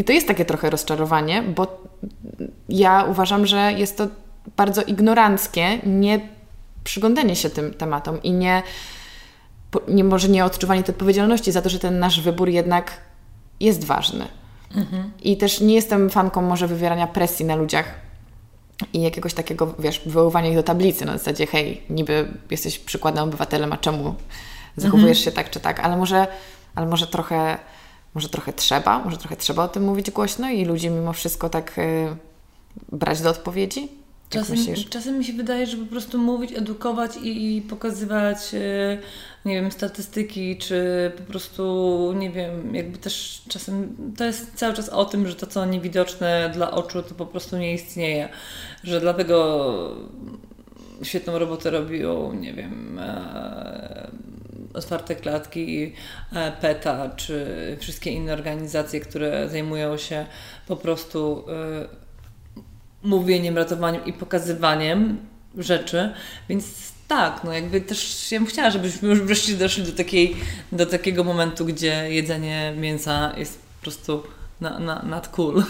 I 0.00 0.04
to 0.04 0.12
jest 0.12 0.28
takie 0.28 0.44
trochę 0.44 0.70
rozczarowanie, 0.70 1.42
bo 1.42 1.90
ja 2.68 3.04
uważam, 3.04 3.46
że 3.46 3.72
jest 3.72 3.96
to 3.96 4.06
bardzo 4.56 4.82
ignoranckie, 4.82 5.78
nie 5.86 6.20
przyglądanie 6.84 7.36
się 7.36 7.50
tym 7.50 7.74
tematom 7.74 8.22
i 8.22 8.32
nie 8.32 8.62
nie, 9.88 10.04
może 10.04 10.28
nie 10.28 10.44
odczuwanie 10.44 10.82
tej 10.82 10.94
odpowiedzialności 10.94 11.52
za 11.52 11.62
to, 11.62 11.68
że 11.68 11.78
ten 11.78 11.98
nasz 11.98 12.20
wybór 12.20 12.48
jednak 12.48 12.92
jest 13.60 13.84
ważny. 13.84 14.28
Mhm. 14.76 15.10
I 15.22 15.36
też 15.36 15.60
nie 15.60 15.74
jestem 15.74 16.10
fanką 16.10 16.42
może 16.42 16.66
wywierania 16.68 17.06
presji 17.06 17.46
na 17.46 17.56
ludziach 17.56 17.94
i 18.92 19.00
jakiegoś 19.02 19.34
takiego, 19.34 19.74
wiesz, 19.78 20.00
wywoływania 20.06 20.48
ich 20.48 20.56
do 20.56 20.62
tablicy 20.62 21.04
na 21.04 21.18
zasadzie, 21.18 21.46
hej, 21.46 21.82
niby 21.90 22.28
jesteś 22.50 22.78
przykładnym 22.78 23.24
obywatelem, 23.24 23.72
a 23.72 23.76
czemu 23.76 24.14
zachowujesz 24.76 25.18
mhm. 25.18 25.24
się 25.24 25.32
tak 25.32 25.50
czy 25.50 25.60
tak, 25.60 25.80
ale 25.80 25.96
może, 25.96 26.26
ale 26.74 26.86
może 26.86 27.06
trochę, 27.06 27.58
może 28.14 28.28
trochę 28.28 28.52
trzeba, 28.52 29.04
może 29.04 29.16
trochę 29.16 29.36
trzeba 29.36 29.64
o 29.64 29.68
tym 29.68 29.84
mówić 29.84 30.10
głośno 30.10 30.50
i 30.50 30.64
ludzi 30.64 30.90
mimo 30.90 31.12
wszystko 31.12 31.48
tak 31.48 31.78
y, 31.78 32.16
brać 32.92 33.20
do 33.20 33.30
odpowiedzi. 33.30 33.88
Czasem, 34.30 34.56
czasem 34.90 35.18
mi 35.18 35.24
się 35.24 35.32
wydaje, 35.32 35.66
że 35.66 35.76
po 35.76 35.86
prostu 35.86 36.18
mówić, 36.18 36.52
edukować 36.52 37.16
i, 37.16 37.56
i 37.56 37.62
pokazywać, 37.62 38.54
e, 38.54 38.98
nie 39.44 39.54
wiem, 39.54 39.72
statystyki, 39.72 40.56
czy 40.56 41.12
po 41.16 41.22
prostu, 41.22 42.12
nie 42.16 42.30
wiem, 42.30 42.74
jakby 42.74 42.98
też 42.98 43.42
czasem 43.48 43.96
to 44.16 44.24
jest 44.24 44.54
cały 44.54 44.74
czas 44.74 44.88
o 44.88 45.04
tym, 45.04 45.28
że 45.28 45.34
to, 45.34 45.46
co 45.46 45.66
niewidoczne 45.66 46.50
dla 46.54 46.70
oczu, 46.70 47.02
to 47.02 47.14
po 47.14 47.26
prostu 47.26 47.56
nie 47.56 47.74
istnieje. 47.74 48.28
Że 48.84 49.00
dlatego 49.00 49.66
świetną 51.02 51.38
robotę 51.38 51.70
robią, 51.70 52.32
nie 52.32 52.54
wiem, 52.54 52.98
e, 52.98 54.10
otwarte 54.74 55.14
klatki, 55.14 55.92
e, 56.32 56.52
PETA, 56.52 57.10
czy 57.16 57.46
wszystkie 57.80 58.10
inne 58.10 58.32
organizacje, 58.32 59.00
które 59.00 59.48
zajmują 59.48 59.96
się 59.96 60.26
po 60.66 60.76
prostu 60.76 61.44
mówieniem, 63.02 63.56
ratowaniem 63.56 64.04
i 64.04 64.12
pokazywaniem 64.12 65.18
rzeczy, 65.58 66.12
więc 66.48 66.64
tak, 67.08 67.44
no 67.44 67.52
jakby 67.52 67.80
też 67.80 68.32
ja 68.32 68.38
bym 68.38 68.48
chciała, 68.48 68.70
żebyśmy 68.70 69.08
już 69.08 69.20
wreszcie 69.20 69.54
doszli 69.54 69.84
do, 69.84 69.92
takiej, 69.92 70.36
do 70.72 70.86
takiego 70.86 71.24
momentu, 71.24 71.64
gdzie 71.64 72.10
jedzenie 72.10 72.74
mięsa 72.76 73.32
jest 73.36 73.58
po 73.58 73.82
prostu 73.82 74.22
na, 74.60 74.78
na, 74.78 75.02
nad 75.02 75.28
cool. 75.28 75.64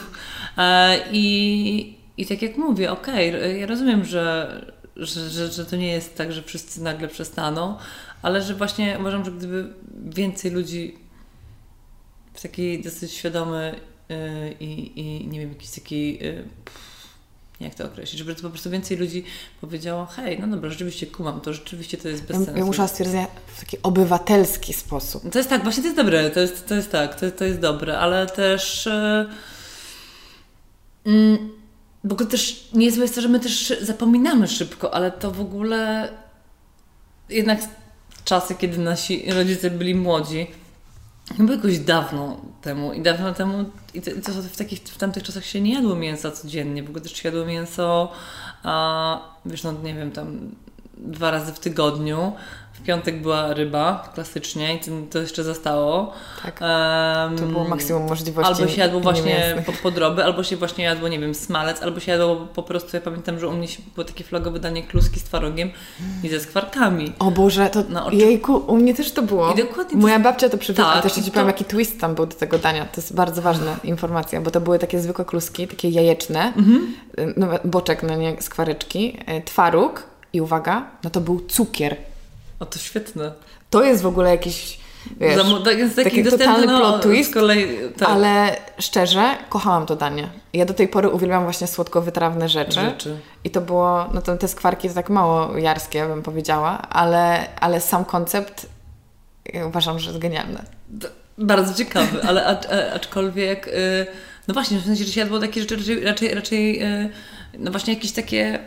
E, 0.59 0.97
I, 1.13 1.97
I 2.17 2.27
tak 2.27 2.43
jak 2.43 2.57
mówię, 2.57 2.93
okej, 2.93 3.37
okay, 3.37 3.59
ja 3.59 3.67
rozumiem, 3.67 4.05
że, 4.05 4.55
że, 4.97 5.31
że, 5.31 5.53
że 5.53 5.67
to 5.67 5.77
nie 5.77 5.93
jest 5.93 6.17
tak, 6.17 6.33
że 6.33 6.43
wszyscy 6.43 6.83
nagle 6.83 7.09
przestaną, 7.09 7.77
ale 8.23 8.43
że 8.43 8.55
właśnie 8.55 8.97
uważam, 9.01 9.25
że 9.25 9.33
gdyby 9.33 9.75
więcej 10.05 10.51
ludzi 10.51 10.99
w 12.35 12.43
taki 12.43 12.83
dosyć 12.83 13.13
świadomy 13.13 13.81
yy, 14.09 14.17
i, 14.61 15.01
i 15.01 15.29
nie 15.29 15.41
wiem, 15.41 15.49
jakiś 15.49 15.71
taki 15.71 16.19
yy, 16.19 16.45
jak 17.61 17.75
to 17.75 17.85
określić, 17.85 18.19
żeby 18.19 18.35
to 18.35 18.43
po 18.43 18.51
prostu 18.51 18.71
więcej 18.71 18.97
ludzi 18.97 19.25
powiedziało, 19.61 20.07
hej, 20.07 20.39
no 20.41 20.47
dobra, 20.47 20.71
rzeczywiście 20.71 21.07
kumam, 21.07 21.41
to 21.41 21.53
rzeczywiście 21.53 21.99
to 21.99 22.09
jest 22.09 22.23
bez 22.23 22.39
ja, 22.39 22.45
sensu. 22.45 22.59
Ja 22.59 22.65
muszę 22.65 22.89
stwierdzenia 22.89 23.27
w 23.47 23.61
taki 23.61 23.83
obywatelski 23.83 24.73
sposób. 24.73 25.33
To 25.33 25.39
jest 25.39 25.51
tak, 25.51 25.63
właśnie 25.63 25.83
to 25.83 25.87
jest 25.87 25.97
dobre, 25.97 26.31
to 26.31 26.41
jest, 26.41 26.67
to 26.67 26.75
jest 26.75 26.93
tak, 26.93 27.21
to, 27.21 27.31
to 27.31 27.45
jest 27.45 27.61
dobre, 27.61 27.99
ale 27.99 28.27
też... 28.27 28.89
Yy, 31.05 31.13
yy, 31.13 31.39
bo 32.05 32.15
też 32.15 32.69
niezłe 32.73 33.03
jest 33.03 33.15
to, 33.15 33.21
że 33.21 33.29
my 33.29 33.41
też 33.41 33.73
zapominamy 33.81 34.49
szybko, 34.49 34.95
ale 34.95 35.11
to 35.11 35.31
w 35.31 35.41
ogóle 35.41 36.13
jednak 37.29 37.61
czasy, 38.25 38.55
kiedy 38.55 38.79
nasi 38.79 39.33
rodzice 39.33 39.71
byli 39.71 39.95
młodzi, 39.95 40.47
Chyba 41.37 41.53
jakoś 41.53 41.79
dawno 41.79 42.41
temu 42.63 42.93
i 42.93 43.03
dawno 43.03 43.35
temu 43.35 43.65
i 43.95 44.03
to, 44.03 44.11
w, 44.43 44.57
takich, 44.57 44.79
w 44.79 44.99
tamtych 44.99 45.23
czasach 45.23 45.45
się 45.45 45.61
nie 45.61 45.75
jadło 45.75 45.97
mięsa 45.97 46.31
codziennie, 46.31 46.83
ogóle 46.89 47.01
też 47.01 47.13
się 47.13 47.29
jadło 47.29 47.47
mięso, 47.47 48.13
a, 48.63 49.21
wiesz, 49.47 49.63
no 49.63 49.73
nie 49.73 49.95
wiem, 49.95 50.13
tam 50.13 50.55
dwa 50.97 51.31
razy 51.31 51.53
w 51.53 51.59
tygodniu, 51.59 52.33
w 52.81 52.83
piątek 52.83 53.23
była 53.23 53.55
ryba, 53.55 54.11
klasycznie, 54.15 54.75
i 54.75 54.81
to 55.11 55.19
jeszcze 55.19 55.45
zostało. 55.45 56.13
Tak. 56.43 56.61
Um, 56.61 57.39
to 57.39 57.47
było 57.47 57.65
maksimum 57.69 58.09
możliwości. 58.09 58.53
Albo 58.53 58.69
się 58.69 58.81
jadło 58.81 59.01
właśnie 59.01 59.65
podroby, 59.83 60.25
albo 60.25 60.43
się 60.43 60.57
właśnie 60.57 60.85
jadło, 60.85 61.09
nie 61.09 61.19
wiem, 61.19 61.35
smalec, 61.35 61.83
albo 61.83 62.01
się 62.01 62.13
jadło 62.13 62.37
po 62.37 62.63
prostu, 62.63 62.97
ja 62.97 63.01
pamiętam, 63.01 63.41
że 63.41 63.49
u 63.49 63.53
mnie 63.53 63.67
było 63.95 64.05
takie 64.05 64.25
flagowe 64.25 64.61
danie 64.61 64.83
kluski 64.83 65.21
z 65.21 65.25
twarogiem 65.25 65.71
i 66.23 66.29
ze 66.29 66.41
skwarkami. 66.41 67.13
O 67.19 67.31
Boże, 67.31 67.71
to 67.71 67.83
no, 67.89 68.11
jejku, 68.11 68.57
u 68.57 68.77
mnie 68.77 68.95
też 68.95 69.13
to 69.13 69.23
było. 69.23 69.53
I 69.53 69.57
dokładnie. 69.57 70.01
Moja 70.01 70.19
babcia 70.19 70.49
to 70.49 70.59
przywiozła, 70.59 70.93
tak, 70.93 71.03
też 71.03 71.13
Ci 71.13 71.31
powiem, 71.31 71.47
jaki 71.47 71.65
twist 71.65 72.01
tam 72.01 72.15
był 72.15 72.27
do 72.27 72.37
tego 72.37 72.59
dania. 72.59 72.85
To 72.85 73.01
jest 73.01 73.15
bardzo 73.15 73.43
ważna 73.43 73.77
informacja, 73.85 74.41
bo 74.41 74.51
to 74.51 74.61
były 74.61 74.79
takie 74.79 75.01
zwykłe 75.01 75.25
kluski, 75.25 75.69
takie 75.69 75.89
jajeczne, 75.89 76.53
mhm. 76.57 76.95
no, 77.37 77.49
boczek, 77.65 78.03
no 78.03 78.17
nie, 78.17 78.43
skwareczki, 78.43 79.19
e, 79.27 79.43
twaróg 79.43 80.03
i 80.33 80.41
uwaga, 80.41 80.91
no 81.05 81.11
to 81.11 81.21
był 81.21 81.41
cukier 81.49 81.97
o, 82.61 82.67
to 82.67 82.79
świetne. 82.79 83.33
To 83.71 83.85
jest 83.85 84.03
w 84.03 84.07
ogóle 84.07 84.31
jakiś 84.31 84.81
Wiesz, 85.21 85.43
tak, 85.65 85.79
jest 85.79 85.97
taki, 85.97 86.25
taki 86.25 86.31
totalny 86.31 86.67
no, 86.67 86.79
plot 86.79 87.03
twist, 87.03 87.35
kolei, 87.35 87.67
tak. 87.99 88.09
ale 88.09 88.57
szczerze 88.79 89.37
kochałam 89.49 89.87
to 89.87 89.97
danie. 89.97 90.29
Ja 90.53 90.65
do 90.65 90.75
tej 90.75 90.89
pory 90.89 91.09
uwielbiam 91.09 91.45
właśnie 91.45 91.67
słodko-wytrawne 91.67 92.49
rzeczy. 92.49 92.81
rzeczy. 92.81 93.17
I 93.45 93.51
to 93.51 93.61
było, 93.61 94.09
no 94.15 94.23
to 94.23 94.37
te 94.37 94.49
skwarki 94.49 94.89
to 94.89 94.95
tak 94.95 95.11
mało 95.11 95.59
jarskie, 95.59 96.07
bym 96.07 96.23
powiedziała, 96.23 96.79
ale, 96.79 97.47
ale 97.61 97.81
sam 97.81 98.05
koncept 98.05 98.67
ja 99.55 99.67
uważam, 99.67 99.99
że 99.99 100.11
jest 100.11 100.23
genialny. 100.23 100.63
Bardzo 101.39 101.75
ciekawy, 101.75 102.23
ale 102.29 102.47
aczkolwiek, 102.95 103.67
yy, 103.67 104.07
no 104.49 104.55
właśnie, 104.55 104.79
w 104.79 104.85
sensie, 104.85 105.05
że 105.05 105.13
się 105.13 105.21
jadło 105.21 105.39
takie 105.39 105.61
rzeczy 105.61 105.77
raczej, 105.77 106.05
raczej, 106.05 106.35
raczej 106.35 106.79
yy, 106.79 107.11
no 107.59 107.71
właśnie 107.71 107.95
jakieś 107.95 108.13
takie 108.13 108.59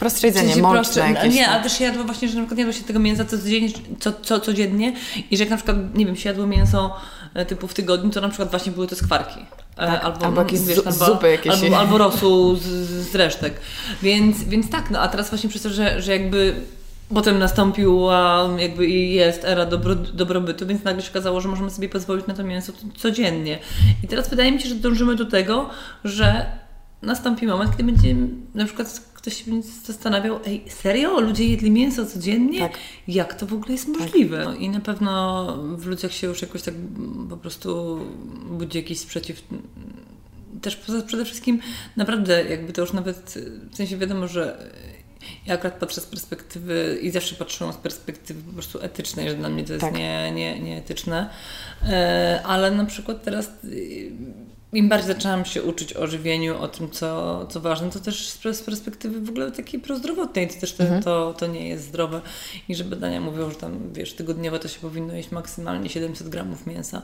Prostsze 0.00 0.26
jedzenie, 0.26 0.56
mączne 0.56 1.12
jakieś. 1.12 1.34
Nie, 1.34 1.48
ale 1.48 1.62
też 1.62 1.78
się 1.78 1.84
jadło 1.84 2.04
właśnie, 2.04 2.28
że 2.28 2.34
na 2.34 2.40
przykład 2.40 2.58
jadło 2.58 2.72
się 2.72 2.84
tego 2.84 2.98
mięsa 2.98 3.24
codziennie, 3.24 3.68
co, 4.00 4.12
co, 4.12 4.40
codziennie 4.40 4.92
i 5.30 5.36
że 5.36 5.42
jak 5.42 5.50
na 5.50 5.56
przykład, 5.56 5.76
nie 5.94 6.06
wiem, 6.06 6.16
się 6.16 6.28
jadło 6.28 6.46
mięso 6.46 6.96
e, 7.34 7.46
typu 7.46 7.68
w 7.68 7.74
tygodniu, 7.74 8.10
to 8.10 8.20
na 8.20 8.28
przykład 8.28 8.50
właśnie 8.50 8.72
były 8.72 8.86
to 8.86 8.96
skwarki. 8.96 9.40
E, 9.76 9.86
tak, 9.86 10.04
albo, 10.04 10.26
albo 10.26 10.40
jakieś 10.40 10.60
wiesz, 10.60 10.78
albo, 10.78 11.06
zupy 11.06 11.30
jakieś. 11.30 11.52
Albo, 11.52 11.78
albo 11.78 11.98
rosół 11.98 12.56
z, 12.56 12.62
z 13.10 13.14
resztek. 13.14 13.60
Więc, 14.02 14.44
więc 14.44 14.70
tak, 14.70 14.90
no 14.90 15.00
a 15.00 15.08
teraz 15.08 15.30
właśnie 15.30 15.48
przez 15.48 15.62
to, 15.62 15.70
że, 15.70 16.02
że 16.02 16.12
jakby 16.12 16.54
Potem 17.14 17.38
nastąpiła 17.38 18.48
jakby 18.58 18.86
i 18.86 19.14
jest 19.14 19.44
era 19.44 19.66
dobro, 19.66 19.94
dobrobytu, 19.94 20.66
więc 20.66 20.84
nagle 20.84 21.02
się 21.02 21.10
okazało, 21.10 21.40
że 21.40 21.48
możemy 21.48 21.70
sobie 21.70 21.88
pozwolić 21.88 22.26
na 22.26 22.34
to 22.34 22.44
mięso 22.44 22.72
codziennie. 22.96 23.58
I 24.04 24.08
teraz 24.08 24.30
wydaje 24.30 24.52
mi 24.52 24.60
się, 24.60 24.68
że 24.68 24.74
dążymy 24.74 25.16
do 25.16 25.24
tego, 25.24 25.70
że 26.04 26.46
nastąpi 27.02 27.46
moment, 27.46 27.70
kiedy 27.70 27.84
będzie 27.84 28.16
na 28.54 28.64
przykład 28.64 29.09
ktoś 29.20 29.44
się 29.44 29.62
zastanawiał, 29.62 30.40
ej, 30.46 30.64
serio? 30.68 31.20
Ludzie 31.20 31.44
jedli 31.46 31.70
mięso 31.70 32.06
codziennie? 32.06 32.60
Tak. 32.60 32.78
Jak 33.08 33.34
to 33.34 33.46
w 33.46 33.54
ogóle 33.54 33.72
jest 33.72 33.86
tak. 33.86 33.96
możliwe? 33.96 34.44
Tak. 34.44 34.60
I 34.60 34.68
na 34.68 34.80
pewno 34.80 35.46
w 35.76 35.86
ludziach 35.86 36.12
się 36.12 36.26
już 36.26 36.42
jakoś 36.42 36.62
tak 36.62 36.74
po 37.30 37.36
prostu 37.36 38.00
budzi 38.50 38.78
jakiś 38.78 38.98
sprzeciw. 38.98 39.42
Też 40.62 40.76
przede 41.06 41.24
wszystkim 41.24 41.60
naprawdę 41.96 42.44
jakby 42.44 42.72
to 42.72 42.80
już 42.80 42.92
nawet, 42.92 43.38
w 43.72 43.76
sensie 43.76 43.96
wiadomo, 43.96 44.28
że 44.28 44.70
ja 45.46 45.54
akurat 45.54 45.78
patrzę 45.78 46.00
z 46.00 46.06
perspektywy 46.06 46.98
i 47.02 47.10
zawsze 47.10 47.34
patrzyłam 47.34 47.72
z 47.72 47.76
perspektywy 47.76 48.42
po 48.42 48.52
prostu 48.52 48.80
etycznej, 48.80 49.28
że 49.28 49.34
dla 49.34 49.48
mnie 49.48 49.64
to 49.64 49.72
jest 49.72 49.84
tak. 49.84 49.94
nie, 49.94 50.32
nie, 50.32 50.60
nieetyczne, 50.60 51.30
e, 51.82 52.42
ale 52.44 52.70
na 52.70 52.84
przykład 52.84 53.22
teraz 53.22 53.50
im 54.72 54.88
bardziej 54.88 55.14
zaczęłam 55.14 55.44
się 55.44 55.62
uczyć 55.62 55.96
o 55.96 56.06
żywieniu, 56.06 56.58
o 56.58 56.68
tym, 56.68 56.90
co, 56.90 57.46
co 57.46 57.60
ważne, 57.60 57.90
to 57.90 58.00
też 58.00 58.28
z 58.28 58.62
perspektywy 58.62 59.20
w 59.20 59.28
ogóle 59.28 59.52
takiej 59.52 59.80
prozdrowotnej, 59.80 60.48
to 60.48 60.60
też 60.60 60.72
to, 60.72 60.82
mhm. 60.82 61.02
to, 61.02 61.34
to 61.38 61.46
nie 61.46 61.68
jest 61.68 61.84
zdrowe 61.84 62.20
i 62.68 62.74
że 62.74 62.84
badania 62.84 63.20
mówią, 63.20 63.50
że 63.50 63.56
tam, 63.56 63.92
wiesz, 63.92 64.12
tygodniowo 64.12 64.58
to 64.58 64.68
się 64.68 64.80
powinno 64.80 65.14
jeść 65.14 65.30
maksymalnie 65.30 65.88
700 65.88 66.28
gramów 66.28 66.66
mięsa 66.66 67.02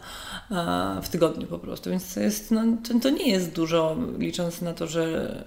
w 1.03 1.09
tygodniu 1.09 1.47
po 1.47 1.59
prostu, 1.59 1.91
więc 1.91 2.15
to 2.15 2.21
jest, 2.21 2.51
no, 2.51 2.63
to, 2.89 3.01
to 3.01 3.11
nie 3.11 3.31
jest 3.31 3.53
dużo, 3.53 3.97
licząc 4.19 4.63
na 4.63 4.75
to, 4.75 4.87
że 4.87 5.45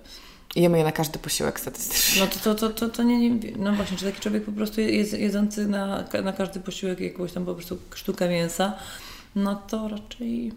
Jemy 0.55 0.77
je 0.77 0.84
na 0.84 0.91
każdy 0.91 1.19
posiłek 1.19 1.60
statystycznie. 1.60 2.21
No 2.21 2.27
to, 2.27 2.39
to, 2.39 2.55
to, 2.55 2.69
to, 2.69 2.89
to 2.89 3.03
nie, 3.03 3.29
nie, 3.29 3.51
no 3.58 3.73
właśnie, 3.73 3.97
czy 3.97 4.05
taki 4.05 4.19
człowiek 4.19 4.45
po 4.45 4.51
prostu 4.51 4.82
jest 4.82 5.13
jedzący 5.13 5.67
na, 5.67 6.05
na 6.23 6.34
każdy 6.34 6.60
posiłek 6.60 6.99
jakąś 6.99 7.32
tam 7.32 7.45
po 7.45 7.55
prostu 7.55 7.77
sztukę 7.95 8.29
mięsa, 8.29 8.73
no 9.36 9.55
to 9.55 9.88
raczej 9.88 10.51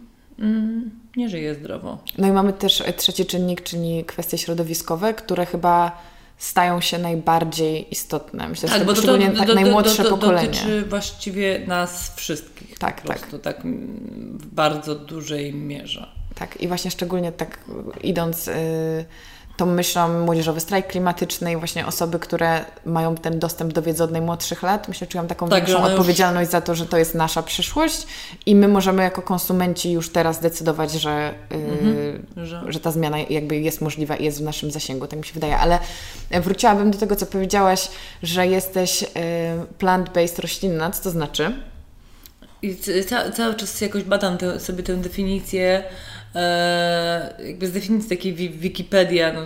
nie 1.17 1.29
żyje 1.29 1.55
zdrowo. 1.55 1.99
No 2.19 2.29
i 2.29 2.33
mamy 2.33 2.53
też 2.53 2.83
trzeci 2.97 3.27
czynnik, 3.27 3.63
czyli 3.63 4.05
kwestie 4.05 4.39
środowiskowe, 4.39 5.15
które 5.15 5.47
chyba 5.47 6.03
stają 6.39 6.81
się 6.81 6.99
najbardziej 6.99 7.93
istotne. 7.93 8.49
Myślę, 8.49 8.69
tak, 8.69 8.79
że 8.79 8.85
to, 8.87 8.95
szczególnie 8.95 9.31
to, 9.31 9.39
tak 9.39 9.49
to, 9.49 9.55
najmłodsze 9.55 10.05
pokolenie. 10.05 10.49
dotyczy 10.49 10.83
właściwie 10.83 11.59
nas 11.67 12.15
wszystkich. 12.17 12.79
Tak, 12.79 13.03
po 13.03 13.09
tak. 13.09 13.19
prostu, 13.19 13.39
tak. 13.39 13.63
w 14.33 14.47
bardzo 14.47 14.95
dużej 14.95 15.55
mierze. 15.55 16.07
Tak, 16.35 16.61
i 16.61 16.69
właśnie 16.69 16.91
szczególnie 16.91 17.33
tak 17.33 17.59
idąc 18.03 18.49
y, 18.49 18.53
tą 19.57 19.67
myślą 19.67 20.21
młodzieżowy 20.25 20.61
strajk 20.61 20.87
klimatyczny 20.87 21.53
i 21.53 21.57
właśnie 21.57 21.87
osoby, 21.87 22.19
które 22.19 22.65
mają 22.87 23.15
ten 23.15 23.39
dostęp 23.39 23.73
do 23.73 23.83
wiedzy 23.83 24.05
od 24.05 24.11
najmłodszych 24.13 24.63
lat, 24.63 24.89
myślę, 24.89 25.07
czują 25.07 25.27
taką 25.27 25.49
Tak, 25.49 25.59
większą 25.65 25.77
one 25.79 25.91
już- 25.91 25.93
odpowiedzialność 26.01 26.51
za 26.51 26.61
to, 26.61 26.75
że 26.75 26.87
to 26.87 26.99
jest 26.99 27.15
nasza 27.15 27.43
przyszłość 27.43 28.07
i 28.47 28.55
my 28.55 28.69
możemy 28.69 29.03
jako 29.03 29.23
konsumenci 29.23 29.93
już 29.93 30.13
teraz 30.13 30.41
decydować, 30.41 30.93
że, 30.93 31.35
y, 31.53 31.55
Mhm. 31.55 32.47
Że- 32.47 32.63
że 32.69 32.81
ta 32.81 32.91
zmiana 32.91 33.19
jakby 33.19 33.57
jest 33.61 33.81
możliwa 33.81 34.17
i 34.17 34.25
jest 34.25 34.39
w 34.39 34.43
naszym 34.45 34.71
zasięgu, 34.71 35.07
tak 35.07 35.19
mi 35.19 35.25
się 35.25 35.33
wydaje. 35.35 35.59
Ale 35.59 35.79
wróciłabym 36.31 36.91
do 36.91 36.99
tego, 36.99 37.17
co 37.17 37.27
powiedziałaś, 37.27 37.89
że 38.23 38.47
jesteś 38.47 39.03
y, 39.03 39.07
plant-based 39.79 40.39
roślinna. 40.43 40.91
Co 40.91 41.03
to 41.03 41.11
znaczy? 41.11 41.55
I 42.63 42.77
ca- 43.09 43.31
cały 43.31 43.55
czas 43.55 43.81
jakoś 43.81 44.03
badam 44.03 44.39
te, 44.39 44.61
sobie 44.61 44.83
tę 44.83 44.97
definicję, 44.97 45.85
e, 46.35 47.35
jakby 47.47 47.67
z 47.67 47.73
definicji 47.73 48.09
takiej 48.17 48.35
wi- 48.35 48.51
Wikipedia, 48.51 49.33
no, 49.33 49.41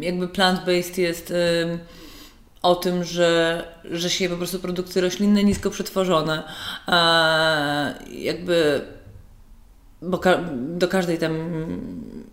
jakby 0.00 0.28
plant-based 0.28 0.98
jest 0.98 1.30
em, 1.30 1.78
o 2.62 2.74
tym, 2.74 3.04
że, 3.04 3.64
że 3.90 4.10
się 4.10 4.28
po 4.28 4.36
prostu 4.36 4.58
produkty 4.58 5.00
roślinne 5.00 5.44
nisko 5.44 5.70
przetworzone. 5.70 6.42
E, 6.88 7.94
jakby 8.12 8.80
bo 10.06 10.18
ka- 10.18 10.40
do 10.52 10.88
każdej 10.88 11.18
tam 11.18 11.32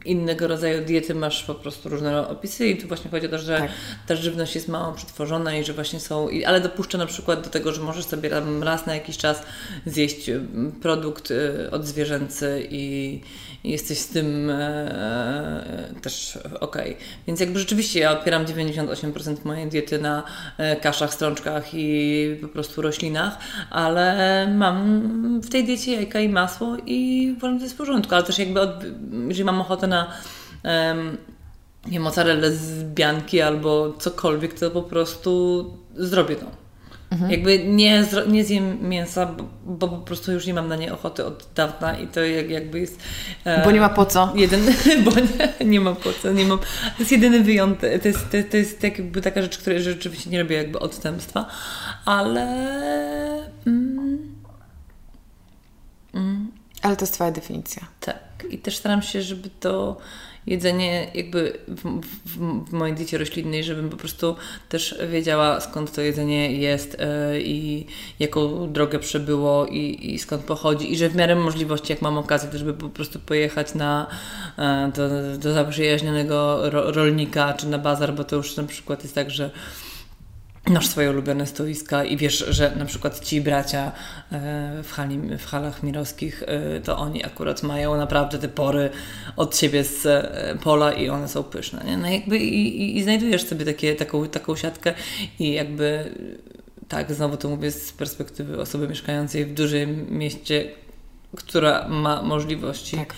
innego 0.05 0.47
rodzaju 0.47 0.86
diety 0.86 1.15
masz 1.15 1.43
po 1.43 1.55
prostu 1.55 1.89
różne 1.89 2.27
opisy 2.27 2.67
i 2.67 2.77
tu 2.77 2.88
właśnie 2.88 3.12
chodzi 3.12 3.25
o 3.25 3.29
to, 3.29 3.39
że 3.39 3.57
Tak. 3.57 3.71
ta 4.07 4.15
żywność 4.15 4.55
jest 4.55 4.67
mało 4.67 4.93
przetworzona 4.93 5.55
i 5.57 5.63
że 5.63 5.73
właśnie 5.73 5.99
są, 5.99 6.27
ale 6.45 6.62
dopuszcza 6.62 6.97
na 6.97 7.05
przykład 7.05 7.41
do 7.43 7.49
tego, 7.49 7.71
że 7.71 7.81
możesz 7.81 8.05
sobie 8.05 8.29
tam 8.29 8.63
raz 8.63 8.86
na 8.86 8.93
jakiś 8.95 9.17
czas 9.17 9.43
zjeść 9.86 10.29
mm, 10.29 10.71
produkt 10.71 11.31
y, 11.31 11.71
odzwierzęcy 11.71 12.67
i 12.71 13.21
jesteś 13.63 13.99
z 13.99 14.08
tym 14.08 14.49
e, 14.49 15.93
też 16.02 16.39
okej. 16.60 16.97
Więc 17.28 17.39
jakby 17.39 17.60
rzeczywiście 17.60 17.99
ja 17.99 18.19
opieram 18.19 18.45
98% 18.45 19.36
mojej 19.45 19.67
diety 19.67 20.02
na 20.02 20.23
e, 20.58 20.76
kaszach, 20.76 21.13
strączkach 21.13 21.73
i 21.73 22.38
po 22.41 22.47
prostu 22.47 22.82
roślinach, 22.82 23.38
ale 23.69 24.47
mam 24.56 25.41
w 25.41 25.49
tej 25.49 25.63
diecie 25.63 25.91
jajka 25.93 26.19
i 26.19 26.30
masło 26.30 26.78
i 26.86 27.34
uważam, 27.38 27.58
to 27.58 27.63
jest 27.63 27.76
w 27.76 27.78
porządku, 27.78 28.15
ale 28.15 28.23
też 28.23 28.39
jakby 28.39 28.62
od, 28.62 28.84
jeżeli 29.28 29.43
mam 29.43 29.62
ochotę 29.62 29.88
na 29.88 30.13
em, 30.63 31.17
nie 31.86 31.91
wiem, 31.91 32.04
mozzarellę 32.04 32.52
z 32.52 32.84
bianki 32.84 33.41
albo 33.41 33.93
cokolwiek, 33.93 34.60
to 34.60 34.71
po 34.71 34.84
prostu 34.84 35.65
zrobię 35.95 36.36
to. 36.36 36.62
Jakby 37.30 37.65
nie, 37.65 38.06
nie 38.28 38.43
zjem 38.45 38.89
mięsa, 38.89 39.26
bo, 39.26 39.43
bo 39.65 39.88
po 39.88 39.97
prostu 39.97 40.32
już 40.32 40.45
nie 40.47 40.54
mam 40.54 40.67
na 40.67 40.76
nie 40.76 40.93
ochoty 40.93 41.26
od 41.26 41.47
dawna 41.56 41.99
i 41.99 42.08
to 42.08 42.19
jak, 42.23 42.49
jakby 42.49 42.80
jest... 42.80 42.99
e, 43.45 43.63
Bo 43.63 43.71
nie 43.71 43.80
ma 43.80 43.89
po 43.89 44.06
co. 44.06 44.34
Jeden, 44.36 44.62
bo 45.06 45.12
nie, 45.12 45.65
nie 45.65 45.80
ma 45.80 45.95
po 45.95 46.10
co, 46.21 46.32
nie 46.32 46.45
mam. 46.45 46.58
To 46.60 46.65
jest 46.99 47.12
jedyny 47.12 47.39
wyjątek. 47.43 48.02
To 48.02 48.08
jest, 48.08 48.19
to, 48.32 48.38
to 48.52 48.58
jest 48.58 48.84
jakby 48.84 49.21
taka 49.21 49.41
rzecz, 49.41 49.58
której 49.58 49.82
rzeczywiście 49.84 50.30
nie 50.30 50.41
robię 50.41 50.56
jakby 50.58 50.80
odstępstwa, 50.80 51.45
ale. 52.06 52.41
Mm, 53.67 54.34
mm, 56.13 56.52
Ale 56.82 56.95
to 56.95 57.04
jest 57.04 57.13
Twoja 57.13 57.32
definicja. 57.32 57.82
tak. 57.99 58.19
I 58.49 58.58
też 58.58 58.78
staram 58.78 59.02
się, 59.02 59.21
żeby 59.21 59.49
to 59.60 59.97
jedzenie 60.47 61.12
jakby 61.13 61.60
w, 61.67 61.99
w, 62.25 62.69
w 62.69 62.73
mojej 62.73 62.95
diecie 62.95 63.17
roślinnej, 63.17 63.63
żebym 63.63 63.89
po 63.89 63.97
prostu 63.97 64.36
też 64.69 64.99
wiedziała 65.12 65.60
skąd 65.60 65.91
to 65.91 66.01
jedzenie 66.01 66.51
jest 66.51 66.97
e, 66.99 67.41
i 67.41 67.86
jaką 68.19 68.71
drogę 68.73 68.99
przebyło 68.99 69.65
i, 69.65 70.13
i 70.13 70.19
skąd 70.19 70.43
pochodzi 70.43 70.93
i 70.93 70.97
że 70.97 71.10
w 71.10 71.15
miarę 71.15 71.36
możliwości, 71.36 71.93
jak 71.93 72.01
mam 72.01 72.17
okazję, 72.17 72.49
też 72.49 72.63
by 72.63 72.73
po 72.73 72.89
prostu 72.89 73.19
pojechać 73.19 73.75
na 73.75 74.08
e, 74.58 74.91
do, 74.95 75.38
do 75.38 75.53
zaprzyjaźnionego 75.53 76.69
ro, 76.69 76.91
rolnika 76.91 77.53
czy 77.53 77.67
na 77.67 77.77
bazar, 77.77 78.13
bo 78.13 78.23
to 78.23 78.36
już 78.36 78.58
na 78.58 78.63
przykład 78.63 79.03
jest 79.03 79.15
tak, 79.15 79.32
że 79.32 79.51
masz 80.69 80.88
swoje 80.88 81.10
ulubione 81.10 81.47
stoiska 81.47 82.04
i 82.04 82.17
wiesz, 82.17 82.45
że 82.49 82.76
na 82.76 82.86
przykład 82.86 83.19
ci 83.19 83.41
bracia 83.41 83.91
e, 84.32 84.84
w, 84.84 84.91
hali, 84.91 85.19
w 85.38 85.45
halach 85.45 85.84
mirowskich, 85.84 86.43
e, 86.47 86.80
to 86.80 86.97
oni 86.97 87.26
akurat 87.26 87.63
mają 87.63 87.97
naprawdę 87.97 88.38
te 88.38 88.47
pory 88.47 88.89
od 89.36 89.58
siebie 89.58 89.84
z 89.84 90.06
e, 90.06 90.58
pola 90.63 90.93
i 90.93 91.10
one 91.10 91.28
są 91.28 91.43
pyszne. 91.43 91.84
Nie? 91.86 91.97
No 91.97 92.10
jakby 92.10 92.38
i, 92.38 92.82
i, 92.82 92.97
i 92.97 93.04
znajdujesz 93.04 93.47
sobie 93.47 93.65
takie, 93.65 93.95
taką, 93.95 94.28
taką 94.28 94.56
siatkę 94.56 94.93
i 95.39 95.54
jakby 95.54 96.12
tak, 96.88 97.13
znowu 97.13 97.38
to 97.38 97.49
mówię 97.49 97.71
z 97.71 97.91
perspektywy 97.91 98.62
osoby 98.62 98.88
mieszkającej 98.88 99.45
w 99.45 99.54
dużym 99.54 100.06
mieście, 100.10 100.71
która 101.36 101.88
ma 101.88 102.21
możliwości. 102.21 102.97
Tak. 102.97 103.13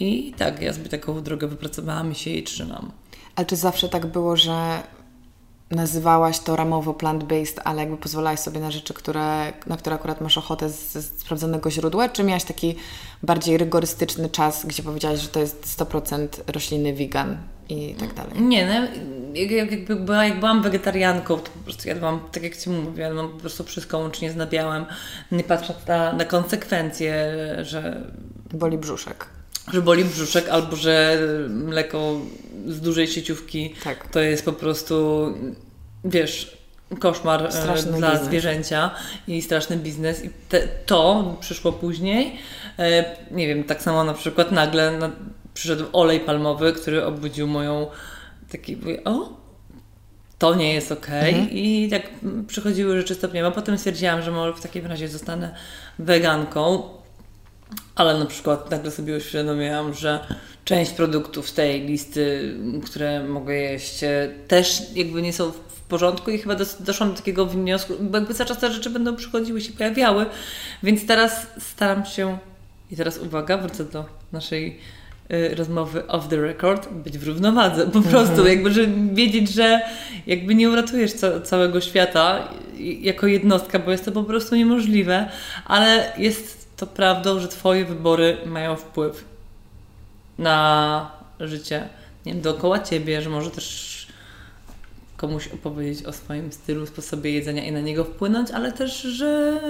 I 0.00 0.34
tak, 0.38 0.62
ja 0.62 0.72
sobie 0.72 0.88
taką 0.88 1.22
drogę 1.22 1.46
wypracowałam 1.46 2.12
i 2.12 2.14
się 2.14 2.30
jej 2.30 2.42
trzymam. 2.42 2.92
Ale 3.36 3.46
czy 3.46 3.56
zawsze 3.56 3.88
tak 3.88 4.06
było, 4.06 4.36
że 4.36 4.82
nazywałaś 5.70 6.38
to 6.38 6.56
ramowo 6.56 6.92
plant-based, 6.92 7.60
ale 7.64 7.80
jakby 7.80 7.96
pozwalałaś 7.96 8.40
sobie 8.40 8.60
na 8.60 8.70
rzeczy, 8.70 8.94
które, 8.94 9.52
na 9.66 9.76
które 9.76 9.96
akurat 9.96 10.20
masz 10.20 10.38
ochotę 10.38 10.68
z, 10.68 10.92
z 10.92 11.20
sprawdzonego 11.20 11.70
źródła, 11.70 12.08
czy 12.08 12.24
miałaś 12.24 12.44
taki 12.44 12.74
bardziej 13.22 13.58
rygorystyczny 13.58 14.28
czas, 14.28 14.66
gdzie 14.66 14.82
powiedziałaś, 14.82 15.20
że 15.20 15.28
to 15.28 15.40
jest 15.40 15.78
100% 15.78 16.28
rośliny 16.46 16.94
vegan 16.94 17.36
i 17.68 17.94
tak 17.94 18.14
dalej? 18.14 18.32
Nie, 18.40 18.66
no, 18.66 19.00
jak, 19.34 19.50
jak, 19.50 19.70
jakby 19.70 19.96
była, 19.96 20.24
jak 20.24 20.38
byłam 20.40 20.62
wegetarianką, 20.62 21.36
to 21.36 21.50
po 21.50 21.64
prostu 21.64 21.88
jadłam, 21.88 22.20
tak 22.32 22.42
jak 22.42 22.56
Ci 22.56 22.70
mówię, 22.70 23.02
jadłam 23.02 23.28
po 23.28 23.38
prostu 23.38 23.64
wszystko 23.64 23.98
łącznie 23.98 24.32
z 24.32 24.36
nabiałem, 24.36 24.84
nie 25.32 25.44
patrząc 25.44 25.86
na, 25.86 26.12
na 26.12 26.24
konsekwencje, 26.24 27.34
że, 27.62 28.10
Boli 28.54 28.78
brzuszek. 28.78 29.26
Że 29.72 29.82
boli 29.82 30.04
brzuszek 30.04 30.48
albo 30.48 30.76
że 30.76 31.18
mleko 31.48 32.20
z 32.66 32.80
dużej 32.80 33.06
sieciówki 33.06 33.74
Tak. 33.84 34.08
to 34.08 34.20
jest 34.20 34.44
po 34.44 34.52
prostu, 34.52 35.26
wiesz, 36.04 36.58
koszmar 36.98 37.46
e, 37.46 37.52
Straszny 37.52 37.92
dla 37.92 38.10
biznes. 38.10 38.26
zwierzęcia 38.28 38.90
i 39.28 39.42
straszny 39.42 39.76
biznes. 39.76 40.24
I 40.24 40.30
te, 40.48 40.68
to 40.86 41.36
przyszło 41.40 41.72
później. 41.72 42.38
E, 42.78 43.16
nie 43.30 43.48
wiem, 43.48 43.64
tak 43.64 43.82
samo 43.82 44.04
na 44.04 44.14
przykład 44.14 44.52
nagle 44.52 44.98
na, 44.98 45.10
przyszedł 45.54 45.84
olej 45.92 46.20
palmowy, 46.20 46.72
który 46.72 47.04
obudził 47.04 47.46
moją 47.46 47.86
taki, 48.52 48.76
mówię, 48.76 49.04
o, 49.04 49.40
to 50.38 50.54
nie 50.54 50.74
jest 50.74 50.92
okej. 50.92 51.30
Mhm. 51.34 51.50
I 51.50 51.88
tak 51.90 52.02
przychodziły 52.46 52.96
rzeczy 52.96 53.14
stopniowo. 53.14 53.50
Potem 53.52 53.78
stwierdziłam, 53.78 54.22
że 54.22 54.30
może 54.30 54.52
w 54.54 54.60
takim 54.60 54.86
razie 54.86 55.08
zostanę 55.08 55.54
weganką. 55.98 56.82
Ale 57.94 58.18
na 58.18 58.26
przykład 58.26 58.70
nagle 58.70 58.90
sobie 58.90 59.16
uświadomiłam, 59.16 59.94
że 59.94 60.20
część 60.64 60.90
produktów 60.90 61.48
z 61.48 61.54
tej 61.54 61.80
listy, 61.86 62.54
które 62.84 63.24
mogę 63.24 63.54
jeść, 63.56 64.04
e, 64.04 64.28
też 64.48 64.82
jakby 64.94 65.22
nie 65.22 65.32
są 65.32 65.50
w 65.52 65.80
porządku 65.88 66.30
i 66.30 66.38
chyba 66.38 66.54
dos- 66.54 66.82
doszłam 66.82 67.10
do 67.10 67.16
takiego 67.16 67.46
wniosku, 67.46 67.92
bo 68.00 68.18
jakby 68.18 68.34
cały 68.34 68.48
czas 68.48 68.58
te 68.58 68.72
rzeczy 68.72 68.90
będą 68.90 69.16
przychodziły, 69.16 69.60
się 69.60 69.72
pojawiały, 69.72 70.26
więc 70.82 71.06
teraz 71.06 71.46
staram 71.58 72.04
się, 72.06 72.38
i 72.90 72.96
teraz 72.96 73.18
uwaga, 73.18 73.58
wrócę 73.58 73.84
do 73.84 74.04
naszej 74.32 74.78
y, 75.32 75.54
rozmowy 75.54 76.06
off 76.06 76.28
the 76.28 76.36
record, 76.36 76.88
być 76.92 77.18
w 77.18 77.26
równowadze, 77.26 77.86
po 77.86 78.00
prostu, 78.02 78.46
jakby, 78.46 78.72
że 78.72 78.86
wiedzieć, 79.12 79.50
że 79.50 79.80
jakby 80.26 80.54
nie 80.54 80.70
uratujesz 80.70 81.12
ca- 81.12 81.40
całego 81.40 81.80
świata 81.80 82.48
jako 83.00 83.26
jednostka, 83.26 83.78
bo 83.78 83.90
jest 83.90 84.04
to 84.04 84.12
po 84.12 84.24
prostu 84.24 84.56
niemożliwe, 84.56 85.28
ale 85.64 86.12
jest 86.18 86.59
to 86.80 86.86
prawdą, 86.86 87.40
że 87.40 87.48
Twoje 87.48 87.84
wybory 87.84 88.38
mają 88.46 88.76
wpływ 88.76 89.24
na 90.38 91.10
życie, 91.40 91.88
nie 92.26 92.32
wiem, 92.32 92.42
dookoła 92.42 92.78
Ciebie, 92.78 93.22
że 93.22 93.30
może 93.30 93.50
też 93.50 94.06
komuś 95.16 95.48
opowiedzieć 95.48 96.04
o 96.04 96.12
swoim 96.12 96.52
stylu, 96.52 96.86
sposobie 96.86 97.30
jedzenia 97.30 97.64
i 97.64 97.72
na 97.72 97.80
niego 97.80 98.04
wpłynąć, 98.04 98.50
ale 98.50 98.72
też, 98.72 99.02
że 99.02 99.60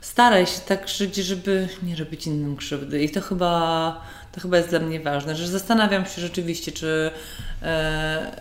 staraj 0.00 0.46
się 0.46 0.60
tak 0.60 0.88
żyć, 0.88 1.16
żeby 1.16 1.68
nie 1.82 1.96
robić 1.96 2.26
innym 2.26 2.56
krzywdy. 2.56 3.02
I 3.02 3.10
to 3.10 3.20
chyba, 3.20 4.00
to 4.32 4.40
chyba 4.40 4.56
jest 4.56 4.68
dla 4.68 4.78
mnie 4.78 5.00
ważne, 5.00 5.36
że 5.36 5.48
zastanawiam 5.48 6.06
się 6.06 6.20
rzeczywiście, 6.20 6.72
czy 6.72 7.10
e, 7.62 8.40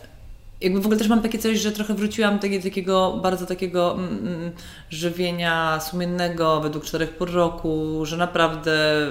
jakby 0.61 0.81
w 0.81 0.85
ogóle 0.85 0.97
też 0.97 1.07
mam 1.07 1.21
takie 1.21 1.39
coś, 1.39 1.59
że 1.59 1.71
trochę 1.71 1.93
wróciłam 1.93 2.39
do 2.39 2.47
takiego 2.63 3.19
bardzo 3.23 3.45
takiego 3.45 3.93
mm, 3.93 4.27
mm, 4.27 4.51
żywienia 4.89 5.79
sumiennego 5.79 6.61
według 6.61 6.85
czterech 6.85 7.17
pór 7.17 7.31
roku, 7.31 8.05
że 8.05 8.17
naprawdę 8.17 9.07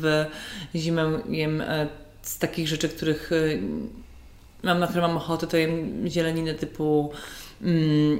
w 0.00 0.26
zimę 0.74 1.20
jem 1.28 1.60
e, 1.60 1.86
z 2.22 2.38
takich 2.38 2.68
rzeczy, 2.68 2.88
których 2.88 3.30
e, 3.32 3.36
mam, 4.62 4.78
na 4.78 4.86
które 4.86 5.02
mam 5.02 5.16
ochotę, 5.16 5.46
to 5.46 5.56
jem 5.56 6.04
zieleninę 6.08 6.54
typu 6.54 7.12
mm, 7.62 8.18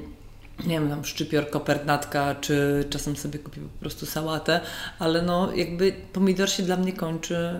nie 0.67 0.75
wiem, 0.75 0.89
tam 0.89 1.05
szczypior, 1.05 1.51
kopernatka, 1.51 2.35
czy 2.35 2.85
czasem 2.91 3.17
sobie 3.17 3.39
kupię 3.39 3.61
po 3.61 3.81
prostu 3.81 4.07
sałatę, 4.07 4.61
ale 4.99 5.23
no 5.23 5.53
jakby 5.55 5.93
pomidor 6.13 6.51
się 6.51 6.63
dla 6.63 6.77
mnie 6.77 6.93
kończy 6.93 7.55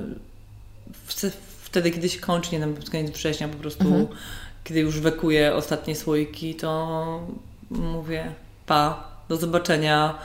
w- 1.07 1.33
wtedy, 1.63 1.91
kiedy 1.91 2.09
się 2.09 2.21
kończy, 2.21 2.53
nie 2.53 2.59
wiem, 2.59 2.75
pod 2.75 2.91
koniec 2.91 3.11
września 3.11 3.49
po 3.49 3.57
prostu 3.57 4.09
kiedy 4.69 4.81
już 4.81 5.01
wekuję 5.01 5.55
ostatnie 5.55 5.97
słoiki, 5.97 6.55
to 6.55 7.21
mówię 7.71 8.35
pa, 8.67 9.09
do 9.29 9.37
zobaczenia 9.37 10.19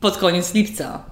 pod 0.00 0.16
koniec 0.16 0.54
lipca. 0.54 1.04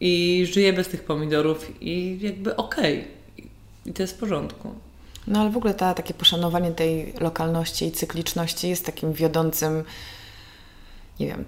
I 0.00 0.46
żyję 0.52 0.72
bez 0.72 0.88
tych 0.88 1.04
pomidorów 1.04 1.82
i 1.82 2.18
jakby 2.20 2.56
okej. 2.56 3.00
Okay. 3.00 3.50
I 3.86 3.92
to 3.92 4.02
jest 4.02 4.16
w 4.16 4.18
porządku. 4.18 4.74
No 5.26 5.40
ale 5.40 5.50
w 5.50 5.56
ogóle 5.56 5.74
ta, 5.74 5.94
takie 5.94 6.14
poszanowanie 6.14 6.72
tej 6.72 7.12
lokalności 7.20 7.86
i 7.86 7.92
cykliczności 7.92 8.68
jest 8.68 8.86
takim 8.86 9.12
wiodącym, 9.12 9.84
nie 11.20 11.26
wiem, 11.26 11.44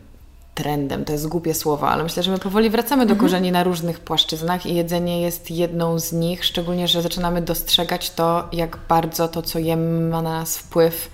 trendem. 0.59 1.05
To 1.05 1.13
jest 1.13 1.29
głupie 1.29 1.55
słowo, 1.55 1.89
ale 1.89 2.03
myślę, 2.03 2.23
że 2.23 2.31
my 2.31 2.39
powoli 2.39 2.71
wracamy 2.71 3.07
do 3.07 3.13
mhm. 3.13 3.21
korzeni 3.21 3.53
na 3.53 3.65
różnych 3.65 4.01
płaszczyznach 4.01 4.67
i 4.67 4.75
jedzenie 4.75 5.21
jest 5.21 5.51
jedną 5.51 5.99
z 5.99 6.13
nich, 6.13 6.45
szczególnie, 6.45 6.89
że 6.89 7.03
zaczynamy 7.03 7.43
dostrzegać 7.43 8.11
to, 8.11 8.49
jak 8.53 8.79
bardzo 8.89 9.29
to, 9.29 9.43
co 9.43 9.59
jemy, 9.59 10.09
ma 10.09 10.23
na 10.23 10.31
nas 10.31 10.59
wpływ 10.59 11.11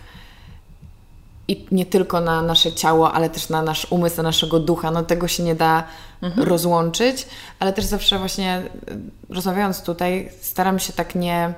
i 1.48 1.66
nie 1.70 1.86
tylko 1.86 2.20
na 2.20 2.42
nasze 2.42 2.72
ciało, 2.72 3.12
ale 3.12 3.30
też 3.30 3.48
na 3.48 3.62
nasz 3.62 3.86
umysł, 3.90 4.16
na 4.16 4.22
naszego 4.22 4.60
ducha. 4.60 4.90
No 4.90 5.02
tego 5.02 5.28
się 5.28 5.42
nie 5.42 5.54
da 5.54 5.84
mhm. 6.22 6.48
rozłączyć, 6.48 7.26
ale 7.58 7.72
też 7.72 7.84
zawsze 7.84 8.18
właśnie 8.18 8.62
rozmawiając 9.28 9.82
tutaj, 9.82 10.30
staram 10.40 10.78
się 10.78 10.92
tak 10.92 11.14
nie, 11.14 11.54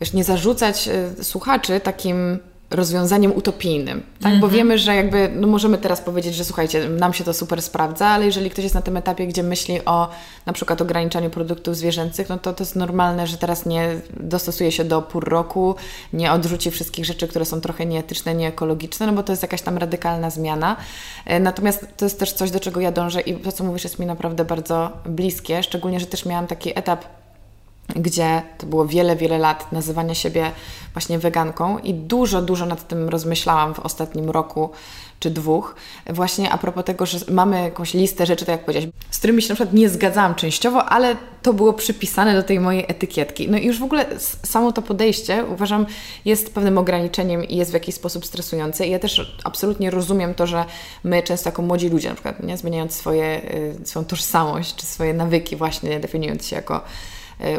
wiesz, 0.00 0.12
nie 0.12 0.24
zarzucać 0.24 0.88
e, 0.88 1.24
słuchaczy 1.24 1.80
takim 1.80 2.38
rozwiązaniem 2.70 3.32
utopijnym, 3.36 4.02
tak? 4.20 4.32
Bo 4.32 4.46
mhm. 4.46 4.52
wiemy, 4.52 4.78
że 4.78 4.96
jakby, 4.96 5.30
no 5.34 5.46
możemy 5.46 5.78
teraz 5.78 6.00
powiedzieć, 6.00 6.34
że 6.34 6.44
słuchajcie, 6.44 6.88
nam 6.88 7.12
się 7.14 7.24
to 7.24 7.34
super 7.34 7.62
sprawdza, 7.62 8.06
ale 8.06 8.26
jeżeli 8.26 8.50
ktoś 8.50 8.62
jest 8.62 8.74
na 8.74 8.82
tym 8.82 8.96
etapie, 8.96 9.26
gdzie 9.26 9.42
myśli 9.42 9.84
o 9.84 10.08
na 10.46 10.52
przykład 10.52 10.82
ograniczaniu 10.82 11.30
produktów 11.30 11.76
zwierzęcych, 11.76 12.28
no 12.28 12.38
to 12.38 12.52
to 12.52 12.64
jest 12.64 12.76
normalne, 12.76 13.26
że 13.26 13.36
teraz 13.36 13.66
nie 13.66 14.00
dostosuje 14.20 14.72
się 14.72 14.84
do 14.84 15.02
pór 15.02 15.28
roku, 15.28 15.74
nie 16.12 16.32
odrzuci 16.32 16.70
wszystkich 16.70 17.04
rzeczy, 17.04 17.28
które 17.28 17.44
są 17.44 17.60
trochę 17.60 17.86
nieetyczne, 17.86 18.34
nieekologiczne, 18.34 19.06
no 19.06 19.12
bo 19.12 19.22
to 19.22 19.32
jest 19.32 19.42
jakaś 19.42 19.62
tam 19.62 19.78
radykalna 19.78 20.30
zmiana. 20.30 20.76
E, 21.26 21.40
natomiast 21.40 21.86
to 21.96 22.04
jest 22.04 22.18
też 22.18 22.32
coś, 22.32 22.50
do 22.50 22.60
czego 22.60 22.80
ja 22.80 22.92
dążę 22.92 23.20
i 23.20 23.34
to, 23.34 23.52
co 23.52 23.64
mówisz, 23.64 23.84
jest 23.84 23.98
mi 23.98 24.06
naprawdę 24.06 24.44
bardzo 24.44 24.92
bliskie, 25.06 25.62
szczególnie, 25.62 26.00
że 26.00 26.06
też 26.06 26.26
miałam 26.26 26.46
taki 26.46 26.78
etap 26.78 27.04
gdzie 27.96 28.42
to 28.58 28.66
było 28.66 28.86
wiele, 28.86 29.16
wiele 29.16 29.38
lat 29.38 29.72
nazywania 29.72 30.14
siebie 30.14 30.52
właśnie 30.92 31.18
weganką 31.18 31.78
i 31.78 31.94
dużo, 31.94 32.42
dużo 32.42 32.66
nad 32.66 32.88
tym 32.88 33.08
rozmyślałam 33.08 33.74
w 33.74 33.80
ostatnim 33.80 34.30
roku 34.30 34.70
czy 35.20 35.30
dwóch, 35.30 35.74
właśnie 36.06 36.50
a 36.50 36.58
propos 36.58 36.84
tego, 36.84 37.06
że 37.06 37.18
mamy 37.30 37.62
jakąś 37.62 37.94
listę 37.94 38.26
rzeczy, 38.26 38.44
tak 38.44 38.52
jak 38.52 38.64
powiedziałeś, 38.64 38.94
z 39.10 39.18
którymi 39.18 39.42
się 39.42 39.48
na 39.48 39.54
przykład 39.54 39.74
nie 39.74 39.88
zgadzałam 39.88 40.34
częściowo, 40.34 40.84
ale 40.84 41.16
to 41.42 41.52
było 41.52 41.72
przypisane 41.72 42.34
do 42.34 42.42
tej 42.42 42.60
mojej 42.60 42.84
etykietki. 42.88 43.50
No 43.50 43.58
i 43.58 43.66
już 43.66 43.78
w 43.78 43.82
ogóle 43.82 44.06
samo 44.42 44.72
to 44.72 44.82
podejście 44.82 45.44
uważam 45.44 45.86
jest 46.24 46.54
pewnym 46.54 46.78
ograniczeniem 46.78 47.44
i 47.44 47.56
jest 47.56 47.70
w 47.70 47.74
jakiś 47.74 47.94
sposób 47.94 48.26
stresujące. 48.26 48.86
I 48.86 48.90
ja 48.90 48.98
też 48.98 49.38
absolutnie 49.44 49.90
rozumiem 49.90 50.34
to, 50.34 50.46
że 50.46 50.64
my 51.04 51.22
często 51.22 51.48
jako 51.48 51.62
młodzi 51.62 51.88
ludzie, 51.88 52.08
na 52.08 52.14
przykład 52.14 52.42
nie, 52.42 52.56
zmieniając 52.56 52.94
swoje, 52.94 53.40
y, 53.82 53.86
swoją 53.86 54.04
tożsamość 54.04 54.74
czy 54.74 54.86
swoje 54.86 55.14
nawyki 55.14 55.56
właśnie 55.56 56.00
definiując 56.00 56.46
się 56.46 56.56
jako 56.56 56.80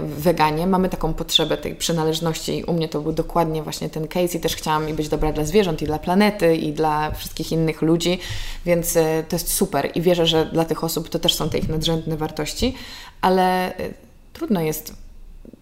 weganie, 0.02 0.68
mamy 0.68 0.90
taką 0.90 1.14
potrzebę 1.14 1.58
tej 1.58 1.76
przynależności 1.76 2.58
i 2.58 2.64
u 2.64 2.74
mnie 2.74 2.90
to 2.90 3.02
był 3.02 3.12
dokładnie 3.12 3.64
właśnie 3.64 3.90
ten 3.90 4.08
case 4.08 4.38
i 4.38 4.42
też 4.42 4.56
chciałam 4.56 4.90
i 4.90 4.94
być 4.94 5.10
dobra 5.10 5.32
dla 5.32 5.46
zwierząt 5.46 5.82
i 5.82 5.86
dla 5.86 6.00
planety 6.00 6.56
i 6.56 6.74
dla 6.74 7.12
wszystkich 7.12 7.52
innych 7.52 7.82
ludzi, 7.82 8.20
więc 8.66 8.98
e, 8.98 9.24
to 9.30 9.36
jest 9.36 9.54
super 9.54 9.92
i 9.96 10.02
wierzę, 10.02 10.26
że 10.26 10.46
dla 10.46 10.66
tych 10.66 10.84
osób 10.84 11.10
to 11.10 11.20
też 11.20 11.34
są 11.34 11.50
te 11.50 11.58
ich 11.58 11.70
nadrzędne 11.70 12.18
wartości, 12.18 12.76
ale 13.22 13.78
e, 13.78 13.90
trudno 14.34 14.62
jest 14.62 14.94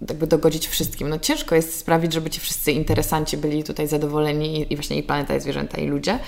jakby 0.10 0.28
dogodzić 0.28 0.68
wszystkim. 0.68 1.10
No 1.10 1.20
ciężko 1.20 1.56
jest 1.56 1.80
sprawić, 1.80 2.14
żeby 2.14 2.30
ci 2.30 2.40
wszyscy 2.40 2.72
interesanci 2.72 3.38
byli 3.38 3.64
tutaj 3.64 3.88
zadowoleni 3.88 4.60
i, 4.60 4.74
i 4.74 4.76
właśnie 4.76 4.98
i 4.98 5.04
planeta, 5.04 5.36
i 5.36 5.42
zwierzęta, 5.42 5.78
i 5.78 5.88
ludzie. 5.88 6.20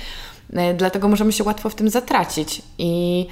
Dlatego 0.78 1.08
możemy 1.08 1.34
się 1.34 1.43
łatwo 1.43 1.69
w 1.69 1.75
tym 1.75 1.89
zatracić 1.89 2.62
i 2.78 3.28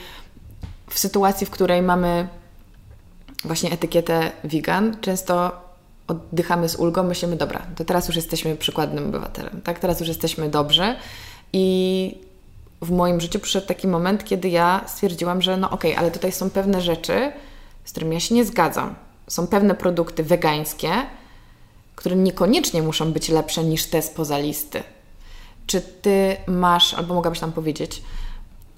w 0.90 1.00
sytuacji, 1.00 1.48
w 1.48 1.50
której 1.50 1.82
mamy 1.82 2.28
właśnie 3.44 3.72
etykietę 3.72 4.32
vegan, 4.44 4.98
często 5.02 5.52
oddychamy 6.08 6.70
z 6.70 6.76
ulgą, 6.76 7.04
myślimy, 7.04 7.36
dobra, 7.36 7.66
to 7.76 7.86
teraz 7.86 8.08
już 8.08 8.16
jesteśmy 8.16 8.56
przykładnym 8.56 9.08
obywatelem, 9.08 9.62
tak? 9.64 9.80
Teraz 9.80 10.00
już 10.00 10.10
jesteśmy 10.10 10.50
dobrzy 10.50 10.96
i 11.54 12.18
w 12.82 12.92
moim 12.92 13.22
życiu 13.22 13.40
przyszedł 13.40 13.68
taki 13.68 13.88
moment, 13.88 14.24
kiedy 14.24 14.50
ja 14.50 14.82
stwierdziłam, 14.88 15.42
że 15.42 15.58
no 15.58 15.70
okej, 15.70 15.92
okay, 15.92 16.04
ale 16.04 16.12
tutaj 16.12 16.32
są 16.32 16.50
pewne 16.50 16.82
rzeczy, 16.82 17.32
z 17.86 17.92
którymi 17.92 18.14
ja 18.14 18.20
się 18.20 18.36
nie 18.36 18.46
zgadzam. 18.46 18.96
Są 19.28 19.48
pewne 19.48 19.76
produkty 19.76 20.24
wegańskie, 20.24 20.92
które 21.96 22.16
niekoniecznie 22.16 22.84
muszą 22.84 23.12
być 23.12 23.30
lepsze 23.30 23.64
niż 23.64 23.86
te 23.86 24.02
spoza 24.02 24.38
listy. 24.38 24.84
Czy 25.68 25.82
ty 25.82 26.38
masz, 26.48 26.94
albo 26.94 27.14
mogłabyś 27.14 27.42
nam 27.42 27.52
powiedzieć, 27.52 28.02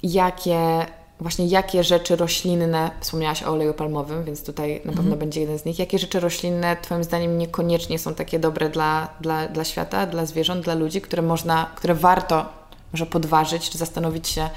jakie 0.04 0.86
właśnie 1.20 1.48
jakie 1.48 1.84
rzeczy 1.84 2.16
roślinne, 2.16 2.92
wspomniałaś 3.00 3.44
o 3.44 3.52
oleju 3.52 3.74
palmowym, 3.74 4.24
więc 4.24 4.44
tutaj 4.44 4.76
na 4.76 4.92
pewno 4.92 5.02
mhm. 5.02 5.20
będzie 5.20 5.42
jeden 5.42 5.60
z 5.60 5.66
nich, 5.66 5.80
jakie 5.80 6.00
rzeczy 6.00 6.20
roślinne 6.20 6.78
Twoim 6.82 7.04
zdaniem 7.04 7.38
niekoniecznie 7.38 8.00
są 8.00 8.14
takie 8.14 8.40
dobre 8.40 8.70
dla, 8.70 9.10
dla, 9.22 9.48
dla 9.48 9.64
świata, 9.64 10.06
dla 10.06 10.26
zwierząt, 10.26 10.64
dla 10.64 10.76
ludzi, 10.76 11.02
które 11.02 11.22
można, 11.22 11.72
które 11.76 11.96
warto 11.96 12.54
może 12.94 13.06
podważyć, 13.06 13.70
czy 13.70 13.78
zastanowić 13.78 14.28
się, 14.28 14.50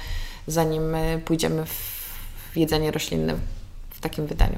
zanim 0.47 0.83
pójdziemy 1.25 1.65
w 1.65 2.57
jedzenie 2.57 2.91
roślinne 2.91 3.35
w 3.89 3.99
takim 3.99 4.27
wydaniu. 4.27 4.57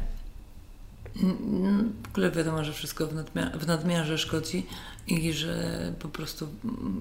W 2.04 2.10
ogóle 2.12 2.32
wiadomo, 2.32 2.64
że 2.64 2.74
wszystko 2.74 3.08
w, 3.08 3.14
nadmiar 3.14 3.60
w 3.60 3.68
nadmiarze 3.68 4.18
szkodzi 4.18 4.66
i 5.08 5.34
że 5.34 5.78
po 6.00 6.10
prostu 6.10 6.48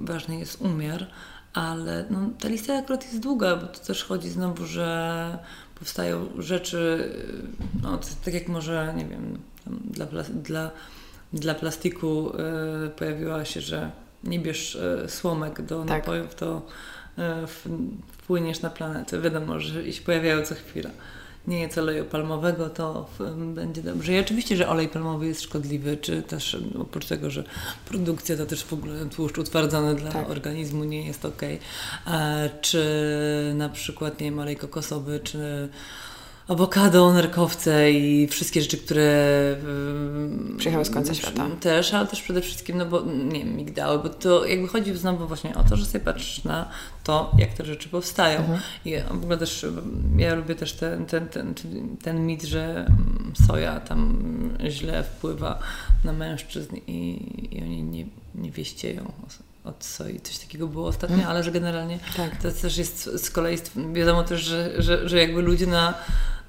ważny 0.00 0.38
jest 0.38 0.60
umiar, 0.60 1.06
ale 1.54 2.04
no, 2.10 2.18
ta 2.40 2.48
lista 2.48 2.78
akurat 2.78 3.04
jest 3.04 3.20
długa, 3.20 3.56
bo 3.56 3.66
to 3.66 3.78
też 3.78 4.04
chodzi 4.04 4.30
znowu, 4.30 4.66
że 4.66 5.38
powstają 5.74 6.28
rzeczy, 6.38 7.12
no, 7.82 7.98
tak 8.24 8.34
jak 8.34 8.48
może, 8.48 8.94
nie 8.96 9.04
wiem, 9.04 9.38
dla, 9.66 10.06
dla, 10.22 10.70
dla 11.32 11.54
plastiku 11.54 12.32
y, 12.86 12.90
pojawiła 12.90 13.44
się, 13.44 13.60
że 13.60 13.90
nie 14.24 14.40
bierz 14.40 14.74
y, 14.74 15.04
słomek 15.08 15.62
do 15.62 15.84
tak. 15.84 15.88
napojów, 15.88 16.34
to 16.34 16.62
y, 17.18 17.46
wpłyniesz 18.12 18.62
na 18.62 18.70
planetę. 18.70 19.20
Wiadomo, 19.20 19.60
że 19.60 19.92
się 19.92 20.02
pojawiają 20.02 20.42
co 20.42 20.54
chwila 20.54 20.90
nie 21.46 21.60
jest 21.60 21.78
oleju 21.78 22.04
palmowego, 22.04 22.70
to 22.70 23.08
będzie 23.54 23.82
dobrze. 23.82 24.12
I 24.12 24.18
oczywiście, 24.18 24.56
że 24.56 24.68
olej 24.68 24.88
palmowy 24.88 25.26
jest 25.26 25.42
szkodliwy, 25.42 25.96
czy 25.96 26.22
też 26.22 26.56
oprócz 26.78 27.06
tego, 27.06 27.30
że 27.30 27.44
produkcja 27.86 28.36
to 28.36 28.46
też 28.46 28.64
w 28.64 28.72
ogóle 28.72 29.06
tłuszcz 29.06 29.38
utwardzony 29.38 29.94
dla 29.94 30.12
tak. 30.12 30.30
organizmu 30.30 30.84
nie 30.84 31.06
jest 31.06 31.24
ok. 31.24 31.42
E, 32.06 32.50
czy 32.60 33.52
na 33.54 33.68
przykład, 33.68 34.20
nie 34.20 34.26
wiem, 34.26 34.38
olej 34.38 34.56
kokosowy, 34.56 35.20
czy 35.20 35.68
awokado, 36.48 37.12
nerkowce 37.12 37.92
i 37.92 38.26
wszystkie 38.26 38.62
rzeczy, 38.62 38.78
które 38.78 39.56
przyjechały 40.58 40.84
z 40.84 40.90
końca 40.90 41.14
świata. 41.14 41.46
Też, 41.60 41.94
ale 41.94 42.06
też 42.06 42.22
przede 42.22 42.40
wszystkim, 42.40 42.78
no 42.78 42.86
bo 42.86 43.00
nie 43.00 43.38
wiem, 43.38 43.56
migdały, 43.56 43.98
bo 43.98 44.08
to 44.08 44.46
jakby 44.46 44.68
chodzi 44.68 44.96
znowu 44.96 45.26
właśnie 45.26 45.54
o 45.54 45.64
to, 45.64 45.76
że 45.76 45.86
sobie 45.86 46.04
patrzysz 46.04 46.44
na 46.44 46.68
to, 47.04 47.32
jak 47.38 47.52
te 47.52 47.64
rzeczy 47.64 47.88
powstają. 47.88 48.38
Mhm. 48.40 48.60
I 48.84 48.94
w 49.10 49.22
ogóle 49.22 49.38
też, 49.38 49.66
ja 50.16 50.34
lubię 50.34 50.54
też 50.54 50.72
ten, 50.72 51.06
ten, 51.06 51.28
ten, 51.28 51.54
ten 52.02 52.26
mit, 52.26 52.42
że 52.42 52.86
soja 53.46 53.80
tam 53.80 54.18
źle 54.68 55.04
wpływa 55.04 55.58
na 56.04 56.12
mężczyzn 56.12 56.76
i, 56.86 57.18
i 57.50 57.62
oni 57.62 57.82
nie, 57.82 58.06
nie 58.34 58.50
wieścieją 58.50 59.12
od 59.64 59.84
soi. 59.84 60.20
Coś 60.20 60.38
takiego 60.38 60.66
było 60.66 60.88
ostatnio, 60.88 61.16
mhm. 61.16 61.32
ale 61.32 61.44
że 61.44 61.52
generalnie 61.52 61.98
tak. 62.16 62.42
to 62.42 62.50
też 62.50 62.78
jest 62.78 63.04
z 63.04 63.30
kolei 63.30 63.58
wiadomo 63.92 64.24
też, 64.24 64.42
że, 64.42 64.82
że, 64.82 65.08
że 65.08 65.18
jakby 65.18 65.42
ludzie 65.42 65.66
na 65.66 65.94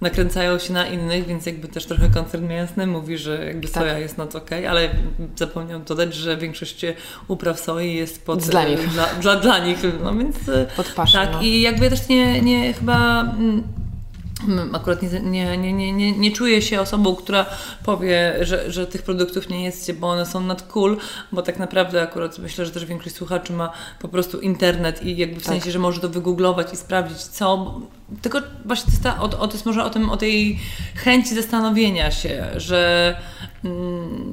nakręcają 0.01 0.60
się 0.60 0.73
na 0.73 0.88
innych, 0.88 1.27
więc 1.27 1.45
jakby 1.45 1.67
też 1.67 1.86
trochę 1.86 2.10
koncern 2.10 2.47
mięsny 2.47 2.88
mówi, 2.88 3.17
że 3.17 3.45
jakby 3.45 3.67
soja 3.67 3.93
tak. 3.93 4.01
jest 4.01 4.17
not 4.17 4.36
ok, 4.36 4.49
ale 4.69 4.89
zapomniał 5.36 5.79
dodać, 5.79 6.13
że 6.13 6.38
większość 6.38 6.86
upraw 7.27 7.60
soi 7.60 7.93
jest 7.93 8.25
pod... 8.25 8.43
Dla 8.43 8.65
nich. 8.69 8.89
Dla, 8.89 9.05
dla, 9.05 9.36
dla 9.36 9.60
nich, 9.60 9.77
no 10.03 10.15
więc... 10.15 10.38
Pod 10.75 10.88
paszą, 10.88 11.19
Tak, 11.19 11.31
no. 11.31 11.41
i 11.41 11.62
jakby 11.62 11.84
ja 11.84 11.89
też 11.89 12.08
nie, 12.08 12.41
nie 12.41 12.73
chyba 12.73 13.21
mm, 13.21 13.63
akurat 14.74 15.02
nie, 15.02 15.58
nie, 15.58 15.74
nie, 15.74 15.93
nie, 15.93 16.12
nie 16.12 16.32
czuję 16.32 16.62
się 16.62 16.82
osobą, 16.82 17.15
która 17.15 17.45
powie, 17.84 18.36
że, 18.42 18.71
że 18.71 18.88
tych 18.88 19.02
produktów 19.02 19.50
nie 19.50 19.63
jest, 19.63 19.92
bo 19.92 20.10
one 20.10 20.25
są 20.25 20.42
nad 20.42 20.62
cool, 20.62 20.98
bo 21.31 21.42
tak 21.42 21.60
naprawdę 21.60 22.02
akurat 22.02 22.40
myślę, 22.40 22.65
że 22.65 22.71
też 22.71 22.86
większość 22.86 23.15
słuchaczy 23.15 23.54
ma 23.54 23.71
po 24.00 24.08
prostu 24.08 24.40
internet 24.40 25.04
i 25.04 25.17
jakby 25.17 25.40
w 25.40 25.44
tak. 25.44 25.54
sensie, 25.54 25.71
że 25.71 25.79
może 25.79 26.00
to 26.00 26.10
wygooglować 26.10 26.73
i 26.73 26.77
sprawdzić 26.77 27.17
co. 27.17 27.81
Tylko 28.21 28.42
właśnie 28.65 28.86
to 28.86 28.92
jest, 28.92 29.04
ta, 29.04 29.21
o, 29.21 29.23
o, 29.23 29.48
to 29.48 29.54
jest 29.54 29.65
może 29.65 29.83
o, 29.83 29.90
tym, 29.90 30.10
o 30.10 30.17
tej 30.17 30.60
chęci 30.96 31.36
zastanowienia 31.36 32.12
się, 32.12 32.46
że 32.56 33.15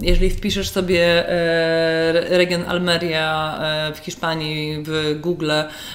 jeżeli 0.02 0.30
wpiszesz 0.30 0.68
sobie 0.68 1.28
e, 1.28 2.38
region 2.38 2.64
Almeria 2.68 3.58
e, 3.60 3.94
w 3.94 3.98
Hiszpanii 3.98 4.82
w 4.86 5.18
Google 5.20 5.50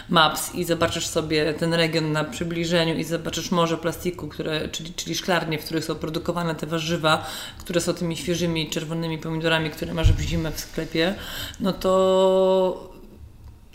Maps 0.10 0.56
i 0.56 0.64
zobaczysz 0.64 1.08
sobie 1.08 1.54
ten 1.54 1.74
region 1.74 2.12
na 2.12 2.24
przybliżeniu 2.24 2.96
i 2.96 3.04
zobaczysz 3.04 3.52
morze 3.52 3.78
plastiku, 3.78 4.28
które, 4.28 4.70
czyli, 4.70 4.94
czyli 4.94 5.16
szklarnie, 5.16 5.60
w 5.60 5.66
których 5.66 5.86
są 5.86 5.96
produkowane 5.96 6.56
te 6.56 6.68
warzywa, 6.68 7.26
które 7.60 7.82
są 7.82 7.94
tymi 7.94 8.18
świeżymi 8.18 8.70
czerwonymi 8.70 9.18
pomidorami, 9.18 9.70
które 9.70 9.94
masz 9.94 10.14
w 10.14 10.20
zimę 10.20 10.52
w 10.52 10.60
sklepie, 10.60 11.16
no 11.60 11.74
to 11.74 12.94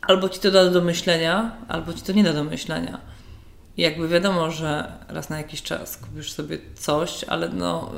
albo 0.03 0.29
ci 0.29 0.41
to 0.41 0.51
da 0.51 0.71
do 0.71 0.81
myślenia, 0.81 1.57
albo 1.69 1.93
ci 1.93 2.03
to 2.03 2.13
nie 2.13 2.25
da 2.25 2.33
do 2.33 2.45
myślenia. 2.45 3.01
I 3.77 3.83
jakby 3.83 4.09
wiadomo, 4.09 4.51
że 4.51 4.93
raz 5.09 5.31
na 5.31 5.39
jakiś 5.39 5.63
czas 5.63 5.97
kupisz 5.97 6.33
sobie 6.33 6.59
coś, 6.75 7.25
ale 7.25 7.49
no 7.49 7.93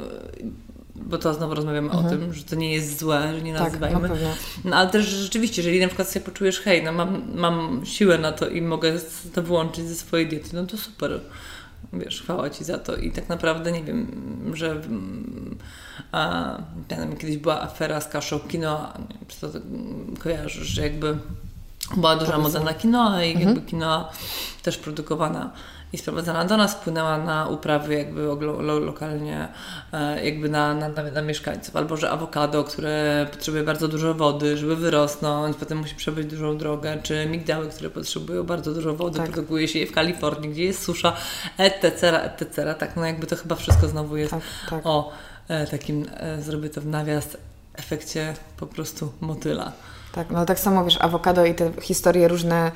bo 0.97 1.18
to 1.18 1.34
znowu 1.34 1.55
rozmawiamy 1.55 1.90
mhm. 1.90 2.07
o 2.07 2.11
tym, 2.11 2.34
że 2.34 2.45
to 2.45 2.57
nie 2.57 2.72
jest 2.72 2.99
złe, 2.99 3.34
że 3.34 3.42
nie 3.42 3.55
tak, 3.55 3.62
nazywajmy. 3.62 4.09
Tak, 4.09 4.18
no 4.64 4.76
ale 4.76 4.90
też 4.90 5.07
rzeczywiście, 5.07 5.62
jeżeli 5.62 5.80
na 5.80 5.86
przykład 5.86 6.09
sobie 6.09 6.24
poczujesz, 6.24 6.61
hej, 6.61 6.84
no 6.84 6.92
mam, 6.92 7.22
mam 7.34 7.86
siłę 7.86 8.18
na 8.18 8.32
to 8.32 8.49
i 8.49 8.62
mogę 8.62 8.92
to 9.34 9.42
wyłączyć 9.42 9.88
ze 9.88 9.95
swojej 9.95 10.28
diety, 10.28 10.51
no 10.53 10.66
to 10.66 10.78
super. 10.78 11.20
Wiesz, 11.92 12.22
chwała 12.22 12.51
Ci 12.51 12.64
za 12.64 12.78
to. 12.78 12.97
I 12.97 13.11
tak 13.11 13.28
naprawdę 13.28 13.72
nie 13.72 13.82
wiem, 13.82 14.07
że 14.55 14.80
a, 16.12 16.59
kiedyś 17.18 17.36
była 17.36 17.62
afera 17.62 18.01
z 18.01 18.09
kaszą 18.09 18.40
kino, 18.40 18.92
nie 18.99 19.14
wiem, 19.14 19.28
czy 19.28 19.40
to 19.40 19.49
kojarzysz, 20.18 20.68
że 20.68 20.82
jakby 20.82 21.18
była 21.97 22.16
duża 22.16 22.38
moda 22.38 22.61
na 22.61 22.74
kino 22.74 23.22
i 23.22 23.30
mhm. 23.30 23.49
jakby 23.49 23.70
kino 23.70 24.09
też 24.62 24.78
produkowana 24.78 25.51
i 25.95 25.99
sprowadzana 25.99 26.45
do 26.45 26.57
nas, 26.57 26.74
wpłynęła 26.74 27.18
na 27.18 27.49
uprawy 27.49 27.95
jakby 27.95 28.22
lo, 28.22 28.62
lo, 28.62 28.78
lokalnie, 28.78 29.49
e, 29.92 30.24
jakby 30.24 30.49
na, 30.49 30.74
na, 30.74 30.88
na, 30.88 31.22
mieszkańców. 31.22 31.76
Albo 31.76 31.97
że 31.97 32.11
awokado, 32.11 32.64
które 32.64 33.26
potrzebuje 33.32 33.62
bardzo 33.62 33.88
dużo 33.88 34.14
wody, 34.14 34.57
żeby 34.57 34.76
wyrosnąć, 34.76 35.57
potem 35.57 35.78
musi 35.78 35.95
przebyć 35.95 36.26
dużą 36.26 36.59
drogę, 36.59 36.99
czy 37.03 37.26
migdały, 37.26 37.68
które 37.68 37.90
potrzebują 37.90 38.45
bardzo 38.45 38.74
dużo 38.74 38.95
wody, 38.95 39.18
tak. 39.18 39.30
produkuje 39.30 39.68
się 39.68 39.78
je 39.78 39.86
w 39.86 39.92
Kalifornii, 39.92 40.51
gdzie 40.51 40.64
jest 40.64 40.82
susza, 40.82 41.16
etc., 41.59 42.22
etc. 42.22 42.74
Tak, 42.78 42.97
no 42.97 43.07
jakby 43.07 43.26
to 43.26 43.36
chyba 43.36 43.55
wszystko 43.55 43.88
znowu 43.88 44.16
jest 44.16 44.30
tak, 44.30 44.42
tak. 44.70 44.86
o 44.86 45.12
e, 45.49 45.66
takim, 45.66 46.07
e, 46.16 46.42
zrobię 46.42 46.70
to 46.70 46.80
w 46.80 46.86
nawias, 46.86 47.36
efekcie 47.74 48.34
po 48.57 48.66
prostu 48.66 49.12
motyla. 49.20 49.72
Tak, 50.12 50.30
no 50.30 50.47
tak 50.47 50.61
samo 50.61 50.84
wiesz, 50.84 51.01
awokado 51.01 51.45
i 51.45 51.55
te 51.55 51.72
historie 51.82 52.28
różne 52.28 52.72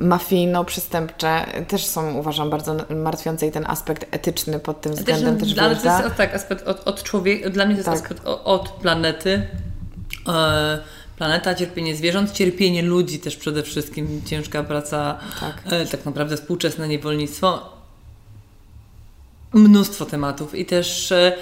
mafijno-przestępcze 0.00 1.46
też 1.68 1.86
są, 1.86 2.14
uważam, 2.14 2.50
bardzo 2.50 2.76
martwiące 2.90 3.46
i 3.46 3.50
ten 3.50 3.64
aspekt 3.66 4.06
etyczny 4.14 4.58
pod 4.58 4.80
tym 4.80 4.92
względem 4.92 5.38
też, 5.38 5.48
też 5.48 5.58
Ale 5.58 5.76
to 5.76 5.88
jest 5.88 6.16
tak, 6.16 6.34
aspekt 6.34 6.68
od, 6.68 6.88
od 6.88 7.02
człowieka, 7.02 7.50
dla 7.50 7.66
mnie 7.66 7.74
to 7.74 7.78
jest 7.78 8.02
tak. 8.02 8.12
aspekt 8.12 8.22
od 8.44 8.68
planety. 8.68 9.46
E, 10.28 10.78
planeta, 11.16 11.54
cierpienie 11.54 11.96
zwierząt, 11.96 12.32
cierpienie 12.32 12.82
ludzi 12.82 13.18
też 13.18 13.36
przede 13.36 13.62
wszystkim, 13.62 14.22
ciężka 14.26 14.62
praca, 14.62 15.18
tak, 15.40 15.62
e, 15.72 15.86
tak 15.86 16.04
naprawdę 16.04 16.36
współczesne 16.36 16.88
niewolnictwo. 16.88 17.72
Mnóstwo 19.52 20.06
tematów 20.06 20.54
i 20.54 20.66
też 20.66 21.12
e, 21.12 21.32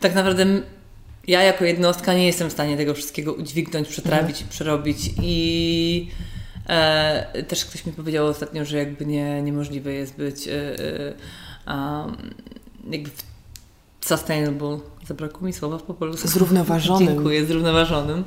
tak 0.00 0.14
naprawdę 0.14 0.46
ja 1.26 1.42
jako 1.42 1.64
jednostka 1.64 2.14
nie 2.14 2.26
jestem 2.26 2.48
w 2.48 2.52
stanie 2.52 2.76
tego 2.76 2.94
wszystkiego 2.94 3.32
udźwignąć, 3.32 3.88
przetrawić 3.88 4.36
mhm. 4.36 4.46
i 4.46 4.50
przerobić 4.50 4.98
i 5.22 6.08
też 7.48 7.64
ktoś 7.64 7.86
mi 7.86 7.92
powiedział 7.92 8.26
ostatnio, 8.26 8.64
że 8.64 8.78
jakby 8.78 9.06
nie, 9.06 9.42
niemożliwe 9.42 9.92
jest 9.92 10.16
być 10.16 10.48
e, 10.48 10.78
e, 11.66 12.12
jakby 12.90 13.10
sustainable, 14.00 14.78
zabrakło 15.06 15.46
mi 15.46 15.52
słowa 15.52 15.78
po 15.78 15.94
polsku. 15.94 16.28
Zrównoważonym. 16.28 17.08
Dziękuję, 17.08 17.46
zrównoważonym. 17.46 18.24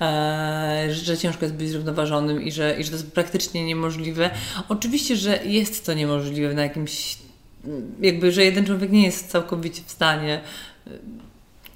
E, 0.00 0.88
że 0.90 1.18
ciężko 1.18 1.44
jest 1.44 1.54
być 1.54 1.70
zrównoważonym 1.70 2.42
i 2.42 2.52
że, 2.52 2.80
i 2.80 2.84
że 2.84 2.90
to 2.90 2.96
jest 2.96 3.12
praktycznie 3.12 3.64
niemożliwe. 3.64 4.30
Oczywiście, 4.68 5.16
że 5.16 5.44
jest 5.44 5.86
to 5.86 5.94
niemożliwe 5.94 6.54
na 6.54 6.62
jakimś 6.62 7.18
jakby, 8.00 8.32
że 8.32 8.44
jeden 8.44 8.66
człowiek 8.66 8.92
nie 8.92 9.04
jest 9.04 9.30
całkowicie 9.30 9.82
w 9.86 9.90
stanie 9.90 10.40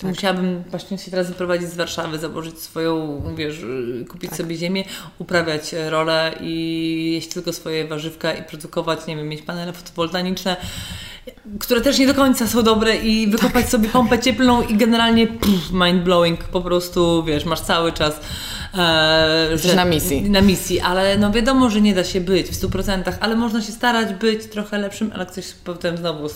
tak. 0.01 0.11
Musiałabym 0.11 0.63
właśnie 0.71 0.99
się 0.99 1.11
teraz 1.11 1.29
wyprowadzić 1.29 1.69
z 1.69 1.77
Warszawy, 1.77 2.19
założyć 2.19 2.59
swoją, 2.59 3.23
wiesz, 3.37 3.57
kupić 4.09 4.31
tak. 4.31 4.39
sobie 4.39 4.57
ziemię, 4.57 4.85
uprawiać 5.19 5.75
rolę 5.89 6.35
i 6.41 7.13
jeść 7.15 7.29
tylko 7.29 7.53
swoje 7.53 7.89
warzywka 7.89 8.33
i 8.33 8.43
produkować, 8.43 9.07
nie 9.07 9.17
wiem, 9.17 9.29
mieć 9.29 9.43
panele 9.43 9.73
fotowoltaiczne, 9.73 10.57
które 11.61 11.81
też 11.81 11.99
nie 11.99 12.07
do 12.07 12.15
końca 12.15 12.47
są 12.47 12.63
dobre 12.63 12.97
i 12.97 13.27
wykopać 13.27 13.63
tak. 13.63 13.71
sobie 13.71 13.89
pompę 13.89 14.19
cieplną 14.19 14.63
i 14.63 14.77
generalnie 14.77 15.27
pff, 15.27 15.73
mind 15.73 16.03
blowing, 16.03 16.45
po 16.45 16.61
prostu, 16.61 17.25
wiesz, 17.25 17.45
masz 17.45 17.61
cały 17.61 17.93
czas 17.93 18.21
E, 18.75 19.59
że, 19.59 19.75
na 19.75 19.85
misji. 19.85 20.31
Na 20.31 20.41
misji, 20.41 20.81
ale 20.81 21.19
no 21.19 21.33
wiadomo, 21.33 21.71
że 21.71 21.81
nie 21.81 21.95
da 21.95 22.05
się 22.05 22.21
być 22.21 22.47
w 22.47 22.61
100%, 22.61 23.13
ale 23.21 23.37
można 23.37 23.63
się 23.63 23.73
starać 23.73 24.15
być 24.15 24.47
trochę 24.47 24.79
lepszym, 24.79 25.11
ale 25.15 25.27
ktoś 25.27 25.53
potem 25.65 25.97
znowu 25.97 26.29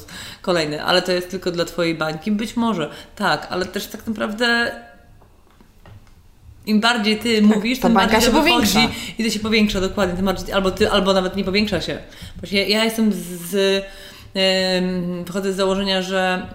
kolejny, 0.43 0.85
ale 0.85 1.03
to 1.03 1.13
jest 1.13 1.31
tylko 1.31 1.51
dla 1.51 1.65
Twojej 1.65 1.95
bańki. 1.95 2.33
Być 2.33 2.57
może, 2.57 2.91
tak, 3.17 3.47
ale 3.55 3.67
też 3.67 3.87
tak 3.87 4.07
naprawdę 4.07 4.73
im 6.67 6.81
bardziej 6.81 7.19
ty 7.19 7.41
tak, 7.41 7.57
mówisz, 7.57 7.81
tym 7.81 7.95
bardziej 7.95 8.21
się 8.21 8.31
powiększa. 8.31 8.81
i 9.19 9.25
to 9.25 9.31
się 9.31 9.41
powiększa 9.41 9.81
dokładnie, 9.81 10.23
bardziej, 10.23 10.53
albo, 10.53 10.71
ty, 10.71 10.91
albo 10.91 11.13
nawet 11.13 11.37
nie 11.37 11.45
powiększa 11.45 11.81
się. 11.81 11.99
Właśnie 12.37 12.69
ja 12.69 12.85
jestem 12.85 13.13
z, 13.13 13.85
wychodzę 15.27 15.53
z 15.53 15.57
założenia, 15.57 16.03
że 16.03 16.47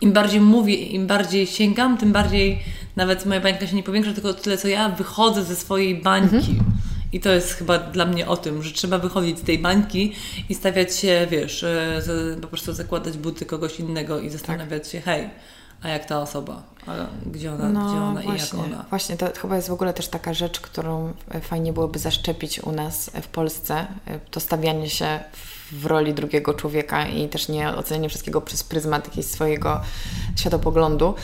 im 0.00 0.12
bardziej 0.12 0.40
mówię, 0.40 0.74
im 0.74 1.06
bardziej 1.06 1.46
sięgam, 1.46 1.98
tym 1.98 2.12
bardziej 2.12 2.58
nawet 2.96 3.26
moja 3.26 3.40
bańka 3.40 3.66
się 3.66 3.76
nie 3.76 3.82
powiększa, 3.82 4.12
tylko 4.12 4.34
tyle, 4.34 4.58
co 4.58 4.68
ja 4.68 4.88
wychodzę 4.88 5.44
ze 5.44 5.56
swojej 5.56 5.94
bańki. 5.94 6.36
Mhm. 6.36 6.56
I 7.12 7.20
to 7.20 7.30
jest 7.32 7.52
chyba 7.52 7.78
dla 7.78 8.06
mnie 8.06 8.26
o 8.26 8.36
tym, 8.36 8.62
że 8.62 8.72
trzeba 8.72 8.98
wychodzić 8.98 9.38
z 9.38 9.42
tej 9.42 9.58
bańki 9.58 10.12
i 10.48 10.54
stawiać 10.54 10.96
się, 10.96 11.26
wiesz, 11.30 11.62
e, 11.62 12.36
po 12.40 12.48
prostu 12.48 12.72
zakładać 12.72 13.18
buty 13.18 13.46
kogoś 13.46 13.80
innego 13.80 14.20
i 14.20 14.30
zastanawiać 14.30 14.82
tak. 14.82 14.92
się, 14.92 15.00
hej, 15.00 15.30
a 15.82 15.88
jak 15.88 16.04
ta 16.04 16.20
osoba? 16.20 16.62
A 16.86 16.92
gdzie 17.26 17.52
ona, 17.52 17.68
no, 17.68 17.86
gdzie 17.86 17.98
ona 17.98 18.22
właśnie, 18.22 18.58
i 18.58 18.62
jak 18.62 18.66
ona? 18.72 18.84
Właśnie, 18.90 19.16
to 19.16 19.26
chyba 19.40 19.56
jest 19.56 19.68
w 19.68 19.72
ogóle 19.72 19.94
też 19.94 20.08
taka 20.08 20.34
rzecz, 20.34 20.60
którą 20.60 21.12
fajnie 21.42 21.72
byłoby 21.72 21.98
zaszczepić 21.98 22.60
u 22.60 22.72
nas 22.72 23.10
w 23.22 23.28
Polsce. 23.28 23.86
E, 24.06 24.18
to 24.30 24.40
stawianie 24.40 24.90
się 24.90 25.20
w 25.72 25.86
roli 25.86 26.14
drugiego 26.14 26.54
człowieka 26.54 27.06
i 27.06 27.28
też 27.28 27.48
nie 27.48 27.68
ocenianie 27.68 28.08
wszystkiego 28.08 28.40
przez 28.40 28.64
pryzmat 28.64 29.04
jakiegoś 29.04 29.30
swojego 29.30 29.80
światopoglądu. 30.36 31.14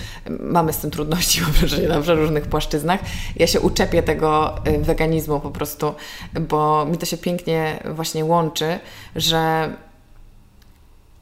Mamy 0.41 0.73
z 0.73 0.79
tym 0.79 0.91
trudności, 0.91 1.41
mam 1.43 1.53
wrażenie, 1.53 1.89
na 1.89 2.15
różnych 2.15 2.47
płaszczyznach. 2.47 3.01
Ja 3.37 3.47
się 3.47 3.61
uczepię 3.61 4.03
tego 4.03 4.55
weganizmu 4.81 5.41
po 5.41 5.51
prostu, 5.51 5.95
bo 6.41 6.87
mi 6.87 6.99
to 6.99 7.07
się 7.07 7.17
pięknie 7.17 7.83
właśnie 7.95 8.25
łączy, 8.25 8.79
że 9.17 9.71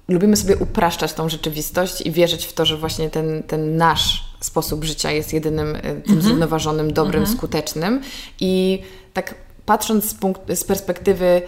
lubimy 0.08 0.36
sobie 0.36 0.56
upraszczać 0.56 1.12
tą 1.12 1.28
rzeczywistość 1.28 2.00
i 2.00 2.10
wierzyć 2.10 2.46
w 2.46 2.52
to, 2.52 2.64
że 2.64 2.76
właśnie 2.76 3.10
ten, 3.10 3.42
ten 3.42 3.76
nasz 3.76 4.24
sposób 4.40 4.84
życia 4.84 5.10
jest 5.10 5.32
jedynym 5.32 5.76
y, 5.76 5.80
tym 5.80 6.18
-hmm. 6.18 6.20
zrównoważonym, 6.20 6.92
dobrym, 6.92 7.24
-hmm. 7.24 7.36
skutecznym. 7.36 8.00
I 8.40 8.82
tak 9.12 9.34
patrząc 9.66 10.04
z, 10.04 10.14
punkt, 10.14 10.40
z 10.54 10.64
perspektywy 10.64 11.42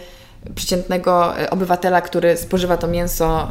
przeciętnego 0.55 1.39
e, 1.39 1.51
obywatela, 1.51 2.01
który 2.01 2.37
spożywa 2.37 2.77
to 2.77 2.89
mięso 2.89 3.51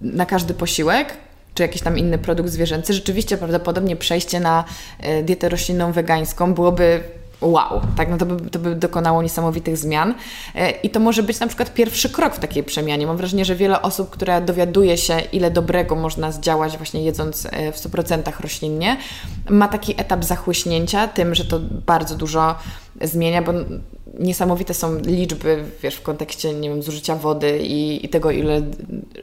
na 0.00 0.26
każdy 0.26 0.54
posiłek, 0.54 1.16
czy 1.54 1.62
jakiś 1.62 1.82
tam 1.82 1.98
inny 1.98 2.18
produkt 2.18 2.50
zwierzęcy, 2.50 2.94
rzeczywiście 2.94 3.36
prawdopodobnie 3.36 3.96
przejście 3.96 4.40
na 4.40 4.64
e, 4.98 5.22
dietę 5.22 5.48
roślinną 5.48 5.92
wegańską 5.92 6.54
byłoby 6.54 7.02
wow, 7.40 7.80
tak, 7.96 8.10
no 8.10 8.18
to 8.18 8.26
by, 8.26 8.50
to 8.50 8.58
by 8.58 8.74
dokonało 8.74 9.22
niesamowitych 9.22 9.76
zmian. 9.76 10.14
E, 10.54 10.70
I 10.70 10.90
to 10.90 11.00
może 11.00 11.22
być 11.22 11.40
na 11.40 11.46
przykład 11.46 11.74
pierwszy 11.74 12.10
krok 12.10 12.34
w 12.34 12.38
takiej 12.38 12.62
przemianie. 12.62 13.06
Mam 13.06 13.16
wrażenie, 13.16 13.44
że 13.44 13.56
wiele 13.56 13.82
osób, 13.82 14.10
które 14.10 14.40
dowiaduje 14.40 14.96
się, 14.96 15.20
ile 15.32 15.50
dobrego 15.50 15.96
można 15.96 16.32
zdziałać 16.32 16.76
właśnie 16.76 17.04
jedząc 17.04 17.46
w 17.72 17.76
100% 17.76 18.40
roślinnie, 18.40 18.96
ma 19.50 19.68
taki 19.68 20.00
etap 20.00 20.24
zachłyśnięcia 20.24 21.08
tym, 21.08 21.34
że 21.34 21.44
to 21.44 21.60
bardzo 21.86 22.14
dużo 22.14 22.54
zmienia, 23.00 23.42
bo 23.42 23.52
niesamowite 24.18 24.74
są 24.74 24.98
liczby, 24.98 25.64
wiesz, 25.82 25.94
w 25.94 26.02
kontekście, 26.02 26.54
nie 26.54 26.68
wiem, 26.68 26.82
zużycia 26.82 27.16
wody 27.16 27.58
i, 27.58 28.06
i 28.06 28.08
tego, 28.08 28.30
ile 28.30 28.62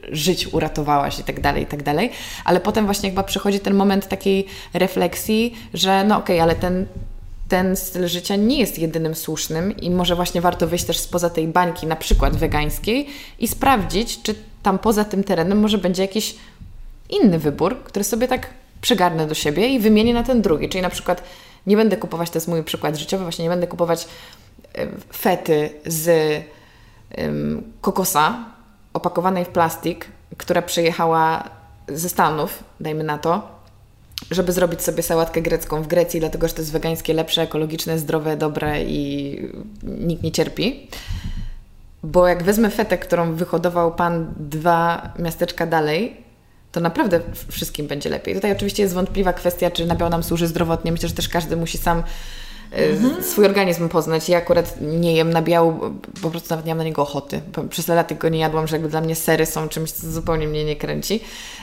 żyć 0.08 0.46
uratowałaś 0.52 1.18
i 1.18 1.24
tak 1.24 1.40
dalej, 1.40 1.62
i 1.62 1.66
tak 1.66 1.82
dalej. 1.82 2.10
Ale 2.44 2.60
potem 2.60 2.84
właśnie 2.84 3.10
chyba 3.10 3.22
przychodzi 3.22 3.60
ten 3.60 3.74
moment 3.74 4.08
takiej 4.08 4.46
refleksji, 4.74 5.54
że 5.74 6.04
no 6.04 6.18
okej, 6.18 6.36
okay, 6.36 6.42
ale 6.42 6.54
ten, 6.54 6.86
ten 7.48 7.76
styl 7.76 8.08
życia 8.08 8.36
nie 8.36 8.58
jest 8.58 8.78
jedynym 8.78 9.14
słusznym 9.14 9.76
i 9.76 9.90
może 9.90 10.16
właśnie 10.16 10.40
warto 10.40 10.66
wyjść 10.66 10.84
też 10.84 10.98
spoza 10.98 11.30
tej 11.30 11.48
bańki, 11.48 11.86
na 11.86 11.96
przykład 11.96 12.36
wegańskiej 12.36 13.06
i 13.38 13.48
sprawdzić, 13.48 14.22
czy 14.22 14.34
tam 14.62 14.78
poza 14.78 15.04
tym 15.04 15.24
terenem 15.24 15.60
może 15.60 15.78
będzie 15.78 16.02
jakiś 16.02 16.36
inny 17.10 17.38
wybór, 17.38 17.82
który 17.84 18.04
sobie 18.04 18.28
tak 18.28 18.50
przygarnę 18.80 19.26
do 19.26 19.34
siebie 19.34 19.68
i 19.68 19.80
wymienię 19.80 20.14
na 20.14 20.22
ten 20.22 20.42
drugi. 20.42 20.68
Czyli 20.68 20.82
na 20.82 20.90
przykład 20.90 21.22
nie 21.66 21.76
będę 21.76 21.96
kupować, 21.96 22.30
to 22.30 22.36
jest 22.36 22.48
mój 22.48 22.64
przykład 22.64 22.96
życiowy, 22.96 23.24
właśnie 23.24 23.42
nie 23.42 23.50
będę 23.50 23.66
kupować 23.66 24.08
fety 25.16 25.70
z 25.86 26.10
kokosa 27.80 28.44
opakowanej 28.92 29.44
w 29.44 29.48
plastik, 29.48 30.06
która 30.36 30.62
przyjechała 30.62 31.44
ze 31.88 32.08
Stanów, 32.08 32.64
dajmy 32.80 33.04
na 33.04 33.18
to, 33.18 33.57
żeby 34.30 34.52
zrobić 34.52 34.82
sobie 34.82 35.02
sałatkę 35.02 35.42
grecką 35.42 35.82
w 35.82 35.86
Grecji, 35.86 36.20
dlatego 36.20 36.48
że 36.48 36.54
to 36.54 36.62
jest 36.62 36.72
wegańskie, 36.72 37.14
lepsze, 37.14 37.42
ekologiczne, 37.42 37.98
zdrowe, 37.98 38.36
dobre 38.36 38.84
i 38.84 39.38
nikt 39.82 40.22
nie 40.22 40.32
cierpi. 40.32 40.88
Bo 42.02 42.28
jak 42.28 42.42
wezmę 42.42 42.70
fetę, 42.70 42.98
którą 42.98 43.34
wyhodował 43.34 43.94
pan 43.94 44.34
dwa 44.36 45.12
miasteczka 45.18 45.66
dalej, 45.66 46.16
to 46.72 46.80
naprawdę 46.80 47.20
wszystkim 47.48 47.86
będzie 47.86 48.10
lepiej. 48.10 48.34
Tutaj 48.34 48.52
oczywiście 48.52 48.82
jest 48.82 48.94
wątpliwa 48.94 49.32
kwestia, 49.32 49.70
czy 49.70 49.86
nabiał 49.86 50.10
nam 50.10 50.22
służy 50.22 50.46
zdrowotnie. 50.46 50.92
Myślę, 50.92 51.08
że 51.08 51.14
też 51.14 51.28
każdy 51.28 51.56
musi 51.56 51.78
sam 51.78 52.02
mhm. 52.72 53.22
swój 53.22 53.44
organizm 53.46 53.88
poznać. 53.88 54.28
Ja 54.28 54.38
akurat 54.38 54.74
nie 54.80 55.14
jem 55.14 55.30
nabiału, 55.30 55.80
po 56.22 56.30
prostu 56.30 56.48
nawet 56.50 56.66
nie 56.66 56.72
mam 56.72 56.78
na 56.78 56.84
niego 56.84 57.02
ochoty. 57.02 57.40
Przez 57.70 57.88
lata 57.88 58.14
go 58.14 58.28
nie 58.28 58.38
jadłam, 58.38 58.66
że 58.66 58.76
jakby 58.76 58.88
dla 58.88 59.00
mnie 59.00 59.16
sery 59.16 59.46
są 59.46 59.68
czymś, 59.68 59.92
co 59.92 60.10
zupełnie 60.10 60.48
mnie 60.48 60.64
nie 60.64 60.76
kręci. 60.76 61.20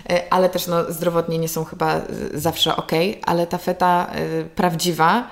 E, 0.10 0.34
ale 0.34 0.50
też 0.50 0.68
no, 0.68 0.92
zdrowotnie 0.92 1.38
nie 1.38 1.50
są 1.50 1.64
chyba 1.64 2.02
zawsze 2.34 2.76
ok, 2.76 2.92
ale 3.26 3.48
ta 3.48 3.58
feta 3.58 4.12
prawdziwa 4.56 5.28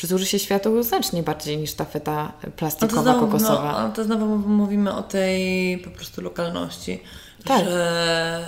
przysłuży 0.00 0.26
się 0.26 0.38
światu 0.38 0.82
znacznie 0.82 1.22
bardziej 1.22 1.58
niż 1.58 1.74
ta 1.74 1.84
feta 1.84 2.32
plastikowa, 2.56 2.96
no 2.96 3.02
znowu, 3.02 3.26
kokosowa. 3.26 3.82
No, 3.82 3.94
to 3.94 4.04
znowu 4.04 4.26
mówimy 4.36 4.94
o 4.94 5.02
tej 5.02 5.78
po 5.78 5.90
prostu 5.90 6.22
lokalności. 6.22 7.02
Tak. 7.44 7.64
Że, 7.64 8.46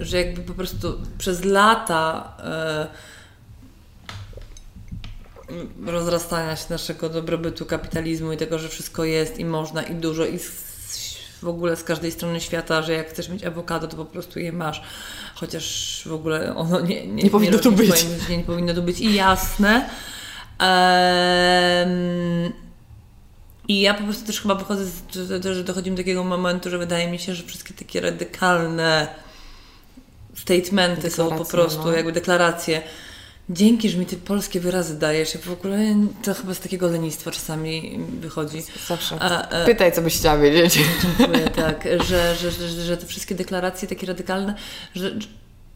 że 0.00 0.16
jakby 0.18 0.42
po 0.42 0.54
prostu 0.54 0.98
przez 1.18 1.44
lata 1.44 2.32
e, 2.44 2.86
rozrastania 5.86 6.56
się 6.56 6.64
naszego 6.70 7.08
dobrobytu, 7.08 7.66
kapitalizmu 7.66 8.32
i 8.32 8.36
tego, 8.36 8.58
że 8.58 8.68
wszystko 8.68 9.04
jest 9.04 9.38
i 9.38 9.44
można 9.44 9.82
i 9.82 9.94
dużo 9.94 10.26
i 10.26 10.38
w 11.42 11.48
ogóle 11.48 11.76
z 11.76 11.84
każdej 11.84 12.12
strony 12.12 12.40
świata, 12.40 12.82
że 12.82 12.92
jak 12.92 13.08
chcesz 13.08 13.28
mieć 13.28 13.44
awokado, 13.44 13.88
to 13.88 13.96
po 13.96 14.04
prostu 14.04 14.38
je 14.38 14.52
masz. 14.52 14.82
Chociaż 15.34 16.02
w 16.06 16.12
ogóle 16.12 16.56
ono 16.56 16.80
nie, 16.80 17.06
nie, 17.06 17.22
nie 17.22 17.30
powinno 17.30 17.58
tu 17.58 17.72
być. 17.72 18.06
Nie, 18.28 18.36
nie 18.36 18.44
powinno 18.44 18.74
tu 18.74 18.82
być 18.82 19.00
i 19.00 19.14
jasne. 19.14 19.88
Um, 20.60 22.52
I 23.68 23.80
ja 23.80 23.94
po 23.94 24.04
prostu 24.04 24.26
też 24.26 24.40
chyba 24.40 24.54
wychodzę, 24.54 24.84
z, 24.84 25.44
że 25.44 25.64
dochodzimy 25.64 25.96
do 25.96 26.02
takiego 26.02 26.24
momentu, 26.24 26.70
że 26.70 26.78
wydaje 26.78 27.10
mi 27.10 27.18
się, 27.18 27.34
że 27.34 27.42
wszystkie 27.42 27.74
takie 27.74 28.00
radykalne 28.00 29.08
statementy 30.34 31.10
są 31.10 31.38
po 31.38 31.44
prostu, 31.44 31.84
no. 31.84 31.92
jakby 31.92 32.12
deklaracje. 32.12 32.82
Dzięki, 33.50 33.90
że 33.90 33.98
mi 33.98 34.06
te 34.06 34.16
polskie 34.16 34.60
wyrazy 34.60 34.98
dajesz. 34.98 35.34
Ja 35.34 35.40
w 35.40 35.50
ogóle 35.50 35.78
to 36.22 36.34
chyba 36.34 36.54
z 36.54 36.60
takiego 36.60 36.88
lenistwa 36.88 37.30
czasami 37.30 38.00
wychodzi. 38.20 38.62
Zawsze. 38.88 39.16
A, 39.20 39.48
a, 39.48 39.64
Pytaj, 39.64 39.92
co 39.92 40.02
byś 40.02 40.18
chciała 40.18 40.38
wiedzieć. 40.38 40.78
Dziękuję, 41.18 41.50
tak. 41.50 41.84
Że, 42.08 42.36
że, 42.36 42.50
że, 42.50 42.68
że 42.68 42.96
te 42.96 43.06
wszystkie 43.06 43.34
deklaracje 43.34 43.88
takie 43.88 44.06
radykalne, 44.06 44.54
że, 44.94 45.10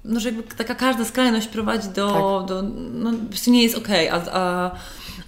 no, 0.07 0.21
że 0.21 0.29
jakby 0.29 0.43
taka 0.43 0.75
każda 0.75 1.05
skrajność 1.05 1.47
prowadzi 1.47 1.89
do, 1.89 2.09
tak. 2.41 2.49
do 2.49 2.63
no, 2.93 3.13
po 3.13 3.31
prostu 3.31 3.51
nie 3.51 3.63
jest 3.63 3.79
okej, 3.79 4.11
okay, 4.11 4.33
a, 4.33 4.33
a, 4.33 4.71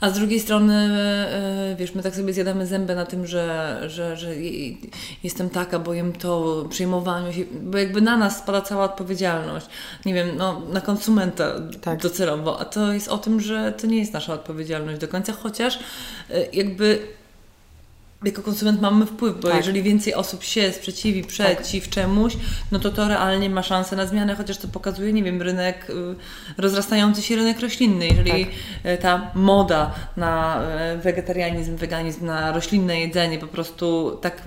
a 0.01 0.11
z 0.11 0.15
drugiej 0.15 0.41
strony, 0.41 0.75
e, 0.75 1.77
wiesz, 1.79 1.95
my 1.95 2.03
tak 2.03 2.15
sobie 2.15 2.33
zjadamy 2.33 2.67
zęby 2.67 2.95
na 2.95 3.07
tym, 3.07 3.27
że, 3.27 3.79
że, 3.87 4.17
że 4.17 4.35
jestem 5.23 5.51
taka, 5.51 5.79
bo 5.79 5.95
jem 5.95 6.13
to, 6.13 6.65
przejmowaniu 6.71 7.33
się, 7.33 7.45
bo 7.63 7.79
jakby 7.79 8.01
na 8.01 8.17
nas 8.17 8.39
spada 8.39 8.61
cała 8.61 8.85
odpowiedzialność, 8.85 9.67
nie 10.07 10.15
wiem, 10.15 10.29
no, 10.37 10.63
na 10.73 10.81
konsumenta 10.81 11.55
tak. 11.81 12.03
docelowo, 12.03 12.61
a 12.61 12.65
to 12.65 12.93
jest 12.93 13.09
o 13.09 13.19
tym, 13.19 13.41
że 13.41 13.73
to 13.73 13.87
nie 13.87 13.99
jest 13.99 14.13
nasza 14.13 14.35
odpowiedzialność 14.35 15.01
do 15.01 15.09
końca, 15.09 15.33
chociaż 15.33 15.79
e, 16.31 16.47
jakby 16.53 17.18
jako 18.25 18.43
konsument 18.43 18.81
mamy 18.81 19.07
wpływ, 19.07 19.41
bo 19.41 19.49
tak. 19.49 19.57
jeżeli 19.57 19.83
więcej 19.83 20.15
osób 20.15 20.45
się 20.45 20.73
sprzeciwi 20.73 21.25
przeciw 21.25 21.85
tak. 21.85 21.95
czemuś, 21.95 22.37
no 22.73 22.79
to 22.79 22.91
to 22.91 23.09
realnie 23.09 23.51
ma 23.51 23.63
szansę 23.63 23.97
na 23.97 24.07
zmianę, 24.07 24.35
chociaż 24.35 24.57
to 24.57 24.69
pokazuje, 24.69 25.13
nie 25.13 25.23
wiem, 25.23 25.43
rynek, 25.43 25.91
y, 25.91 25.95
rozrastający 26.59 27.23
się 27.23 27.37
rynek 27.37 27.61
roślinny. 27.61 28.07
Jeżeli 28.07 28.47
tak. 28.47 28.93
Y, 28.93 28.99
ta 28.99 29.31
moda 29.35 29.95
na 30.17 30.63
y, 30.95 30.99
wegetarianizm, 30.99 31.77
weganizm, 31.77 32.27
na 32.27 32.53
roślinne 32.53 33.01
jedzenie 33.01 33.39
po 33.39 33.47
prostu 33.47 34.19
tak 34.23 34.43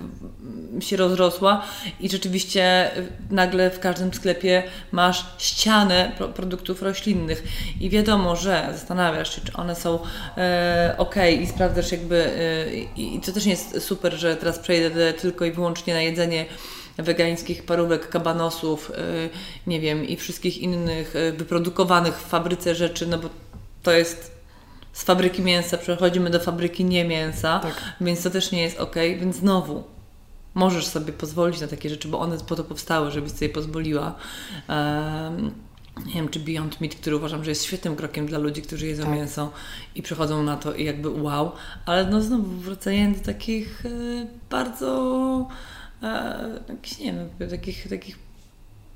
się 0.79 0.97
rozrosła 0.97 1.63
i 1.99 2.09
rzeczywiście 2.09 2.91
nagle 3.29 3.69
w 3.69 3.79
każdym 3.79 4.13
sklepie 4.13 4.63
masz 4.91 5.25
ścianę 5.37 6.11
produktów 6.35 6.81
roślinnych 6.81 7.43
i 7.79 7.89
wiadomo, 7.89 8.35
że 8.35 8.69
zastanawiasz 8.71 9.35
się, 9.35 9.41
czy 9.41 9.53
one 9.53 9.75
są 9.75 9.99
ok 10.97 11.15
i 11.41 11.47
sprawdzasz 11.47 11.91
jakby 11.91 12.31
i 12.97 13.19
to 13.25 13.31
też 13.31 13.45
nie 13.45 13.51
jest 13.51 13.60
jest 13.61 13.87
super, 13.87 14.13
że 14.13 14.35
teraz 14.35 14.59
przejdę 14.59 15.13
tylko 15.13 15.45
i 15.45 15.51
wyłącznie 15.51 15.93
na 15.93 16.01
jedzenie 16.01 16.45
wegańskich 16.97 17.65
parówek, 17.65 18.09
kabanosów, 18.09 18.89
y, 18.89 19.29
nie 19.67 19.79
wiem, 19.79 20.05
i 20.05 20.17
wszystkich 20.17 20.57
innych 20.57 21.15
y, 21.15 21.31
wyprodukowanych 21.31 22.17
w 22.17 22.27
fabryce 22.27 22.75
rzeczy, 22.75 23.07
no 23.07 23.17
bo 23.17 23.29
to 23.83 23.91
jest 23.91 24.31
z 24.93 25.03
fabryki 25.03 25.41
mięsa, 25.41 25.77
przechodzimy 25.77 26.29
do 26.29 26.39
fabryki 26.39 26.85
nie 26.85 27.05
mięsa, 27.05 27.59
tak. 27.59 27.95
więc 28.01 28.23
to 28.23 28.29
też 28.29 28.51
nie 28.51 28.61
jest 28.61 28.79
ok, 28.79 28.95
więc 28.95 29.35
znowu 29.35 29.83
możesz 30.53 30.87
sobie 30.87 31.13
pozwolić 31.13 31.61
na 31.61 31.67
takie 31.67 31.89
rzeczy, 31.89 32.07
bo 32.07 32.19
one 32.19 32.37
po 32.37 32.55
to 32.55 32.63
powstały, 32.63 33.11
żebyś 33.11 33.31
sobie 33.31 33.49
pozwoliła. 33.49 34.15
Um, 34.69 35.51
nie 36.05 36.13
wiem, 36.13 36.29
czy 36.29 36.39
Beyond 36.39 36.81
Meat, 36.81 36.95
który 36.95 37.15
uważam, 37.15 37.43
że 37.43 37.51
jest 37.51 37.63
świetnym 37.63 37.95
krokiem 37.95 38.25
dla 38.25 38.37
ludzi, 38.39 38.61
którzy 38.61 38.87
jedzą 38.87 39.03
tak. 39.03 39.13
mięso 39.13 39.51
i 39.95 40.01
przychodzą 40.01 40.43
na 40.43 40.57
to 40.57 40.73
i 40.73 40.83
jakby 40.83 41.09
wow, 41.09 41.51
ale 41.85 42.05
no 42.05 42.21
znowu 42.21 42.43
wracając 42.43 43.19
do 43.19 43.25
takich 43.25 43.85
e, 43.85 43.89
bardzo 44.49 45.47
e, 46.03 46.59
jakichś, 46.69 46.99
nie 46.99 47.13
wiem, 47.39 47.49
takich, 47.49 47.87
takich 47.89 48.19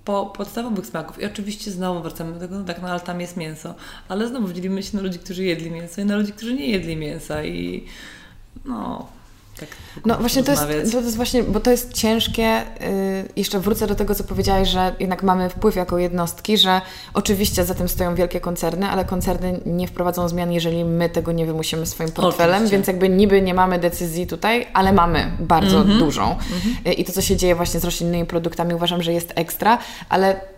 po, 0.05 0.25
podstawowych 0.25 0.85
smaków. 0.85 1.21
I 1.21 1.25
oczywiście 1.25 1.71
znowu 1.71 2.01
wracamy 2.01 2.33
do 2.33 2.39
tego, 2.39 2.59
no 2.59 2.65
tak, 2.65 2.81
no 2.81 2.87
ale 2.87 2.99
tam 2.99 3.21
jest 3.21 3.37
mięso, 3.37 3.75
ale 4.09 4.27
znowu 4.27 4.53
dzielimy 4.53 4.83
się 4.83 4.97
na 4.97 5.03
ludzi, 5.03 5.19
którzy 5.19 5.43
jedli 5.43 5.71
mięso 5.71 6.01
i 6.01 6.05
na 6.05 6.15
ludzi, 6.15 6.33
którzy 6.33 6.53
nie 6.53 6.67
jedli 6.67 6.95
mięsa 6.95 7.43
i 7.43 7.85
no 8.65 9.07
tak 9.59 9.69
no 10.05 10.17
właśnie 10.17 10.43
to 10.43 10.51
jest, 10.51 10.91
to 10.91 11.01
jest 11.01 11.15
właśnie, 11.15 11.43
bo 11.43 11.59
to 11.59 11.71
jest 11.71 11.93
ciężkie. 11.93 12.43
Yy, 12.43 12.87
jeszcze 13.35 13.59
wrócę 13.59 13.87
do 13.87 13.95
tego, 13.95 14.15
co 14.15 14.23
powiedziałaś, 14.23 14.69
że 14.69 14.95
jednak 14.99 15.23
mamy 15.23 15.49
wpływ 15.49 15.75
jako 15.75 15.97
jednostki, 15.97 16.57
że 16.57 16.81
oczywiście 17.13 17.65
za 17.65 17.75
tym 17.75 17.89
stoją 17.89 18.15
wielkie 18.15 18.39
koncerny, 18.39 18.87
ale 18.87 19.05
koncerny 19.05 19.59
nie 19.65 19.87
wprowadzą 19.87 20.29
zmian, 20.29 20.51
jeżeli 20.51 20.85
my 20.85 21.09
tego 21.09 21.31
nie 21.31 21.45
wymusimy 21.45 21.85
swoim 21.85 22.11
portfelem, 22.11 22.55
oczywiście. 22.55 22.77
więc 22.77 22.87
jakby 22.87 23.09
niby 23.09 23.41
nie 23.41 23.53
mamy 23.53 23.79
decyzji 23.79 24.27
tutaj, 24.27 24.67
ale 24.73 24.93
mamy 24.93 25.31
bardzo 25.39 25.79
-hmm. 25.79 25.99
dużą. 25.99 26.23
Mm 26.23 26.39
-hmm. 26.39 26.99
I 26.99 27.05
to, 27.05 27.11
co 27.11 27.21
się 27.21 27.35
dzieje 27.35 27.55
właśnie 27.55 27.79
z 27.79 27.83
roślinnymi 27.83 28.25
produktami, 28.25 28.73
uważam, 28.73 29.03
że 29.03 29.13
jest 29.13 29.33
ekstra, 29.35 29.77
ale 30.09 30.54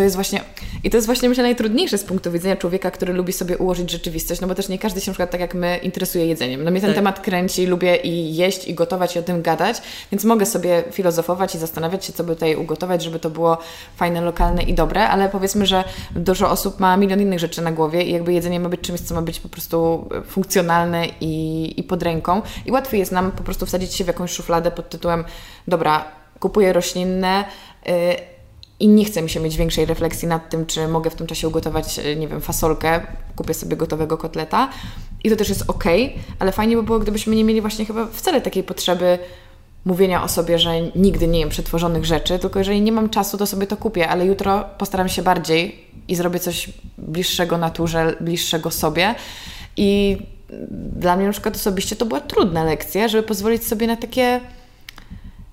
to 0.00 0.04
jest 0.04 0.16
właśnie, 0.16 0.40
i 0.84 0.90
to 0.90 0.96
jest 0.96 1.06
właśnie 1.06 1.28
myślę 1.28 1.42
najtrudniejsze 1.42 1.98
z 1.98 2.04
punktu 2.04 2.32
widzenia 2.32 2.56
człowieka, 2.56 2.90
który 2.90 3.12
lubi 3.12 3.32
sobie 3.32 3.58
ułożyć 3.58 3.90
rzeczywistość, 3.90 4.40
no 4.40 4.48
bo 4.48 4.54
też 4.54 4.68
nie 4.68 4.78
każdy 4.78 5.00
się 5.00 5.10
na 5.10 5.12
przykład 5.12 5.30
tak 5.30 5.40
jak 5.40 5.54
my 5.54 5.78
interesuje 5.78 6.26
jedzeniem. 6.26 6.64
No 6.64 6.70
mnie 6.70 6.80
ten 6.80 6.90
tak. 6.90 6.96
temat 6.96 7.20
kręci, 7.20 7.66
lubię 7.66 7.96
i 7.96 8.36
jeść, 8.36 8.68
i 8.68 8.74
gotować, 8.74 9.16
i 9.16 9.18
o 9.18 9.22
tym 9.22 9.42
gadać, 9.42 9.82
więc 10.12 10.24
mogę 10.24 10.46
sobie 10.46 10.82
filozofować 10.92 11.54
i 11.54 11.58
zastanawiać 11.58 12.04
się, 12.04 12.12
co 12.12 12.24
by 12.24 12.34
tutaj 12.34 12.56
ugotować, 12.56 13.02
żeby 13.02 13.18
to 13.18 13.30
było 13.30 13.58
fajne, 13.96 14.20
lokalne 14.20 14.62
i 14.62 14.74
dobre, 14.74 15.08
ale 15.08 15.28
powiedzmy, 15.28 15.66
że 15.66 15.84
dużo 16.10 16.50
osób 16.50 16.80
ma 16.80 16.96
milion 16.96 17.20
innych 17.20 17.38
rzeczy 17.38 17.62
na 17.62 17.72
głowie 17.72 18.02
i 18.02 18.12
jakby 18.12 18.32
jedzenie 18.32 18.60
ma 18.60 18.68
być 18.68 18.80
czymś, 18.80 19.00
co 19.00 19.14
ma 19.14 19.22
być 19.22 19.40
po 19.40 19.48
prostu 19.48 20.08
funkcjonalne 20.26 21.06
i, 21.20 21.74
i 21.80 21.82
pod 21.82 22.02
ręką 22.02 22.42
i 22.66 22.72
łatwiej 22.72 23.00
jest 23.00 23.12
nam 23.12 23.32
po 23.32 23.42
prostu 23.42 23.66
wsadzić 23.66 23.94
się 23.94 24.04
w 24.04 24.06
jakąś 24.06 24.32
szufladę 24.32 24.70
pod 24.70 24.88
tytułem 24.88 25.24
dobra, 25.68 26.04
kupuję 26.38 26.72
roślinne, 26.72 27.44
yy, 27.86 27.92
i 28.80 28.88
nie 28.88 29.04
chce 29.04 29.22
mi 29.22 29.30
się 29.30 29.40
mieć 29.40 29.56
większej 29.56 29.86
refleksji 29.86 30.28
nad 30.28 30.50
tym, 30.50 30.66
czy 30.66 30.88
mogę 30.88 31.10
w 31.10 31.14
tym 31.14 31.26
czasie 31.26 31.48
ugotować, 31.48 31.98
e, 31.98 32.16
nie 32.16 32.28
wiem, 32.28 32.40
fasolkę, 32.40 33.00
kupię 33.36 33.54
sobie 33.54 33.76
gotowego 33.76 34.18
kotleta. 34.18 34.68
I 35.24 35.30
to 35.30 35.36
też 35.36 35.48
jest 35.48 35.64
ok, 35.70 35.84
ale 36.38 36.52
fajnie 36.52 36.76
by 36.76 36.82
było, 36.82 36.98
gdybyśmy 36.98 37.36
nie 37.36 37.44
mieli 37.44 37.60
właśnie 37.60 37.84
chyba 37.84 38.06
wcale 38.06 38.40
takiej 38.40 38.62
potrzeby 38.62 39.18
mówienia 39.84 40.22
o 40.22 40.28
sobie, 40.28 40.58
że 40.58 40.80
nigdy 40.96 41.28
nie 41.28 41.40
jem 41.40 41.48
przetworzonych 41.48 42.04
rzeczy, 42.04 42.38
tylko 42.38 42.58
jeżeli 42.58 42.80
nie 42.80 42.92
mam 42.92 43.10
czasu, 43.10 43.38
to 43.38 43.46
sobie 43.46 43.66
to 43.66 43.76
kupię, 43.76 44.08
ale 44.08 44.26
jutro 44.26 44.64
postaram 44.78 45.08
się 45.08 45.22
bardziej 45.22 45.84
i 46.08 46.14
zrobię 46.14 46.38
coś 46.38 46.70
bliższego 46.98 47.58
naturze, 47.58 48.16
bliższego 48.20 48.70
sobie. 48.70 49.14
I 49.76 50.18
dla 50.92 51.16
mnie 51.16 51.26
na 51.26 51.32
przykład 51.32 51.56
osobiście 51.56 51.96
to 51.96 52.06
była 52.06 52.20
trudna 52.20 52.64
lekcja, 52.64 53.08
żeby 53.08 53.22
pozwolić 53.22 53.64
sobie 53.64 53.86
na 53.86 53.96
takie 53.96 54.40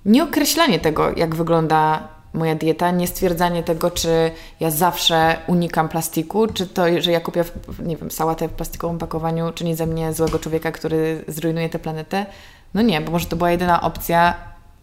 nieokreślanie 0.04 0.78
tego, 0.78 1.12
jak 1.16 1.34
wygląda 1.34 2.08
moja 2.32 2.54
dieta, 2.54 2.90
nie 2.90 3.06
stwierdzanie 3.06 3.62
tego, 3.62 3.90
czy 3.90 4.30
ja 4.60 4.70
zawsze 4.70 5.36
unikam 5.46 5.88
plastiku, 5.88 6.46
czy 6.46 6.66
to, 6.66 6.84
że 6.98 7.12
ja 7.12 7.20
kupię, 7.20 7.44
nie 7.84 7.96
wiem, 7.96 8.10
sałatę 8.10 8.48
w 8.48 8.52
plastikowym 8.52 8.98
pakowaniu, 8.98 9.52
czyni 9.52 9.76
ze 9.76 9.86
mnie 9.86 10.12
złego 10.12 10.38
człowieka, 10.38 10.72
który 10.72 11.24
zrujnuje 11.28 11.68
tę 11.68 11.78
planetę. 11.78 12.26
No 12.74 12.82
nie, 12.82 13.00
bo 13.00 13.12
może 13.12 13.26
to 13.26 13.36
była 13.36 13.50
jedyna 13.50 13.82
opcja, 13.82 14.34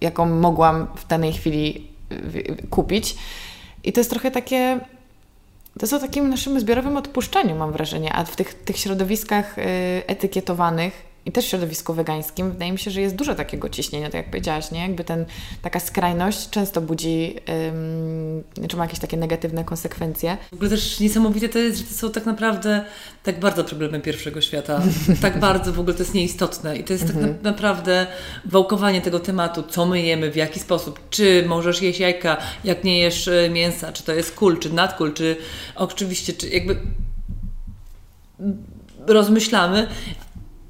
jaką 0.01 0.25
mogłam 0.25 0.87
w 0.95 1.07
danej 1.07 1.33
chwili 1.33 1.87
kupić. 2.69 3.15
I 3.83 3.93
to 3.93 3.99
jest 3.99 4.09
trochę 4.09 4.31
takie. 4.31 4.79
To 5.79 5.95
o 5.95 5.99
takim 5.99 6.29
naszym 6.29 6.59
zbiorowym 6.59 6.97
odpuszczeniu, 6.97 7.55
mam 7.55 7.71
wrażenie. 7.71 8.13
A 8.13 8.25
w 8.25 8.35
tych, 8.35 8.53
tych 8.53 8.77
środowiskach 8.77 9.57
y, 9.57 9.61
etykietowanych, 10.07 11.05
i 11.26 11.32
też 11.32 11.45
w 11.45 11.49
środowisku 11.49 11.93
wegańskim 11.93 12.51
wydaje 12.51 12.71
mi 12.71 12.80
się, 12.80 12.91
że 12.91 13.01
jest 13.01 13.15
dużo 13.15 13.36
takiego 13.36 13.69
ciśnienia, 13.69 14.05
tak 14.05 14.13
jak 14.13 14.30
powiedziałaś, 14.30 14.71
nie? 14.71 14.82
Jakby 14.82 15.03
ten, 15.03 15.26
taka 15.61 15.80
skrajność 15.80 16.49
często 16.49 16.82
budzi, 16.82 17.36
ym, 17.69 18.67
czy 18.67 18.78
ma 18.78 18.84
jakieś 18.84 18.99
takie 18.99 19.17
negatywne 19.17 19.63
konsekwencje. 19.63 20.38
W 20.51 20.53
ogóle 20.53 20.69
też 20.69 20.99
niesamowite 20.99 21.49
to 21.49 21.59
jest, 21.59 21.78
że 21.78 21.84
to 21.84 21.93
są 21.93 22.11
tak 22.11 22.26
naprawdę 22.26 22.86
tak 23.23 23.39
bardzo 23.39 23.63
problemy 23.63 24.01
pierwszego 24.01 24.41
świata. 24.41 24.82
tak 25.21 25.39
bardzo 25.39 25.73
w 25.73 25.80
ogóle 25.80 25.95
to 25.95 26.03
jest 26.03 26.13
nieistotne 26.13 26.78
i 26.78 26.84
to 26.84 26.93
jest 26.93 27.07
tak 27.07 27.15
na, 27.15 27.28
naprawdę 27.43 28.07
wałkowanie 28.45 29.01
tego 29.01 29.19
tematu, 29.19 29.63
co 29.63 29.86
my 29.86 30.01
jemy, 30.01 30.32
w 30.32 30.36
jaki 30.36 30.59
sposób, 30.59 30.99
czy 31.09 31.43
możesz 31.47 31.82
jeść 31.82 31.99
jajka, 31.99 32.38
jak 32.63 32.84
nie 32.84 32.99
jesz 32.99 33.28
e, 33.28 33.49
mięsa, 33.49 33.91
czy 33.91 34.03
to 34.03 34.13
jest 34.13 34.36
kul, 34.36 34.59
czy 34.59 34.73
nadkul, 34.73 35.13
czy 35.13 35.38
oczywiście, 35.76 36.34
czy 36.34 36.49
jakby 36.49 36.80
rozmyślamy, 39.07 39.88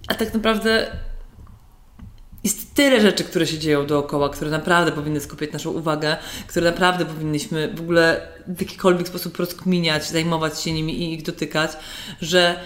a 0.07 0.15
tak 0.15 0.33
naprawdę 0.33 0.87
jest 2.45 2.75
tyle 2.75 3.01
rzeczy, 3.01 3.23
które 3.23 3.47
się 3.47 3.59
dzieją 3.59 3.87
dookoła, 3.87 4.29
które 4.29 4.51
naprawdę 4.51 4.91
powinny 4.91 5.19
skupiać 5.19 5.51
naszą 5.51 5.71
uwagę, 5.71 6.17
które 6.47 6.71
naprawdę 6.71 7.05
powinniśmy 7.05 7.73
w 7.75 7.81
ogóle 7.81 8.27
w 8.47 8.61
jakikolwiek 8.61 9.07
sposób 9.07 9.37
rozkminiać, 9.37 10.09
zajmować 10.09 10.61
się 10.61 10.71
nimi 10.71 10.99
i 10.99 11.13
ich 11.13 11.23
dotykać, 11.23 11.71
że 12.21 12.59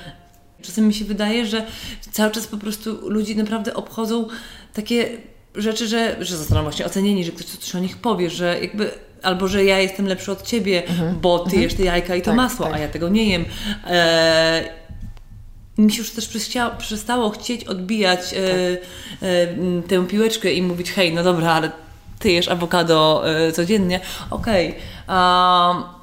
czasem 0.62 0.88
mi 0.88 0.94
się 0.94 1.06
wydaje, 1.06 1.46
że 1.46 1.66
cały 2.12 2.32
czas 2.32 2.48
po 2.48 2.58
prostu 2.58 3.10
ludzi 3.10 3.36
naprawdę 3.36 3.74
obchodzą 3.74 4.28
takie 4.74 5.10
rzeczy, 5.56 5.88
że, 5.88 6.26
że 6.26 6.38
zostaną 6.38 6.64
właśnie 6.64 6.86
ocenieni, 6.86 7.26
że 7.26 7.32
ktoś 7.32 7.46
coś 7.46 7.76
o 7.76 7.80
nich 7.80 7.98
powie, 7.98 8.30
że 8.30 8.60
jakby 8.62 8.92
albo 9.24 9.48
że 9.48 9.66
ja 9.66 9.80
jestem 9.80 10.08
lepszy 10.08 10.32
od 10.32 10.44
ciebie, 10.44 10.88
mhm. 10.88 11.20
bo 11.20 11.40
ty 11.40 11.46
mhm. 11.46 11.64
jesz 11.64 11.74
te 11.74 11.84
jajka 11.84 12.16
i 12.16 12.22
to 12.22 12.26
tak, 12.26 12.36
masło, 12.36 12.66
tak. 12.66 12.76
a 12.76 12.80
ja 12.80 12.88
tego 12.88 13.10
nie 13.10 13.30
jem. 13.30 13.46
E, 13.88 14.79
mi 15.80 15.92
się 15.92 16.00
już 16.00 16.12
też 16.12 16.30
przestało 16.78 17.30
chcieć 17.30 17.64
odbijać 17.64 18.34
e, 18.34 18.38
e, 19.22 19.48
tę 19.88 20.08
piłeczkę 20.08 20.54
i 20.54 20.62
mówić, 20.62 20.92
hej, 20.92 21.14
no 21.14 21.24
dobra, 21.24 21.52
ale 21.52 21.72
ty 22.20 22.32
jesz 22.32 22.48
awokado 22.48 23.24
e, 23.30 23.52
codziennie, 23.52 24.00
okej. 24.30 24.76
Okay. 25.08 26.00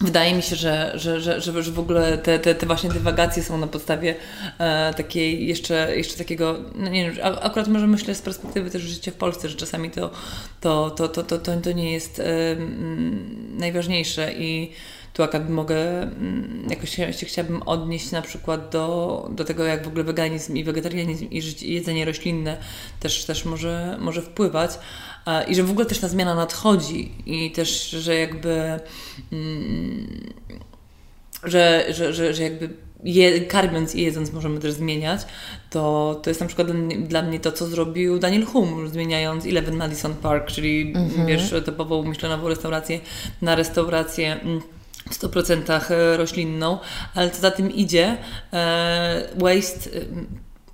Wydaje 0.00 0.34
mi 0.34 0.42
się, 0.42 0.56
że, 0.56 0.92
że, 0.94 1.20
że, 1.20 1.40
że, 1.40 1.62
że 1.62 1.72
w 1.72 1.78
ogóle 1.78 2.18
te, 2.18 2.38
te, 2.38 2.54
te 2.54 2.66
właśnie 2.66 2.90
dywagacje 2.90 3.42
są 3.42 3.58
na 3.58 3.66
podstawie 3.66 4.14
e, 4.58 4.94
takiej 4.94 5.46
jeszcze, 5.46 5.96
jeszcze 5.96 6.18
takiego, 6.18 6.56
no 6.74 6.90
nie 6.90 7.10
wiem, 7.10 7.24
akurat 7.42 7.68
może 7.68 7.86
myślę 7.86 8.14
z 8.14 8.22
perspektywy 8.22 8.70
też 8.70 8.82
życia 8.82 9.10
w 9.10 9.14
Polsce, 9.14 9.48
że 9.48 9.56
czasami 9.56 9.90
to, 9.90 10.10
to, 10.60 10.90
to, 10.90 11.08
to, 11.08 11.22
to, 11.22 11.38
to, 11.38 11.60
to 11.60 11.72
nie 11.72 11.92
jest 11.92 12.20
e, 12.20 12.24
najważniejsze 13.58 14.32
i 14.32 14.72
tu 15.16 15.22
akurat 15.22 15.50
mogę, 15.50 16.02
mm, 16.02 16.66
jakoś 16.70 16.90
się, 16.90 17.12
się 17.12 17.26
chciałabym 17.26 17.62
odnieść 17.62 18.10
na 18.10 18.22
przykład 18.22 18.70
do, 18.70 19.28
do 19.34 19.44
tego, 19.44 19.64
jak 19.64 19.84
w 19.84 19.88
ogóle 19.88 20.04
weganizm 20.04 20.56
i 20.56 20.64
wegetarianizm 20.64 21.30
i 21.30 21.42
życie, 21.42 21.68
jedzenie 21.68 22.04
roślinne 22.04 22.56
też, 23.00 23.24
też 23.24 23.44
może, 23.44 23.96
może 24.00 24.22
wpływać 24.22 24.70
i 25.48 25.54
że 25.54 25.62
w 25.62 25.70
ogóle 25.70 25.86
też 25.86 25.98
ta 25.98 26.08
zmiana 26.08 26.34
nadchodzi 26.34 27.12
i 27.26 27.50
też, 27.50 27.90
że 27.90 28.14
jakby 28.14 28.80
mm, 29.32 30.34
że, 31.44 31.84
że, 31.90 32.12
że, 32.12 32.34
że 32.34 32.42
jakby 32.42 32.70
je, 33.04 33.40
karmiąc 33.40 33.94
i 33.94 34.02
jedząc 34.02 34.32
możemy 34.32 34.60
też 34.60 34.72
zmieniać, 34.72 35.20
to, 35.70 36.20
to 36.22 36.30
jest 36.30 36.40
na 36.40 36.46
przykład 36.46 36.68
dla 37.08 37.22
mnie 37.22 37.40
to, 37.40 37.52
co 37.52 37.66
zrobił 37.66 38.18
Daniel 38.18 38.44
Hum, 38.44 38.88
zmieniając 38.88 39.46
Eleven 39.46 39.76
Madison 39.76 40.14
Park, 40.14 40.46
czyli 40.46 40.92
mm 40.96 41.08
-hmm. 41.08 41.26
wiesz, 41.26 41.54
typową 41.64 42.02
myślenową 42.02 42.48
restaurację 42.48 43.00
na 43.42 43.54
restaurację 43.54 44.40
mm, 44.40 44.60
w 45.10 45.18
100% 45.18 45.92
e, 45.92 46.16
roślinną, 46.16 46.78
ale 47.14 47.30
co 47.30 47.40
za 47.40 47.50
tym 47.50 47.70
idzie, 47.72 48.16
e, 48.52 49.28
waste 49.36 49.90
e, 49.90 50.00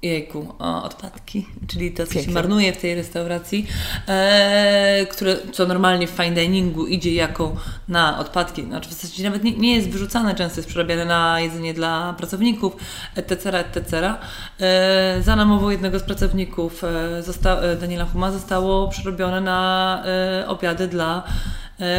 jejku, 0.03 0.55
o, 0.59 0.83
odpadki, 0.85 1.47
czyli 1.69 1.93
to, 1.93 2.07
co 2.07 2.13
Pięknie. 2.13 2.23
się 2.23 2.35
marnuje 2.35 2.73
w 2.73 2.77
tej 2.77 2.95
restauracji, 2.95 3.67
e, 4.09 5.07
które, 5.11 5.37
co 5.53 5.67
normalnie 5.67 6.07
w 6.07 6.11
fine 6.11 6.31
diningu 6.35 6.87
idzie 6.87 7.15
jako 7.15 7.57
na 7.89 8.19
odpadki, 8.19 8.63
znaczy 8.65 8.91
w 8.91 8.93
zasadzie 8.93 9.25
nawet 9.25 9.45
nie, 9.45 9.53
nie 9.53 9.77
jest 9.77 9.89
wyrzucane, 9.89 10.35
często 10.35 10.59
jest 10.59 10.69
przerabiane 10.69 11.05
na 11.05 11.41
jedzenie 11.41 11.75
dla 11.75 12.15
pracowników, 12.19 12.77
etc., 13.17 13.59
etc. 13.59 14.15
E, 14.61 15.23
za 15.23 15.37
namową 15.37 15.71
jednego 15.71 15.99
z 15.99 16.03
pracowników 16.03 16.85
e, 16.85 17.23
zosta- 17.23 17.77
Daniela 17.81 18.05
Huma 18.05 18.31
zostało 18.33 18.89
przerobione 18.89 19.41
na 19.41 20.03
obiady 20.47 20.89
dla 20.89 21.23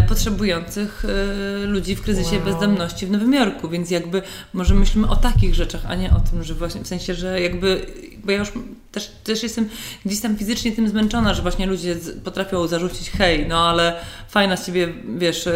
potrzebujących 0.08 1.06
e, 1.06 1.66
ludzi 1.66 1.96
w 1.96 2.02
kryzysie 2.02 2.36
wow. 2.36 2.46
bezdomności 2.46 3.06
w 3.06 3.12
Nowym 3.12 3.34
Jorku, 3.34 3.70
więc 3.70 3.92
jakby 3.92 4.22
może 4.54 4.76
myślimy 4.76 5.08
o 5.10 5.16
takich 5.16 5.56
rzeczach, 5.56 5.82
a 5.88 5.96
nie 5.96 6.12
o 6.12 6.20
tym, 6.20 6.44
że 6.44 6.54
właśnie 6.54 6.82
w 6.82 6.88
sensie, 6.88 7.14
że 7.14 7.42
jakby, 7.42 7.86
bo 8.24 8.32
ja 8.32 8.38
już 8.38 8.52
też, 8.92 9.12
też 9.24 9.44
jestem 9.44 9.70
gdzieś 10.06 10.22
tam 10.22 10.38
fizycznie 10.38 10.72
tym 10.72 10.90
zmęczona, 10.90 11.34
że 11.34 11.42
właśnie 11.42 11.66
ludzie 11.66 11.96
potrafią 12.24 12.68
zarzucić 12.68 13.10
hej, 13.10 13.48
no 13.48 13.70
ale 13.70 13.96
fajna 14.30 14.58
z 14.58 14.66
ciebie, 14.66 14.94
wiesz, 15.18 15.48
e, 15.48 15.54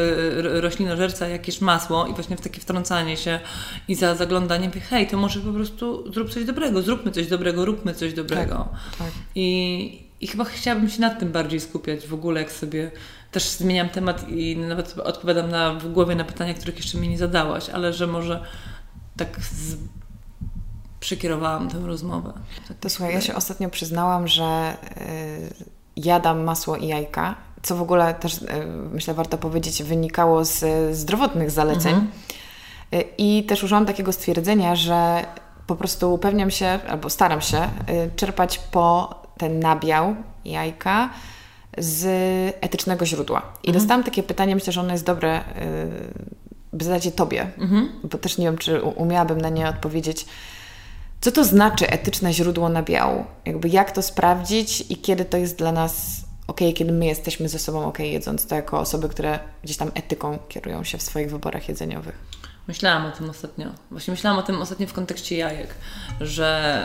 roślinożerca, 0.61 1.27
jakieś 1.27 1.61
masło 1.61 2.07
i 2.07 2.13
właśnie 2.13 2.37
w 2.37 2.41
takie 2.41 2.61
wtrącanie 2.61 3.17
się 3.17 3.39
i 3.87 3.95
za 3.95 4.15
zaglądanie, 4.15 4.67
mówię, 4.67 4.81
hej, 4.81 5.07
to 5.07 5.17
może 5.17 5.39
po 5.39 5.51
prostu 5.51 6.11
zrób 6.13 6.29
coś 6.29 6.45
dobrego, 6.45 6.81
zróbmy 6.81 7.11
coś 7.11 7.27
dobrego, 7.27 7.65
róbmy 7.65 7.93
coś 7.93 8.13
dobrego. 8.13 8.69
Tak, 8.71 8.97
tak. 8.97 9.11
I, 9.35 10.07
I 10.21 10.27
chyba 10.27 10.43
chciałabym 10.43 10.89
się 10.89 11.01
nad 11.01 11.19
tym 11.19 11.31
bardziej 11.31 11.59
skupiać 11.59 12.07
w 12.07 12.13
ogóle, 12.13 12.41
jak 12.41 12.51
sobie 12.51 12.91
też 13.31 13.49
zmieniam 13.49 13.89
temat 13.89 14.29
i 14.29 14.57
nawet 14.57 14.97
odpowiadam 14.99 15.49
na, 15.49 15.73
w 15.73 15.91
głowie 15.91 16.15
na 16.15 16.23
pytania, 16.23 16.53
których 16.53 16.77
jeszcze 16.77 16.97
mi 16.97 17.09
nie 17.09 17.17
zadałaś, 17.17 17.69
ale 17.69 17.93
że 17.93 18.07
może 18.07 18.43
tak 19.17 19.39
z... 19.39 19.75
przekierowałam 20.99 21.69
tę 21.69 21.79
rozmowę. 21.79 22.33
Tak 22.67 22.77
to 22.77 22.89
słuchaj, 22.89 23.13
ja 23.13 23.21
się 23.21 23.35
ostatnio 23.35 23.69
przyznałam, 23.69 24.27
że 24.27 24.77
y, 25.01 25.65
jadam 25.95 26.43
masło 26.43 26.75
i 26.75 26.87
jajka, 26.87 27.35
co 27.63 27.75
w 27.75 27.81
ogóle 27.81 28.13
też 28.13 28.41
y, 28.41 28.47
myślę 28.93 29.13
warto 29.13 29.37
powiedzieć 29.37 29.83
wynikało 29.83 30.45
z 30.45 30.65
zdrowotnych 30.97 31.51
zaleceń. 31.51 31.93
Mhm. 31.93 32.11
Y, 32.93 33.05
I 33.17 33.43
też 33.43 33.63
użyłam 33.63 33.85
takiego 33.85 34.13
stwierdzenia, 34.13 34.75
że 34.75 35.25
po 35.67 35.75
prostu 35.75 36.13
upewniam 36.13 36.51
się, 36.51 36.79
albo 36.89 37.09
staram 37.09 37.41
się 37.41 37.63
y, 37.63 38.11
czerpać 38.15 38.59
po 38.59 39.15
ten 39.37 39.59
nabiał 39.59 40.15
jajka, 40.45 41.09
z 41.77 42.05
etycznego 42.61 43.05
źródła. 43.05 43.39
I 43.63 43.67
mhm. 43.67 43.73
dostałam 43.73 44.03
takie 44.03 44.23
pytanie, 44.23 44.55
myślę, 44.55 44.73
że 44.73 44.81
ono 44.81 44.91
jest 44.91 45.05
dobre, 45.05 45.43
by 46.73 46.85
zadać 46.85 47.05
je 47.05 47.11
Tobie, 47.11 47.51
mhm. 47.57 47.89
bo 48.03 48.17
też 48.17 48.37
nie 48.37 48.45
wiem, 48.45 48.57
czy 48.57 48.81
umiałabym 48.81 49.41
na 49.41 49.49
nie 49.49 49.69
odpowiedzieć. 49.69 50.25
Co 51.21 51.31
to 51.31 51.43
znaczy 51.43 51.89
etyczne 51.89 52.33
źródło 52.33 52.69
nabiału? 52.69 53.25
Jakby 53.45 53.69
jak 53.69 53.91
to 53.91 54.01
sprawdzić 54.01 54.83
i 54.89 54.97
kiedy 54.97 55.25
to 55.25 55.37
jest 55.37 55.57
dla 55.57 55.71
nas 55.71 56.21
ok, 56.47 56.59
kiedy 56.75 56.91
my 56.91 57.05
jesteśmy 57.05 57.49
ze 57.49 57.59
sobą 57.59 57.85
ok, 57.85 57.99
jedząc 57.99 58.47
to 58.47 58.55
jako 58.55 58.79
osoby, 58.79 59.09
które 59.09 59.39
gdzieś 59.63 59.77
tam 59.77 59.91
etyką 59.93 60.37
kierują 60.49 60.83
się 60.83 60.97
w 60.97 61.01
swoich 61.01 61.31
wyborach 61.31 61.69
jedzeniowych? 61.69 62.15
Myślałam 62.67 63.05
o 63.05 63.11
tym 63.11 63.29
ostatnio. 63.29 63.65
Właśnie 63.91 64.11
myślałam 64.11 64.39
o 64.39 64.43
tym 64.43 64.61
ostatnio 64.61 64.87
w 64.87 64.93
kontekście 64.93 65.37
jajek, 65.37 65.75
że 66.21 66.83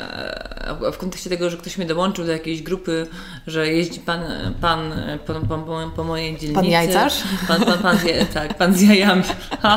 w 0.93 0.99
kontekście 0.99 1.31
tego, 1.31 1.51
że 1.51 1.57
ktoś 1.57 1.79
mnie 1.79 1.87
dołączył 1.87 2.25
do 2.25 2.33
jakiejś 2.33 2.63
grupy, 2.63 3.07
że 3.47 3.69
jeździ 3.69 4.01
pan, 4.01 4.21
pan 4.61 4.93
po, 5.27 5.35
po, 5.35 5.91
po 5.97 6.05
mojej 6.05 6.39
dzielnicy. 6.39 6.55
Pan 6.55 6.65
jajcarz? 6.65 7.15
Pan, 7.49 7.65
pan, 7.65 7.79
pan 7.79 7.99
z, 7.99 8.35
tak, 8.35 8.55
pan 8.55 8.75
z 8.75 8.83
jajami. 8.83 9.23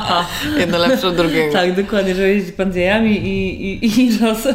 Jedno 0.59 0.77
lepsze 0.77 1.07
od 1.07 1.15
drugiego. 1.15 1.53
Tak, 1.53 1.75
dokładnie, 1.83 2.15
że 2.15 2.29
jeździ 2.29 2.51
pan 2.51 2.73
z 2.73 2.75
jajami 2.75 3.17
i, 3.17 3.85
i, 3.85 4.01
i 4.01 4.17
roz, 4.17 4.47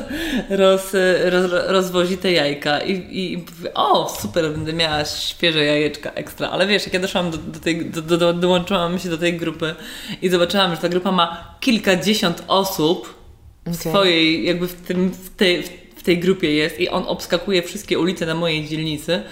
roz, 0.51 0.93
roz, 1.25 1.51
rozwozi 1.67 2.19
te 2.19 2.33
jajka. 2.33 2.81
I, 2.81 2.93
i 3.11 3.45
o, 3.75 4.17
super, 4.21 4.51
będę 4.53 4.73
miała 4.73 5.05
świeże 5.05 5.65
jajeczka 5.65 6.11
ekstra. 6.11 6.49
Ale 6.51 6.67
wiesz, 6.67 6.85
jak 6.85 6.95
ja 6.95 7.01
doszłam 7.01 7.31
do, 7.31 7.39
do 7.39 7.61
tej, 7.61 7.91
do, 7.91 8.03
do, 8.03 8.33
dołączyłam 8.33 8.99
się 8.99 9.09
do 9.09 9.19
tej 9.19 9.37
grupy 9.37 9.75
i 10.23 10.29
zobaczyłam, 10.29 10.71
że 10.71 10.77
ta 10.77 10.89
grupa 10.89 11.13
ma 11.13 11.40
kilkadziesiąt 11.61 12.45
osób 12.49 13.15
okay. 13.63 13.75
w 13.75 13.77
swojej, 13.77 14.47
jakby 14.47 14.69
w, 14.69 14.75
tym, 14.75 15.11
w, 15.11 15.31
tej, 15.31 15.63
w 15.97 16.03
tej 16.03 16.19
grupie 16.19 16.55
jest 16.55 16.81
i 16.81 16.89
on 16.89 17.05
obskakuje 17.07 17.63
wszystkie 17.63 17.99
ulice 17.99 18.27
na 18.27 18.35
mojej 18.35 18.69
dzielnicy, 18.69 19.23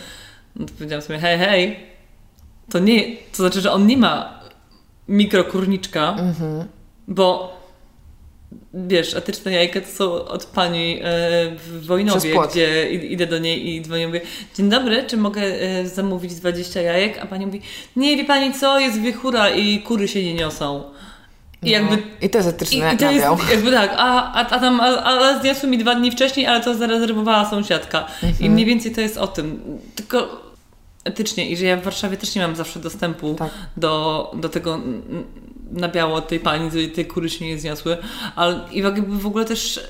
no 0.57 0.67
to 0.67 0.73
powiedziałam 0.75 1.03
sobie, 1.03 1.19
hej, 1.19 1.39
hej, 1.39 1.77
to 2.71 2.79
nie, 2.79 3.17
to 3.17 3.37
znaczy, 3.37 3.61
że 3.61 3.73
on 3.73 3.87
nie 3.87 3.97
ma 3.97 4.41
mikrokurniczka, 5.09 6.17
mm 6.19 6.33
-hmm. 6.33 6.65
bo 7.09 7.59
wiesz, 8.75 9.15
etyczne 9.15 9.53
jajka 9.53 9.81
to 9.81 9.87
są 9.87 10.13
od 10.13 10.45
pani 10.45 11.01
e, 11.03 11.57
w 11.57 11.87
Wojnowie, 11.87 12.35
gdzie 12.51 12.91
idę 12.91 13.27
do 13.27 13.39
niej 13.39 13.69
i 13.69 13.83
dzwonię 13.83 14.07
mówię, 14.07 14.21
dzień 14.55 14.69
dobry, 14.69 15.05
czy 15.07 15.17
mogę 15.17 15.43
e, 15.43 15.89
zamówić 15.89 16.35
20 16.35 16.81
jajek? 16.81 17.19
A 17.19 17.27
pani 17.27 17.47
mówi, 17.47 17.61
nie, 17.97 18.17
wie 18.17 18.25
pani 18.25 18.55
co, 18.55 18.81
jest 18.81 19.01
wichura 19.01 19.51
i 19.51 19.83
kury 19.83 20.09
się 20.09 20.25
nie 20.25 20.35
niosą. 20.35 20.83
I, 21.63 21.71
jakby, 21.71 21.97
no. 21.97 22.03
I 22.21 22.31
to 22.31 22.39
jest 22.39 22.51
etyczne 22.51 22.93
i, 22.93 22.95
i 22.95 22.99
to 22.99 23.11
jest, 23.11 23.27
jakby 23.51 23.71
tak, 23.71 23.95
a, 23.97 24.33
a, 24.33 24.47
a 24.47 24.61
tam, 24.61 24.81
a, 24.81 24.85
a 24.85 25.41
zniosły 25.41 25.69
mi 25.69 25.79
dwa 25.79 25.95
dni 25.95 26.11
wcześniej, 26.11 26.47
ale 26.47 26.61
to 26.61 26.75
zarezerwowała 26.75 27.51
sąsiadka. 27.51 28.07
Mhm. 28.23 28.35
I 28.41 28.51
mniej 28.51 28.67
więcej 28.67 28.95
to 28.95 29.01
jest 29.01 29.17
o 29.17 29.27
tym. 29.27 29.79
Tylko 29.95 30.43
etycznie 31.05 31.51
i 31.51 31.57
że 31.57 31.65
ja 31.65 31.77
w 31.77 31.83
Warszawie 31.83 32.17
też 32.17 32.35
nie 32.35 32.43
mam 32.43 32.57
zawsze 32.57 32.81
dostępu 32.81 33.35
tak. 33.35 33.51
do, 33.77 34.31
do 34.37 34.49
tego 34.49 34.81
na 35.71 35.89
biało 35.89 36.21
tej 36.21 36.41
pani, 36.41 36.91
tej 36.95 37.07
kury 37.07 37.31
się 37.31 37.45
nie 37.45 37.59
zniosły. 37.59 37.97
Ale 38.37 38.61
i 38.73 38.83
w 39.03 39.27
ogóle 39.27 39.45
też 39.45 39.81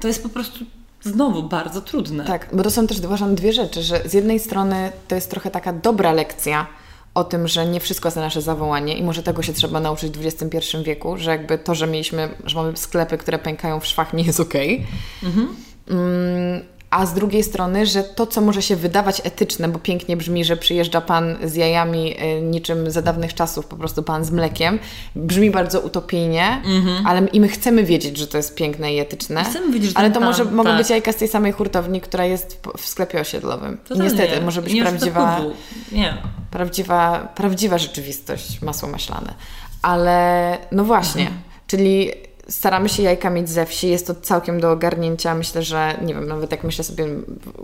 to 0.00 0.08
jest 0.08 0.22
po 0.22 0.28
prostu 0.28 0.64
znowu 1.02 1.42
bardzo 1.42 1.80
trudne. 1.80 2.24
Tak, 2.24 2.48
bo 2.52 2.62
to 2.62 2.70
są 2.70 2.86
też 2.86 2.98
uważam 2.98 3.34
dwie 3.34 3.52
rzeczy, 3.52 3.82
że 3.82 4.02
z 4.04 4.12
jednej 4.12 4.38
strony 4.38 4.92
to 5.08 5.14
jest 5.14 5.30
trochę 5.30 5.50
taka 5.50 5.72
dobra 5.72 6.12
lekcja 6.12 6.66
o 7.14 7.24
tym, 7.24 7.48
że 7.48 7.66
nie 7.66 7.80
wszystko 7.80 8.10
za 8.10 8.20
nasze 8.20 8.42
zawołanie 8.42 8.98
i 8.98 9.02
może 9.02 9.22
tego 9.22 9.42
się 9.42 9.52
trzeba 9.52 9.80
nauczyć 9.80 10.18
w 10.18 10.26
XXI 10.26 10.76
wieku, 10.84 11.16
że 11.16 11.30
jakby 11.30 11.58
to, 11.58 11.74
że 11.74 11.86
mieliśmy, 11.86 12.28
że 12.44 12.56
mamy 12.56 12.76
sklepy, 12.76 13.18
które 13.18 13.38
pękają 13.38 13.80
w 13.80 13.86
szwach 13.86 14.12
nie 14.12 14.24
jest 14.24 14.40
okej. 14.40 14.86
Okay. 15.20 15.28
Mhm. 15.28 15.56
Mm, 15.90 16.62
a 16.90 17.06
z 17.06 17.14
drugiej 17.14 17.42
strony, 17.42 17.86
że 17.86 18.02
to, 18.02 18.26
co 18.26 18.40
może 18.40 18.62
się 18.62 18.76
wydawać 18.76 19.20
etyczne, 19.24 19.68
bo 19.68 19.78
pięknie 19.78 20.16
brzmi, 20.16 20.44
że 20.44 20.56
przyjeżdża 20.56 21.00
pan 21.00 21.36
z 21.44 21.54
jajami 21.54 22.16
y, 22.22 22.42
niczym 22.42 22.90
za 22.90 23.02
dawnych 23.02 23.34
czasów, 23.34 23.66
po 23.66 23.76
prostu 23.76 24.02
pan 24.02 24.24
z 24.24 24.30
mlekiem, 24.30 24.78
brzmi 25.16 25.50
bardzo 25.50 25.80
utopijnie, 25.80 26.62
mm-hmm. 26.64 27.02
ale 27.04 27.26
i 27.26 27.40
my 27.40 27.48
chcemy 27.48 27.84
wiedzieć, 27.84 28.16
że 28.16 28.26
to 28.26 28.36
jest 28.36 28.54
piękne 28.54 28.94
i 28.94 28.98
etyczne. 28.98 29.44
Chcemy 29.44 29.72
wiedzieć, 29.72 29.90
że 29.90 29.98
ale 29.98 30.10
to 30.10 30.20
pan, 30.20 30.28
może, 30.28 30.44
mogą 30.44 30.70
tak. 30.70 30.78
być 30.78 30.90
jajka 30.90 31.12
z 31.12 31.16
tej 31.16 31.28
samej 31.28 31.52
hurtowni, 31.52 32.00
która 32.00 32.24
jest 32.24 32.66
w, 32.78 32.86
sklepie 32.86 33.20
osiedlowym. 33.20 33.78
To 33.88 33.94
I 33.94 34.00
niestety, 34.00 34.36
nie. 34.36 34.40
może 34.40 34.62
być 34.62 34.72
nie 34.72 34.82
prawdziwa, 34.82 35.40
nie. 35.92 36.16
prawdziwa, 36.50 37.28
prawdziwa 37.34 37.78
rzeczywistość, 37.78 38.62
masło 38.62 38.88
maślane. 38.88 39.34
Ale 39.82 40.58
no 40.72 40.84
właśnie, 40.84 41.22
mhm. 41.22 41.40
czyli 41.66 42.10
staramy 42.50 42.88
się 42.88 43.02
jajka 43.02 43.30
mieć 43.30 43.48
ze 43.48 43.66
wsi, 43.66 43.88
jest 43.88 44.06
to 44.06 44.14
całkiem 44.14 44.60
do 44.60 44.72
ogarnięcia. 44.72 45.34
Myślę, 45.34 45.62
że 45.62 45.98
nie 46.02 46.14
wiem, 46.14 46.28
nawet 46.28 46.50
jak 46.50 46.64
myślę 46.64 46.84
sobie, 46.84 47.06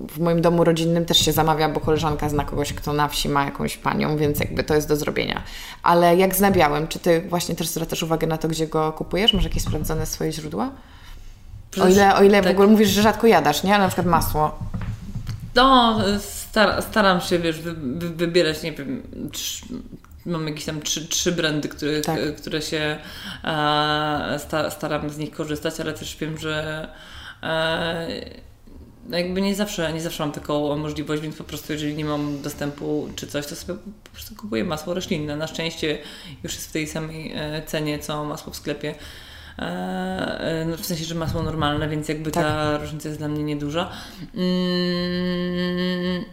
w 0.08 0.18
moim 0.18 0.42
domu 0.42 0.64
rodzinnym 0.64 1.04
też 1.04 1.18
się 1.18 1.32
zamawia, 1.32 1.68
bo 1.68 1.80
koleżanka 1.80 2.28
zna 2.28 2.44
kogoś, 2.44 2.72
kto 2.72 2.92
na 2.92 3.08
wsi 3.08 3.28
ma 3.28 3.44
jakąś 3.44 3.76
panią, 3.76 4.16
więc 4.16 4.40
jakby 4.40 4.64
to 4.64 4.74
jest 4.74 4.88
do 4.88 4.96
zrobienia. 4.96 5.42
Ale 5.82 6.16
jak 6.16 6.36
z 6.36 6.40
nabiałem, 6.40 6.88
czy 6.88 6.98
ty 6.98 7.20
właśnie 7.28 7.54
też 7.54 7.68
zwracasz 7.68 8.02
uwagę 8.02 8.26
na 8.26 8.38
to, 8.38 8.48
gdzie 8.48 8.66
go 8.66 8.92
kupujesz? 8.92 9.32
Może 9.32 9.48
jakieś 9.48 9.62
sprawdzone 9.62 10.06
swoje 10.06 10.32
źródła? 10.32 10.70
O 11.82 11.88
ile, 11.88 12.16
o 12.16 12.22
ile 12.22 12.42
tak. 12.42 12.52
w 12.52 12.54
ogóle 12.54 12.68
mówisz, 12.68 12.88
że 12.88 13.02
rzadko 13.02 13.26
jadasz, 13.26 13.62
nie? 13.62 13.74
Ale 13.74 13.82
na 13.82 13.88
przykład 13.88 14.06
masło. 14.06 14.58
No, 15.54 15.98
star 16.18 16.82
staram 16.82 17.20
się, 17.20 17.38
wiesz, 17.38 17.60
wy, 17.60 17.74
wy, 17.74 18.10
wybierać, 18.10 18.62
nie 18.62 18.72
wiem, 18.72 19.02
mam 20.26 20.48
jakieś 20.48 20.64
tam 20.64 20.80
trzy, 20.82 21.08
trzy 21.08 21.32
brandy, 21.32 21.68
których, 21.68 22.04
tak. 22.04 22.36
które 22.36 22.62
się 22.62 22.98
e, 23.44 24.38
staram 24.70 25.10
z 25.10 25.18
nich 25.18 25.30
korzystać, 25.30 25.80
ale 25.80 25.92
też 25.92 26.16
wiem, 26.16 26.38
że 26.38 26.88
e, 27.42 28.06
no 29.08 29.18
jakby 29.18 29.42
nie 29.42 29.54
zawsze, 29.54 29.92
nie 29.92 30.00
zawsze 30.00 30.22
mam 30.22 30.32
taką 30.32 30.76
możliwość, 30.76 31.22
więc 31.22 31.36
po 31.36 31.44
prostu 31.44 31.72
jeżeli 31.72 31.94
nie 31.94 32.04
mam 32.04 32.42
dostępu 32.42 33.08
czy 33.16 33.26
coś, 33.26 33.46
to 33.46 33.56
sobie 33.56 33.78
po 34.04 34.10
prostu 34.10 34.34
kupuję 34.34 34.64
masło 34.64 34.94
roślinne. 34.94 35.36
Na 35.36 35.46
szczęście 35.46 35.98
już 36.44 36.54
jest 36.54 36.68
w 36.68 36.72
tej 36.72 36.86
samej 36.86 37.32
e, 37.34 37.62
cenie, 37.66 37.98
co 37.98 38.24
masło 38.24 38.52
w 38.52 38.56
sklepie. 38.56 38.94
No 40.66 40.76
w 40.76 40.86
sensie, 40.86 41.04
że 41.04 41.14
masło 41.14 41.42
normalne, 41.42 41.88
więc 41.88 42.08
jakby 42.08 42.30
tak. 42.30 42.44
ta 42.44 42.78
różnica 42.78 43.08
jest 43.08 43.20
dla 43.20 43.28
mnie 43.28 43.42
nieduża. 43.42 43.90
Mm, 44.34 46.24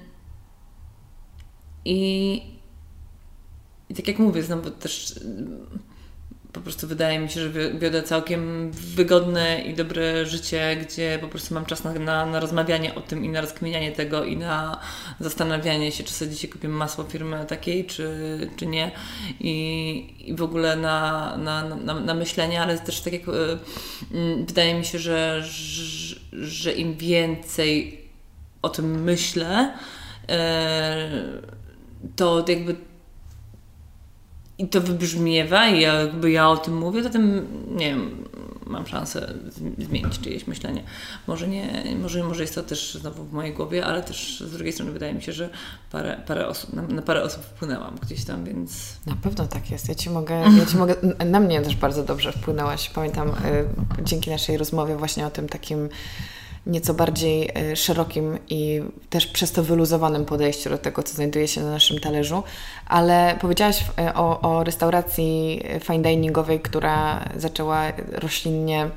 I 1.85 2.53
i 3.93 3.95
tak 3.95 4.07
jak 4.07 4.19
mówię, 4.19 4.43
znowu 4.43 4.71
też 4.71 5.19
po 6.53 6.61
prostu 6.61 6.87
wydaje 6.87 7.19
mi 7.19 7.29
się, 7.29 7.41
że 7.41 7.73
wiodę 7.73 8.03
całkiem 8.03 8.71
wygodne 8.71 9.61
i 9.61 9.73
dobre 9.73 10.25
życie, 10.25 10.77
gdzie 10.81 11.17
po 11.21 11.27
prostu 11.27 11.53
mam 11.53 11.65
czas 11.65 11.83
na, 11.83 11.93
na, 11.93 12.25
na 12.25 12.39
rozmawianie 12.39 12.95
o 12.95 13.01
tym 13.01 13.25
i 13.25 13.29
na 13.29 13.41
rozkminianie 13.41 13.91
tego 13.91 14.23
i 14.23 14.37
na 14.37 14.79
zastanawianie 15.19 15.91
się, 15.91 16.03
czy 16.03 16.13
sobie 16.13 16.31
dzisiaj 16.31 16.49
kupię 16.49 16.69
masło 16.69 17.03
firmy 17.03 17.45
takiej, 17.47 17.85
czy, 17.85 18.39
czy 18.55 18.65
nie. 18.65 18.91
I, 19.39 20.15
i 20.25 20.35
w 20.35 20.43
ogóle 20.43 20.75
na, 20.75 21.37
na, 21.37 21.75
na, 21.75 21.99
na 21.99 22.13
myślenie, 22.13 22.61
ale 22.61 22.79
też 22.79 23.01
tak 23.01 23.13
jak 23.13 23.27
y, 23.27 23.31
wydaje 24.45 24.75
mi 24.75 24.85
się, 24.85 24.99
że, 24.99 25.41
że, 25.43 26.15
że 26.31 26.73
im 26.73 26.97
więcej 26.97 28.01
o 28.61 28.69
tym 28.69 29.03
myślę, 29.03 29.73
y, 30.23 30.33
to 32.15 32.45
jakby 32.47 32.75
i 34.58 34.68
to 34.68 34.82
wybrzmiewa 34.82 35.68
i 35.68 35.82
jakby 35.82 36.32
ja 36.32 36.49
o 36.49 36.58
tym 36.58 36.78
mówię, 36.78 37.04
to 37.04 37.10
tym, 37.10 37.47
nie 37.76 37.89
wiem, 37.89 38.26
mam 38.66 38.88
szansę 38.88 39.34
zmienić 39.78 40.20
czyjeś 40.20 40.47
myślenie. 40.47 40.84
Może 41.28 41.47
nie, 41.47 41.84
może, 42.01 42.24
może 42.24 42.41
jest 42.41 42.56
to 42.56 42.64
też 42.64 42.97
znowu 43.01 43.24
w 43.24 43.34
mojej 43.34 43.54
głowie, 43.54 43.86
ale 43.86 44.04
też 44.04 44.43
z 44.47 44.51
drugiej 44.51 44.74
strony 44.74 44.91
wydaje 44.91 45.14
mi 45.14 45.22
się, 45.22 45.34
że 45.34 45.49
parę, 45.91 46.22
parę 46.28 46.47
osób, 46.47 46.74
na, 46.74 46.82
na 46.82 47.01
parę 47.01 47.24
osób 47.24 47.43
wpłynęłam 47.43 47.95
gdzieś 48.01 48.26
tam, 48.26 48.45
więc... 48.45 48.93
Na 49.06 49.16
pewno 49.16 49.47
tak 49.47 49.72
jest. 49.72 49.89
Ja 49.89 49.95
Ci 49.95 50.10
mogę, 50.10 50.36
ja 50.60 50.66
ci 50.66 50.78
mogę 50.78 50.95
na 51.26 51.39
mnie 51.39 51.62
też 51.62 51.76
bardzo 51.76 52.04
dobrze 52.04 52.32
wpłynęłaś. 52.32 52.89
Pamiętam 52.89 53.30
y, 53.30 53.34
dzięki 54.04 54.30
naszej 54.30 54.58
rozmowie 54.58 54.95
właśnie 54.95 55.26
o 55.26 55.32
tym 55.32 55.49
takim 55.49 55.89
nieco 56.68 56.93
bardziej 56.93 57.49
e, 57.55 57.76
szerokim 57.76 58.39
i 58.49 58.82
też 59.09 59.28
przez 59.28 59.51
to 59.51 59.64
wyluzowanym 59.64 60.26
podejściu 60.26 60.70
do 60.70 60.78
tego, 60.78 61.03
co 61.03 61.16
znajduje 61.16 61.47
się 61.47 61.61
na 61.61 61.72
naszym 61.72 61.99
talerzu. 61.99 62.43
Ale 62.88 63.38
powiedziałaś 63.41 63.86
e, 63.99 64.14
o, 64.14 64.41
o 64.41 64.64
restauracji 64.64 65.64
fine 65.80 66.03
diningowej, 66.03 66.59
która 66.59 67.26
zaczęła 67.38 67.84
roślinnie 68.11 68.89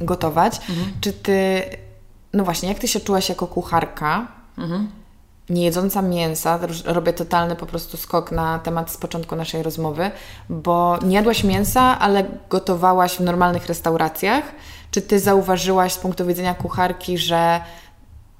gotować. 0.00 0.56
Mhm. 0.70 0.92
Czy 1.00 1.12
ty, 1.12 1.62
no 2.32 2.44
właśnie, 2.44 2.68
jak 2.68 2.78
ty 2.78 2.88
się 2.88 3.00
czułaś 3.00 3.28
jako 3.28 3.46
kucharka? 3.46 4.26
Mhm. 4.58 4.90
Nie 5.50 5.64
jedząca 5.64 6.02
mięsa, 6.02 6.58
robię 6.84 7.12
totalny 7.12 7.56
po 7.56 7.66
prostu 7.66 7.96
skok 7.96 8.32
na 8.32 8.58
temat 8.58 8.90
z 8.90 8.96
początku 8.96 9.36
naszej 9.36 9.62
rozmowy, 9.62 10.10
bo 10.48 10.98
nie 11.02 11.16
jadłaś 11.16 11.44
mięsa, 11.44 11.98
ale 11.98 12.24
gotowałaś 12.50 13.12
w 13.12 13.20
normalnych 13.20 13.66
restauracjach 13.66 14.44
czy 14.90 15.02
ty 15.02 15.20
zauważyłaś 15.20 15.92
z 15.92 15.98
punktu 15.98 16.26
widzenia 16.26 16.54
kucharki, 16.54 17.18
że 17.18 17.60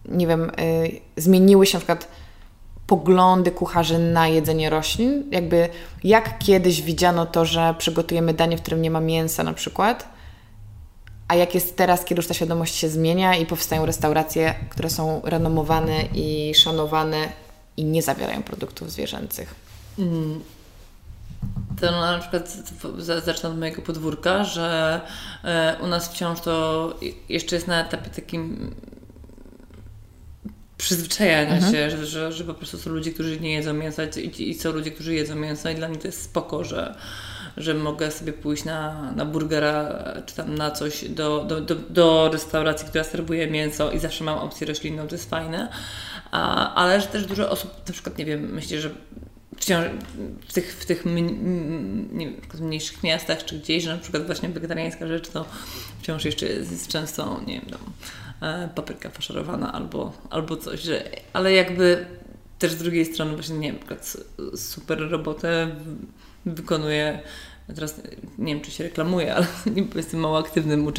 nie 0.09 0.27
wiem, 0.27 0.51
y, 0.51 1.01
zmieniły 1.17 1.67
się 1.67 1.77
na 1.77 1.81
przykład 1.81 2.09
poglądy 2.87 3.51
kucharzy 3.51 3.99
na 3.99 4.29
jedzenie 4.29 4.71
roślin? 4.71 5.25
Jakby 5.31 5.69
jak 6.05 6.39
kiedyś 6.39 6.83
widziano 6.83 7.27
to, 7.27 7.45
że 7.45 7.75
przygotujemy 7.79 8.35
danie, 8.35 8.57
w 8.57 8.63
którym 8.63 8.83
nie 8.83 8.91
ma 8.91 9.01
mięsa 9.01 9.43
na 9.43 9.53
przykład, 9.53 10.09
a 11.29 11.35
jak 11.35 11.55
jest 11.55 11.77
teraz, 11.77 12.05
kiedy 12.05 12.19
już 12.19 12.27
ta 12.27 12.35
świadomość 12.35 12.75
się 12.75 12.89
zmienia 12.89 13.37
i 13.37 13.47
powstają 13.47 13.87
restauracje, 13.87 14.55
które 14.71 14.91
są 14.91 15.21
renomowane 15.25 16.03
i 16.15 16.55
szanowane 16.55 17.29
i 17.77 17.85
nie 17.85 18.03
zawierają 18.03 18.43
produktów 18.43 18.93
zwierzęcych? 18.93 19.55
Mm 19.99 20.41
to 21.81 21.91
no, 21.91 22.01
na 22.01 22.19
przykład 22.19 22.57
zacznę 23.25 23.49
od 23.49 23.59
mojego 23.59 23.83
podwórka, 23.83 24.45
że 24.45 25.01
e, 25.45 25.77
u 25.83 25.87
nas 25.87 26.09
wciąż 26.09 26.41
to 26.41 26.95
jeszcze 27.29 27.57
jest 27.57 27.69
na 27.69 27.87
etapie 27.87 28.11
takim 28.11 28.75
przyzwyczajania 30.79 31.55
mhm. 31.55 31.73
się, 31.73 31.91
że, 31.91 32.07
że, 32.07 32.33
że 32.33 32.45
po 32.45 32.55
prostu 32.55 32.79
są 32.79 32.91
ludzie, 32.91 33.13
którzy 33.13 33.41
nie 33.41 33.53
jedzą 33.53 33.75
mięsa 33.75 34.03
i, 34.05 34.51
i 34.51 34.55
są 34.55 34.73
ludzie, 34.73 34.91
którzy 34.91 35.15
jedzą 35.15 35.35
mięso 35.35 35.71
i 35.71 35.75
dla 35.75 35.89
mnie 35.89 35.99
to 35.99 36.09
jest 36.09 36.23
spoko, 36.23 36.65
że, 36.65 36.95
że 37.57 37.75
mogę 37.75 38.11
sobie 38.11 38.33
pójść 38.33 38.65
na, 38.65 39.13
na 39.13 39.25
burgera 39.25 40.05
czy 40.27 40.35
tam 40.35 40.55
na 40.55 40.71
coś 40.71 41.09
do, 41.09 41.45
do, 41.45 41.61
do, 41.61 41.75
do 41.75 42.31
restauracji, 42.33 42.89
która 42.89 43.05
serwuje 43.05 43.47
mięso 43.47 43.91
i 43.91 43.99
zawsze 43.99 44.25
mam 44.25 44.39
opcję 44.39 44.67
roślinną, 44.67 45.07
to 45.07 45.15
jest 45.15 45.31
fajne. 45.31 45.69
A, 46.31 46.75
ale 46.75 47.01
że 47.01 47.07
też 47.07 47.27
dużo 47.27 47.51
osób, 47.51 47.71
na 47.87 47.93
przykład, 47.93 48.19
nie 48.19 48.25
wiem, 48.25 48.41
myślę, 48.53 48.81
że 48.81 48.91
w 50.49 50.53
tych, 50.53 50.75
w 50.75 50.87
tych 50.87 51.05
wiem, 51.05 52.41
mniejszych 52.61 53.03
miastach 53.03 53.45
czy 53.45 53.59
gdzieś, 53.59 53.85
że 53.85 53.93
na 53.93 54.03
przykład 54.03 54.27
właśnie 54.27 54.49
wegetariańska 54.49 55.07
rzecz 55.07 55.29
to 55.29 55.45
wciąż 56.01 56.25
jeszcze 56.25 56.47
jest 56.47 56.89
często, 56.89 57.41
nie 57.47 57.61
wiem, 57.61 57.71
tam, 57.71 57.81
e, 58.51 58.69
papryka 58.75 59.11
faszerowana 59.11 59.73
albo, 59.73 60.13
albo 60.31 60.57
coś, 60.57 60.81
że, 60.81 61.11
ale 61.33 61.53
jakby 61.53 62.07
też 62.59 62.73
z 62.73 62.77
drugiej 62.77 63.07
strony 63.07 63.33
właśnie, 63.33 63.59
nie 63.59 63.73
wiem, 63.73 63.81
super 64.57 65.11
robotę 65.11 65.77
wykonuje 66.47 67.21
teraz 67.75 68.01
nie 68.39 68.55
wiem, 68.55 68.65
czy 68.65 68.71
się 68.71 68.85
reklamuję, 68.85 69.35
ale 69.35 69.47
nie 69.77 69.85
jestem 69.95 70.21
mało 70.21 70.39
aktywnym 70.39 70.93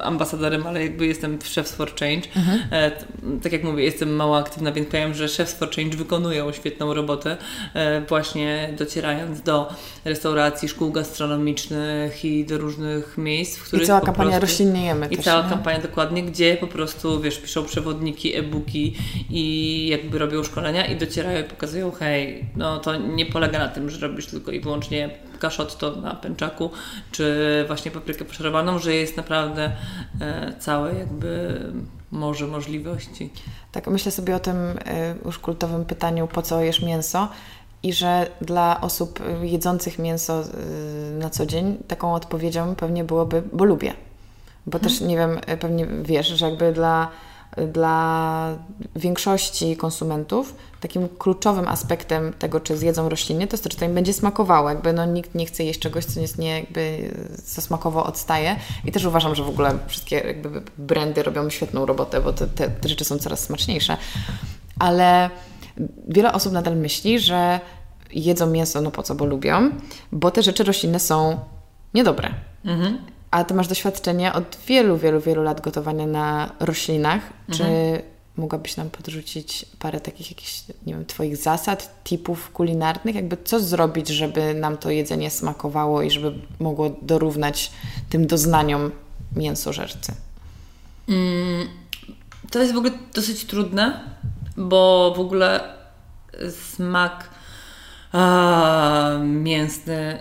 ambasadorem, 0.00 0.66
ale 0.66 0.82
jakby 0.82 1.06
jestem 1.06 1.38
w 1.38 1.54
Chefs 1.54 1.72
for 1.72 1.94
Change. 1.94 2.28
Mhm. 2.36 2.60
E, 2.70 2.90
tak 3.42 3.52
jak 3.52 3.64
mówię, 3.64 3.84
jestem 3.84 4.16
mało 4.16 4.38
aktywna, 4.38 4.72
więc 4.72 4.88
powiem, 4.88 5.14
że 5.14 5.28
Chefs 5.28 5.54
for 5.54 5.70
Change 5.70 5.96
wykonują 5.96 6.52
świetną 6.52 6.94
robotę, 6.94 7.36
e, 7.74 8.00
właśnie 8.00 8.74
docierając 8.78 9.42
do 9.42 9.74
restauracji, 10.04 10.68
szkół 10.68 10.92
gastronomicznych 10.92 12.24
i 12.24 12.44
do 12.44 12.58
różnych 12.58 13.18
miejsc, 13.18 13.56
w 13.56 13.64
których 13.64 13.84
I 13.84 13.86
cała 13.86 14.00
kampania 14.00 14.30
prostu, 14.30 14.46
roślinniejemy 14.46 15.06
I 15.10 15.16
też, 15.16 15.24
cała 15.24 15.42
nie? 15.42 15.50
kampania 15.50 15.78
dokładnie, 15.78 16.22
gdzie 16.22 16.56
po 16.56 16.66
prostu, 16.66 17.20
wiesz, 17.20 17.38
piszą 17.38 17.64
przewodniki, 17.64 18.36
e-booki 18.36 18.96
i 19.30 19.86
jakby 19.88 20.18
robią 20.18 20.44
szkolenia 20.44 20.86
i 20.86 20.96
docierają 20.96 21.40
i 21.40 21.44
pokazują, 21.44 21.90
hej, 21.90 22.46
no 22.56 22.78
to 22.78 22.96
nie 22.96 23.26
polega 23.26 23.58
na 23.58 23.68
tym, 23.68 23.90
że 23.90 24.08
robisz 24.08 24.26
tylko 24.26 24.52
i 24.52 24.60
wyłącznie 24.60 25.10
kaszotto 25.38 25.96
na 25.96 26.14
pęczaku, 26.14 26.70
czy 27.12 27.64
właśnie 27.66 27.90
paprykę 27.90 28.24
poszerowaną, 28.24 28.78
że 28.78 28.94
jest 28.94 29.16
naprawdę 29.16 29.72
e, 30.20 30.52
całe 30.58 30.94
jakby 30.94 31.60
morze 32.10 32.46
możliwości. 32.46 33.30
Tak, 33.72 33.86
myślę 33.86 34.12
sobie 34.12 34.36
o 34.36 34.40
tym 34.40 34.56
e, 34.56 35.14
już 35.24 35.38
kultowym 35.38 35.84
pytaniu, 35.84 36.26
po 36.26 36.42
co 36.42 36.60
jesz 36.60 36.82
mięso? 36.82 37.28
I 37.82 37.92
że 37.92 38.30
dla 38.40 38.80
osób 38.80 39.20
jedzących 39.42 39.98
mięso 39.98 40.42
e, 40.42 40.46
na 41.18 41.30
co 41.30 41.46
dzień 41.46 41.78
taką 41.88 42.14
odpowiedzią 42.14 42.74
pewnie 42.74 43.04
byłoby, 43.04 43.42
bo 43.52 43.64
lubię 43.64 43.92
Bo 44.66 44.78
też 44.78 45.00
nie 45.00 45.16
wiem, 45.16 45.40
pewnie 45.60 45.86
wiesz, 46.02 46.26
że 46.26 46.46
jakby 46.50 46.72
dla, 46.72 47.10
dla 47.72 48.56
większości 48.96 49.76
konsumentów 49.76 50.54
takim 50.80 51.08
kluczowym 51.18 51.68
aspektem 51.68 52.32
tego, 52.32 52.60
czy 52.60 52.76
zjedzą 52.76 53.08
rośliny, 53.08 53.46
to 53.46 53.54
jest 53.54 53.64
to, 53.64 53.70
czy 53.70 53.76
to 53.76 53.84
im 53.84 53.94
będzie 53.94 54.12
smakowało. 54.12 54.68
Jakby 54.68 54.92
no, 54.92 55.06
nikt 55.06 55.34
nie 55.34 55.46
chce 55.46 55.64
jeść 55.64 55.80
czegoś, 55.80 56.04
co 56.04 56.20
jest 56.20 56.38
nie, 56.38 56.60
jakby, 56.60 57.10
co 57.44 57.60
smakowo 57.60 58.06
odstaje. 58.06 58.56
I 58.84 58.92
też 58.92 59.04
uważam, 59.04 59.34
że 59.34 59.44
w 59.44 59.48
ogóle 59.48 59.78
wszystkie 59.86 60.16
jakby 60.16 60.62
brandy 60.78 61.22
robią 61.22 61.50
świetną 61.50 61.86
robotę, 61.86 62.20
bo 62.20 62.32
te, 62.32 62.46
te, 62.46 62.68
te 62.70 62.88
rzeczy 62.88 63.04
są 63.04 63.18
coraz 63.18 63.40
smaczniejsze. 63.40 63.96
Ale 64.78 65.30
wiele 66.08 66.32
osób 66.32 66.52
nadal 66.52 66.76
myśli, 66.76 67.20
że 67.20 67.60
jedzą 68.12 68.46
mięso, 68.46 68.80
no 68.80 68.90
po 68.90 69.02
co, 69.02 69.14
bo 69.14 69.24
lubią, 69.24 69.70
bo 70.12 70.30
te 70.30 70.42
rzeczy 70.42 70.64
roślinne 70.64 71.00
są 71.00 71.40
niedobre. 71.94 72.30
Mhm. 72.64 72.98
A 73.30 73.44
ty 73.44 73.54
masz 73.54 73.68
doświadczenie 73.68 74.32
od 74.32 74.58
wielu, 74.66 74.96
wielu, 74.96 75.20
wielu 75.20 75.42
lat 75.42 75.60
gotowania 75.60 76.06
na 76.06 76.52
roślinach. 76.60 77.20
Mhm. 77.48 77.56
Czy 77.58 78.02
mogłabyś 78.38 78.76
nam 78.76 78.90
podrzucić 78.90 79.66
parę 79.78 80.00
takich 80.00 80.30
jakichś, 80.30 80.62
nie 80.86 80.94
wiem, 80.94 81.06
Twoich 81.06 81.36
zasad, 81.36 82.04
tipów 82.04 82.50
kulinarnych? 82.50 83.14
Jakby 83.14 83.36
co 83.44 83.60
zrobić, 83.60 84.08
żeby 84.08 84.54
nam 84.54 84.76
to 84.76 84.90
jedzenie 84.90 85.30
smakowało 85.30 86.02
i 86.02 86.10
żeby 86.10 86.34
mogło 86.58 86.96
dorównać 87.02 87.70
tym 88.10 88.26
doznaniom 88.26 88.90
mięsożercy? 89.36 90.12
Mm, 91.08 91.68
to 92.50 92.58
jest 92.58 92.74
w 92.74 92.76
ogóle 92.76 92.92
dosyć 93.14 93.44
trudne, 93.44 94.00
bo 94.56 95.14
w 95.16 95.20
ogóle 95.20 95.74
smak 96.74 97.30
a, 98.12 99.18
mięsny 99.24 100.18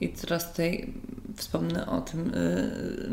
i 0.00 0.08
teraz 0.08 0.50
tutaj 0.50 0.92
wspomnę 1.38 1.86
o 1.86 2.00
tym 2.00 2.34
y, 2.34 3.10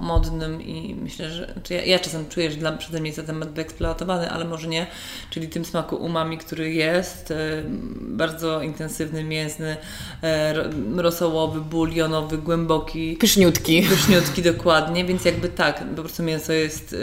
modnym 0.00 0.62
i 0.62 0.94
myślę, 0.94 1.30
że 1.30 1.54
czy 1.62 1.74
ja, 1.74 1.84
ja 1.84 1.98
czasem 1.98 2.28
czuję, 2.28 2.50
że 2.50 2.56
dla, 2.56 2.72
przeze 2.72 3.00
mnie 3.00 3.08
jest 3.08 3.16
ten 3.16 3.26
temat 3.26 3.50
wyeksploatowany, 3.50 4.30
ale 4.30 4.44
może 4.44 4.68
nie, 4.68 4.86
czyli 5.30 5.48
tym 5.48 5.64
smaku 5.64 5.96
umami, 5.96 6.38
który 6.38 6.72
jest 6.72 7.30
y, 7.30 7.34
bardzo 8.00 8.62
intensywny, 8.62 9.24
mięsny, 9.24 9.76
y, 10.96 11.02
rosołowy, 11.02 11.60
bulionowy, 11.60 12.38
głęboki. 12.38 13.16
Pyszniutki. 13.16 13.82
Pyszniutki, 13.82 14.42
dokładnie, 14.42 15.04
więc 15.04 15.24
jakby 15.24 15.48
tak, 15.48 15.84
po 15.96 16.02
prostu 16.02 16.22
mięso 16.22 16.52
jest 16.52 16.96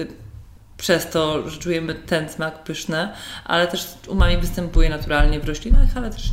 przez 0.79 1.09
to, 1.09 1.49
że 1.49 1.59
czujemy 1.59 1.95
ten 1.95 2.29
smak 2.29 2.63
pyszny, 2.63 3.09
ale 3.45 3.67
też 3.67 3.87
umami 4.07 4.37
występuje 4.37 4.89
naturalnie 4.89 5.39
w 5.39 5.47
roślinach, 5.47 5.89
ale 5.95 6.09
też 6.09 6.29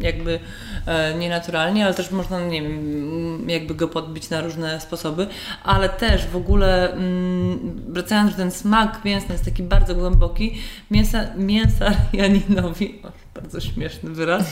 jakby 0.00 0.40
e, 0.86 1.14
nienaturalnie, 1.18 1.84
ale 1.84 1.94
też 1.94 2.10
można, 2.10 2.40
nie 2.40 2.62
wiem, 2.62 3.50
jakby 3.50 3.74
go 3.74 3.88
podbić 3.88 4.30
na 4.30 4.40
różne 4.40 4.80
sposoby, 4.80 5.26
ale 5.64 5.88
też 5.88 6.26
w 6.26 6.36
ogóle 6.36 6.92
mm, 6.92 7.82
wracając, 7.88 8.30
że 8.30 8.36
ten 8.36 8.50
smak 8.50 9.04
mięsny 9.04 9.32
jest 9.32 9.44
taki 9.44 9.62
bardzo 9.62 9.94
głęboki, 9.94 10.58
mięsa, 10.90 11.24
mięsa 11.36 11.92
Janinowi, 12.12 12.98
o, 13.04 13.40
bardzo 13.40 13.60
śmieszny 13.60 14.10
wyraz, 14.10 14.50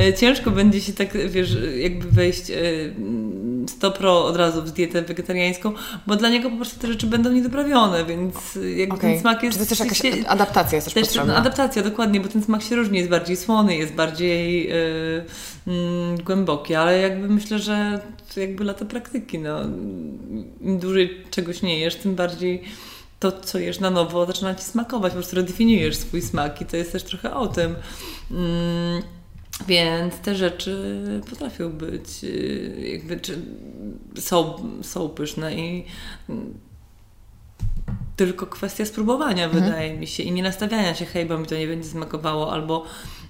e, 0.00 0.14
ciężko 0.14 0.50
będzie 0.50 0.80
się 0.80 0.92
tak, 0.92 1.30
wiesz, 1.30 1.56
jakby 1.76 2.10
wejść 2.10 2.50
e, 2.50 2.54
100% 3.66 4.06
od 4.06 4.36
razu 4.36 4.62
w 4.62 4.70
dietę 4.70 5.02
wegetariańską, 5.02 5.72
bo 6.06 6.16
dla 6.16 6.28
niego 6.28 6.50
po 6.50 6.56
prostu 6.56 6.80
te 6.80 6.86
rzeczy 6.88 7.06
będą 7.06 7.32
niedoprawione, 7.32 8.04
więc 8.04 8.58
jakby 8.76 8.94
okay. 8.94 9.10
ten 9.10 9.20
smak 9.20 9.42
jest... 9.42 9.58
Czy 9.58 9.66
to 9.66 9.74
jest 9.74 10.00
też 10.00 10.04
jakaś 10.04 10.26
adaptacja 10.28 10.76
jest 10.76 10.86
też, 10.86 10.94
też 10.94 11.04
potrzebna? 11.04 11.36
Adaptacja, 11.36 11.82
dokładnie, 11.82 12.20
bo 12.20 12.28
ten 12.28 12.42
smak 12.42 12.62
się 12.62 12.76
różni, 12.76 12.98
jest 12.98 13.10
bardziej 13.10 13.36
słony, 13.36 13.76
jest 13.76 13.92
bardziej 13.92 14.68
yy, 14.68 15.24
yy, 15.66 15.74
głęboki, 16.24 16.74
ale 16.74 16.98
jakby 16.98 17.28
myślę, 17.28 17.58
że 17.58 18.00
to 18.34 18.40
jakby 18.40 18.64
lata 18.64 18.84
praktyki, 18.84 19.38
no. 19.38 19.60
Im 20.60 20.78
dłużej 20.78 21.24
czegoś 21.30 21.62
nie 21.62 21.78
jesz, 21.78 21.96
tym 21.96 22.14
bardziej 22.14 22.62
to, 23.18 23.32
co 23.32 23.58
jesz 23.58 23.80
na 23.80 23.90
nowo, 23.90 24.26
zaczyna 24.26 24.54
Ci 24.54 24.64
smakować, 24.64 25.12
po 25.12 25.18
prostu 25.18 25.36
redefiniujesz 25.36 25.96
swój 25.96 26.22
smak 26.22 26.60
i 26.60 26.66
to 26.66 26.76
jest 26.76 26.92
też 26.92 27.04
trochę 27.04 27.34
o 27.34 27.46
tym. 27.46 27.74
Yy. 28.30 29.15
Więc 29.68 30.18
te 30.18 30.34
rzeczy 30.34 31.02
potrafią 31.30 31.70
być, 31.70 32.24
y, 32.24 32.90
jakby, 32.92 33.20
czy 33.20 33.38
są, 34.18 34.54
są 34.82 35.08
pyszne 35.08 35.54
i 35.54 35.84
tylko 38.16 38.46
kwestia 38.46 38.84
spróbowania, 38.84 39.44
mhm. 39.44 39.64
wydaje 39.64 39.98
mi 39.98 40.06
się, 40.06 40.22
i 40.22 40.32
nie 40.32 40.42
nastawiania 40.42 40.94
się, 40.94 41.04
hej, 41.04 41.26
bo 41.26 41.38
mi 41.38 41.46
to 41.46 41.54
nie 41.54 41.66
będzie 41.66 41.88
smakowało, 41.88 42.52
albo 42.52 42.84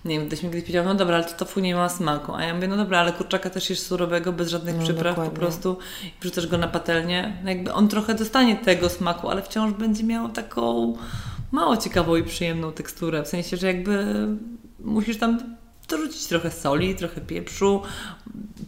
nie 0.04 0.18
wiem, 0.18 0.28
ktoś 0.28 0.42
mi 0.42 0.48
kiedyś 0.48 0.62
powiedział, 0.62 0.84
no 0.84 0.94
dobra, 0.94 1.16
ale 1.16 1.24
to 1.24 1.32
tofu 1.32 1.60
nie 1.60 1.74
ma 1.74 1.88
smaku, 1.88 2.34
a 2.34 2.44
ja 2.44 2.54
mówię, 2.54 2.68
no 2.68 2.76
dobra, 2.76 2.98
ale 2.98 3.12
kurczaka 3.12 3.50
też 3.50 3.70
jest 3.70 3.86
surowego, 3.86 4.32
bez 4.32 4.48
żadnych 4.48 4.76
no, 4.76 4.82
przypraw 4.82 5.16
dokładnie. 5.16 5.34
po 5.34 5.40
prostu 5.40 5.78
i 6.04 6.20
wrzucasz 6.20 6.46
go 6.46 6.58
na 6.58 6.68
patelnię, 6.68 7.36
no 7.44 7.50
jakby 7.50 7.72
on 7.72 7.88
trochę 7.88 8.14
dostanie 8.14 8.56
tego 8.56 8.88
smaku, 8.88 9.28
ale 9.28 9.42
wciąż 9.42 9.72
będzie 9.72 10.04
miał 10.04 10.28
taką 10.28 10.94
mało 11.52 11.76
ciekawą 11.76 12.16
i 12.16 12.22
przyjemną 12.22 12.72
teksturę, 12.72 13.22
w 13.22 13.28
sensie, 13.28 13.56
że 13.56 13.66
jakby 13.66 14.04
musisz 14.80 15.18
tam 15.18 15.55
dorzucić 15.88 16.26
trochę 16.26 16.50
soli, 16.50 16.94
trochę 16.94 17.20
pieprzu, 17.20 17.82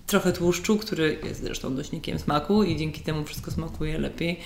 trochę 0.06 0.32
tłuszczu, 0.32 0.78
który 0.78 1.18
jest 1.24 1.42
zresztą 1.42 1.70
nośnikiem 1.70 2.18
smaku 2.18 2.62
i 2.62 2.76
dzięki 2.76 3.00
temu 3.00 3.24
wszystko 3.24 3.50
smakuje 3.50 3.98
lepiej. 3.98 4.40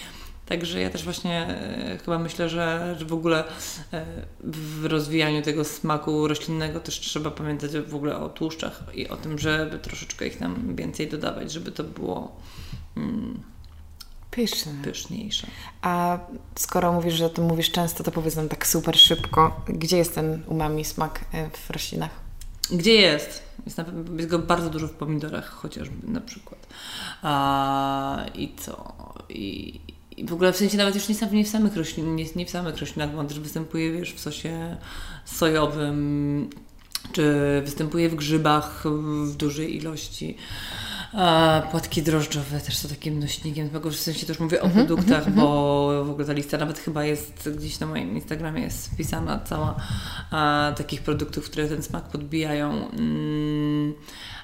Także 0.47 0.81
ja 0.81 0.91
też 0.91 1.05
właśnie 1.05 1.47
e, 1.47 1.99
chyba 2.05 2.19
myślę, 2.19 2.49
że, 2.49 2.97
że 2.99 3.05
w 3.05 3.13
ogóle 3.13 3.45
e, 3.93 4.05
w 4.45 4.85
rozwijaniu 4.85 5.43
tego 5.43 5.65
smaku 5.65 6.29
roślinnego 6.29 6.81
też 6.81 7.01
trzeba 7.01 7.31
pamiętać 7.31 7.71
w 7.71 7.95
ogóle 7.95 8.17
o 8.17 8.29
tłuszczach 8.29 8.83
i 8.95 9.09
o 9.09 9.17
tym, 9.17 9.39
żeby 9.39 9.79
troszeczkę 9.79 10.27
ich 10.27 10.39
tam 10.39 10.77
więcej 10.77 11.09
dodawać, 11.09 11.53
żeby 11.53 11.73
to 11.73 11.85
było 11.85 12.37
mm, 12.97 13.41
Pyszne. 14.31 14.73
pyszniejsze. 14.85 15.47
A 15.83 16.19
skoro 16.55 16.93
mówisz, 16.93 17.15
że 17.15 17.31
to 17.31 17.43
mówisz 17.43 17.71
często, 17.71 18.05
to 18.05 18.11
powiedz 18.11 18.37
nam 18.37 18.49
tak 18.49 18.67
super 18.67 18.99
szybko, 18.99 19.61
gdzie 19.69 19.97
jest 19.97 20.15
ten 20.15 20.43
umami 20.47 20.85
smak 20.85 21.25
e, 21.33 21.51
w 21.51 21.71
roślinach? 21.71 22.22
Gdzie 22.73 22.95
jest? 22.95 23.43
Jest, 23.65 23.79
na, 23.79 23.85
jest 24.17 24.29
go 24.29 24.39
bardzo 24.39 24.71
dużo 24.71 24.89
w 24.89 24.93
pomidorach 24.93 25.49
chociażby 25.49 26.13
na 26.13 26.21
przykład. 26.21 26.67
A, 27.23 28.25
I 28.35 28.55
co? 28.57 28.95
I, 29.29 29.81
I 30.17 30.25
w 30.25 30.33
ogóle 30.33 30.53
w 30.53 30.57
sensie 30.57 30.77
nawet 30.77 30.95
już 30.95 31.09
nie, 31.09 31.17
nie 31.33 31.45
w 31.45 31.49
samych 31.49 31.77
roślinach, 31.77 32.15
nie, 32.15 32.25
nie 32.37 32.47
w 32.47 32.51
samych 32.51 32.79
roślinach, 32.79 33.13
bo 33.13 33.19
on 33.19 33.29
też 33.29 33.41
występuje 33.41 33.93
wiesz, 33.93 34.15
w 34.15 34.21
sosie 34.21 34.77
sojowym, 35.25 36.51
czy 37.13 37.33
występuje 37.65 38.09
w 38.09 38.15
grzybach 38.15 38.85
w 39.25 39.37
dużej 39.37 39.77
ilości. 39.77 40.37
Płatki 41.71 42.03
drożdżowe 42.03 42.61
też 42.61 42.77
są 42.77 42.89
takim 42.89 43.19
nośnikiem, 43.19 43.71
w 43.91 43.97
sensie 43.97 44.27
też 44.27 44.41
mówię 44.41 44.63
o 44.63 44.65
mm 44.65 44.77
-hmm, 44.77 44.87
produktach, 44.87 45.27
mm 45.27 45.39
-hmm. 45.39 45.43
bo 45.43 46.05
w 46.05 46.11
ogóle 46.11 46.27
ta 46.27 46.33
lista 46.33 46.59
nawet 46.59 46.79
chyba 46.79 47.05
jest 47.05 47.51
gdzieś 47.57 47.81
na 47.81 47.87
moim 47.87 48.15
Instagramie 48.15 48.63
jest 48.63 48.91
wpisana 48.91 49.41
cała 49.45 49.77
a, 50.31 50.73
takich 50.77 51.03
produktów, 51.03 51.51
które 51.51 51.69
ten 51.69 51.83
smak 51.83 52.05
podbijają. 52.05 52.89
Mm, 52.91 53.95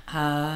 a, 0.07 0.47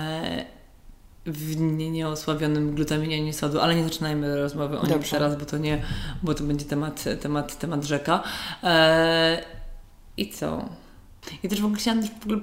w 1.27 1.61
nie, 1.61 1.91
nieosławionym 1.91 2.75
glutaminie 2.75 3.25
nie 3.25 3.33
sodu, 3.33 3.61
ale 3.61 3.75
nie 3.75 3.85
zaczynajmy 3.85 4.37
rozmowy 4.37 4.79
o 4.79 4.87
nim 4.87 5.03
teraz, 5.11 5.37
bo 5.37 5.45
to 5.45 5.59
nie, 5.59 5.83
bo 6.23 6.35
to 6.35 6.45
będzie 6.45 6.65
temat, 6.65 7.05
temat, 7.21 7.59
temat 7.59 7.85
rzeka. 7.85 8.23
E, 8.63 9.45
I 10.17 10.31
co? 10.31 10.69
I 11.43 11.49
też 11.49 11.61
w 11.61 11.65
ogóle 11.65 11.81
chciałam 11.81 12.01
też 12.01 12.11
w 12.11 12.23
ogóle 12.23 12.41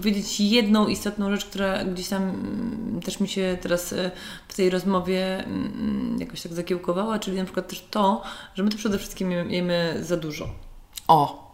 powiedzieć 0.00 0.40
jedną 0.40 0.86
istotną 0.86 1.30
rzecz, 1.30 1.44
która 1.44 1.84
gdzieś 1.84 2.08
tam 2.08 2.22
mm, 2.22 3.00
też 3.04 3.20
mi 3.20 3.28
się 3.28 3.58
teraz 3.60 3.92
e, 3.92 4.10
w 4.48 4.56
tej 4.56 4.70
rozmowie 4.70 5.44
mm, 5.44 6.16
jakoś 6.20 6.42
tak 6.42 6.52
zakiełkowała, 6.52 7.18
czyli 7.18 7.36
na 7.36 7.44
przykład 7.44 7.68
też 7.68 7.86
to, 7.90 8.22
że 8.54 8.62
my 8.62 8.70
to 8.70 8.76
przede 8.76 8.98
wszystkim 8.98 9.30
jemy 9.30 9.98
za 10.02 10.16
dużo. 10.16 10.48
O! 11.08 11.46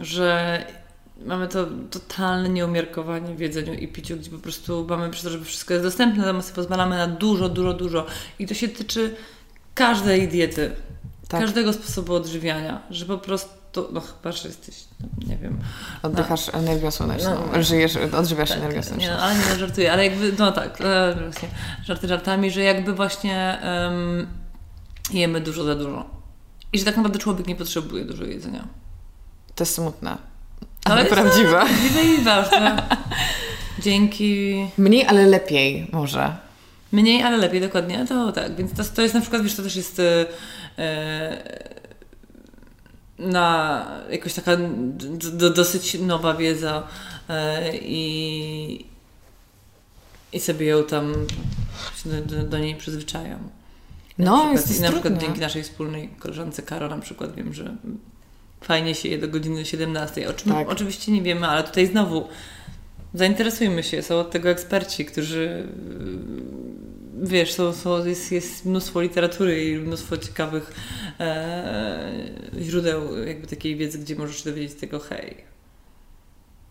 Że 0.00 0.64
mamy 1.24 1.48
to 1.48 1.66
totalne 1.90 2.48
nieumiarkowanie 2.48 3.34
w 3.34 3.40
jedzeniu 3.40 3.74
i 3.74 3.88
piciu, 3.88 4.16
gdzie 4.16 4.30
po 4.30 4.38
prostu 4.38 4.86
mamy 4.88 5.10
przez 5.10 5.24
to, 5.24 5.30
że 5.30 5.44
wszystko 5.44 5.74
jest 5.74 5.86
dostępne, 5.86 6.24
to 6.24 6.32
my 6.32 6.42
sobie 6.42 6.54
pozwalamy 6.54 6.96
na 6.96 7.06
dużo, 7.06 7.48
dużo, 7.48 7.72
dużo. 7.72 8.06
I 8.38 8.46
to 8.46 8.54
się 8.54 8.68
tyczy 8.68 9.14
każdej 9.74 10.28
diety, 10.28 10.76
tak. 11.28 11.40
każdego 11.40 11.72
sposobu 11.72 12.14
odżywiania, 12.14 12.82
że 12.90 13.06
po 13.06 13.18
prostu 13.18 13.50
to, 13.76 13.88
no 13.92 14.00
chyba, 14.00 14.32
że 14.32 14.48
jesteś, 14.48 14.84
no, 15.00 15.08
nie 15.28 15.36
wiem. 15.36 15.58
Oddychasz 16.02 16.46
no, 16.46 16.52
energią 16.52 16.90
słoneczną, 16.90 17.48
no, 17.52 17.62
żyjesz, 17.62 17.96
odżywiasz 17.96 18.48
tak, 18.48 18.58
energią 18.58 18.82
słoneczną. 18.82 19.10
Nie, 19.10 19.16
no, 19.16 19.22
ale 19.22 19.34
nie 19.34 19.58
żartuję, 19.58 19.92
ale 19.92 20.04
jakby, 20.04 20.32
no 20.38 20.52
tak, 20.52 20.80
e, 20.80 21.16
właśnie, 21.30 21.48
żarty 21.84 22.08
żartami, 22.08 22.50
że 22.50 22.62
jakby 22.62 22.92
właśnie 22.92 23.58
um, 23.64 24.26
jemy 25.12 25.40
dużo 25.40 25.64
za 25.64 25.74
dużo. 25.74 26.04
I 26.72 26.78
że 26.78 26.84
tak 26.84 26.96
naprawdę 26.96 27.18
człowiek 27.18 27.46
nie 27.46 27.56
potrzebuje 27.56 28.04
dużo 28.04 28.24
jedzenia. 28.24 28.64
To 29.54 29.64
jest 29.64 29.74
smutne. 29.74 30.16
Ale, 30.84 31.00
ale 31.00 31.04
prawdziwe. 31.04 31.50
Prawdziwe 31.50 32.02
i 32.02 32.24
ważne. 32.24 32.82
Dzięki. 33.78 34.66
Mniej, 34.78 35.06
ale 35.06 35.26
lepiej 35.26 35.88
może. 35.92 36.36
Mniej, 36.92 37.22
ale 37.22 37.36
lepiej, 37.36 37.60
dokładnie. 37.60 38.06
To 38.08 38.32
tak, 38.32 38.56
więc 38.56 38.72
to, 38.72 38.84
to 38.94 39.02
jest 39.02 39.14
na 39.14 39.20
przykład, 39.20 39.42
wiesz, 39.42 39.54
to 39.54 39.62
też 39.62 39.76
jest. 39.76 39.98
E, 39.98 40.26
na 43.18 43.86
jakoś 44.10 44.34
taka 44.34 44.56
do, 45.32 45.50
dosyć 45.50 45.94
nowa 46.00 46.34
wiedza 46.34 46.88
e, 47.28 47.76
i, 47.76 48.86
i 50.32 50.40
sobie 50.40 50.66
ją 50.66 50.84
tam 50.84 51.14
do, 52.26 52.42
do, 52.44 52.58
niej 52.58 52.74
przyzwyczajam. 52.74 53.40
No, 54.18 54.44
na 54.44 54.52
jest 54.52 54.78
I 54.78 54.82
na 54.82 54.88
przykład 54.88 55.02
trudne. 55.02 55.20
dzięki 55.20 55.40
naszej 55.40 55.62
wspólnej 55.62 56.08
koleżance 56.08 56.62
Karo 56.62 56.88
na 56.88 56.98
przykład 56.98 57.34
wiem, 57.34 57.54
że 57.54 57.76
fajnie 58.60 58.94
się 58.94 59.08
je 59.08 59.18
do 59.18 59.28
godziny 59.28 59.64
17. 59.64 60.28
O 60.28 60.32
czym 60.32 60.52
Tak. 60.52 60.68
oczywiście 60.68 61.12
nie 61.12 61.22
wiemy, 61.22 61.46
ale 61.46 61.64
tutaj 61.64 61.86
znowu 61.86 62.28
zainteresujmy 63.14 63.82
się. 63.82 64.02
Są 64.02 64.20
od 64.20 64.30
tego 64.30 64.48
eksperci, 64.50 65.04
którzy 65.04 65.68
wiesz, 67.22 67.52
są, 67.52 67.72
są, 67.72 68.04
jest, 68.04 68.32
jest 68.32 68.64
mnóstwo 68.64 69.00
literatury 69.00 69.64
i 69.64 69.78
mnóstwo 69.78 70.18
ciekawych 70.18 70.74
e, 71.20 72.28
źródeł 72.60 73.26
jakby 73.26 73.46
takiej 73.46 73.76
wiedzy, 73.76 73.98
gdzie 73.98 74.16
możesz 74.16 74.44
się 74.44 74.50
dowiedzieć 74.50 74.78
tego 74.78 74.98
hej. 74.98 75.36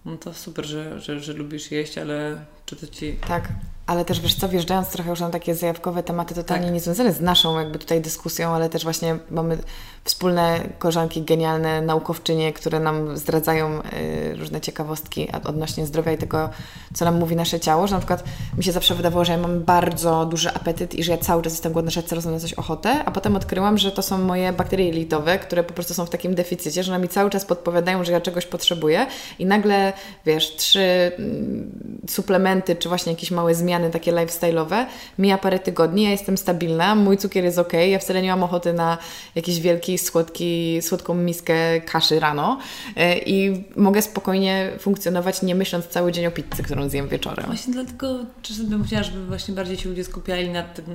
No 0.06 0.18
to 0.18 0.34
super, 0.34 0.66
że, 0.66 1.00
że, 1.00 1.20
że 1.20 1.34
lubisz 1.34 1.72
jeść, 1.72 1.98
ale 1.98 2.46
czy 2.66 2.76
to 2.76 2.88
ci 2.88 3.16
Tak, 3.28 3.50
ale 3.88 4.06
też 4.06 4.20
wiesz 4.22 4.36
co, 4.36 4.50
wjeżdżając 4.50 4.90
trochę 4.90 5.10
już 5.10 5.20
na 5.20 5.30
takie 5.30 5.56
zajawkowe 5.56 6.04
tematy, 6.04 6.36
totalnie 6.36 6.64
Tak. 6.66 6.74
niezwiązane 6.74 7.14
z 7.14 7.22
naszą 7.22 7.60
jakby 7.60 7.80
tutaj 7.80 8.02
dyskusją, 8.02 8.50
ale 8.50 8.70
też 8.70 8.84
właśnie 8.84 9.18
mamy 9.32 9.58
wspólne 10.04 10.60
koleżanki, 10.80 11.22
genialne 11.22 11.82
naukowczynie, 11.82 12.54
które 12.54 12.80
nam 12.80 13.18
zdradzają 13.18 13.80
y, 13.80 14.36
różne 14.36 14.62
ciekawostki 14.62 15.32
od- 15.32 15.46
odnośnie 15.46 15.86
zdrowia 15.86 16.12
i 16.12 16.18
tego, 16.18 16.50
co 16.94 17.06
nam 17.06 17.20
mówi 17.20 17.36
nasze 17.36 17.60
ciało, 17.60 17.88
że 17.88 17.94
na 17.94 18.00
przykład 18.00 18.24
mi 18.58 18.64
się 18.64 18.72
zawsze 18.72 18.96
wydawało, 18.96 19.26
że 19.26 19.32
ja 19.32 19.38
mam 19.38 19.64
bardzo 19.64 20.26
duży 20.26 20.50
apetyt 20.50 20.94
i 20.96 21.04
że 21.04 21.12
ja 21.12 21.18
cały 21.18 21.42
czas 21.44 21.54
jestem 21.54 21.74
głodna, 21.74 21.92
że 21.92 22.02
ja 22.02 22.08
coraz 22.08 22.26
mam 22.26 22.34
na 22.34 22.40
coś 22.40 22.54
ochotę, 22.54 23.04
a 23.06 23.12
potem 23.12 23.36
odkryłam, 23.36 23.78
że 23.78 23.92
to 23.92 24.02
są 24.02 24.18
moje 24.18 24.54
bakterie 24.54 24.86
jelitowe, 24.86 25.40
które 25.40 25.64
po 25.64 25.74
prostu 25.74 25.94
są 25.94 26.06
w 26.06 26.10
takim 26.10 26.36
deficycie, 26.36 26.84
że 26.84 26.92
one 26.92 27.02
mi 27.02 27.10
cały 27.10 27.30
czas 27.30 27.46
podpowiadają, 27.46 28.04
że 28.04 28.12
ja 28.12 28.22
czegoś 28.22 28.46
potrzebuję 28.46 29.06
i 29.40 29.46
nagle, 29.46 29.94
wiesz, 30.26 30.56
trzy 30.56 31.12
mm, 31.20 31.72
suplementy, 32.10 32.76
czy 32.76 32.90
właśnie 32.90 33.12
jakieś 33.12 33.32
małe 33.32 33.56
zmiany 33.56 33.75
takie 33.92 34.14
lifestyle'owe, 34.14 34.86
mija 35.20 35.38
parę 35.38 35.60
tygodni, 35.60 36.04
ja 36.04 36.12
jestem 36.12 36.38
stabilna, 36.38 36.96
mój 36.96 37.18
cukier 37.18 37.44
jest 37.44 37.60
ok, 37.60 37.74
ja 37.74 38.00
wcale 38.00 38.22
nie 38.22 38.30
mam 38.30 38.44
ochoty 38.44 38.74
na 38.74 38.98
jakiś 39.36 39.60
wielki, 39.60 39.98
słodki, 39.98 40.82
słodką 40.82 41.14
miskę 41.14 41.82
kaszy 41.82 42.20
rano 42.20 42.60
e, 42.96 43.18
i 43.18 43.64
mogę 43.76 44.02
spokojnie 44.02 44.72
funkcjonować, 44.80 45.42
nie 45.42 45.56
myśląc 45.56 45.88
cały 45.88 46.12
dzień 46.12 46.26
o 46.26 46.32
pizzy, 46.32 46.64
którą 46.64 46.90
zjem 46.90 47.08
wieczorem. 47.08 47.46
Właśnie 47.46 47.74
dlatego 47.74 48.26
czasem 48.42 48.66
bym 48.66 48.84
chciała, 48.84 49.04
żeby 49.04 49.26
właśnie 49.26 49.54
bardziej 49.54 49.78
się 49.78 49.90
ludzie 49.90 50.04
skupiali 50.04 50.50
nad 50.50 50.76
tym, 50.76 50.86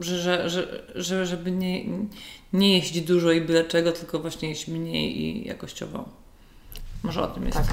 że, 0.00 0.18
że, 0.18 0.50
że, 0.50 0.82
że 0.94 1.26
żeby 1.26 1.50
nie, 1.50 1.84
nie 2.52 2.76
jeść 2.76 3.00
dużo 3.00 3.32
i 3.32 3.40
byle 3.40 3.64
czego, 3.64 3.92
tylko 3.92 4.18
właśnie 4.18 4.48
jeść 4.48 4.68
mniej 4.68 5.20
i 5.20 5.48
jakościowo. 5.48 6.21
Może 7.02 7.22
o 7.22 7.26
tym 7.26 7.44
jest. 7.46 7.56
Tak, 7.58 7.66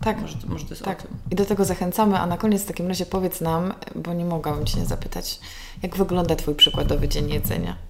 tak. 0.00 0.20
Może, 0.20 0.36
to- 0.38 0.46
może 0.46 0.64
to 0.64 0.70
jest 0.70 0.82
Tak, 0.84 0.98
o 1.00 1.02
tym. 1.02 1.10
i 1.30 1.34
do 1.34 1.44
tego 1.44 1.64
zachęcamy, 1.64 2.18
a 2.18 2.26
na 2.26 2.36
koniec 2.38 2.62
w 2.62 2.66
takim 2.66 2.88
razie 2.88 3.06
powiedz 3.06 3.40
nam, 3.40 3.74
bo 3.94 4.12
nie 4.14 4.24
mogłabym 4.24 4.66
Cię 4.66 4.78
nie 4.80 4.86
zapytać, 4.86 5.40
jak 5.82 5.96
wygląda 5.96 6.36
Twój 6.36 6.54
przykładowy 6.54 7.08
dzień 7.08 7.30
jedzenia? 7.30 7.76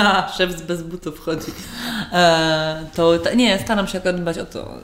A, 0.00 0.28
szef 0.32 0.58
z 0.58 0.62
bez 0.62 0.82
butów 0.82 1.20
chodzi. 1.20 1.52
E, 2.12 2.86
to 2.94 3.18
ta, 3.18 3.34
nie, 3.34 3.58
staram 3.58 3.86
się 3.86 3.98
akurat 3.98 4.16
dbać 4.20 4.38
o 4.38 4.46
to 4.46 4.78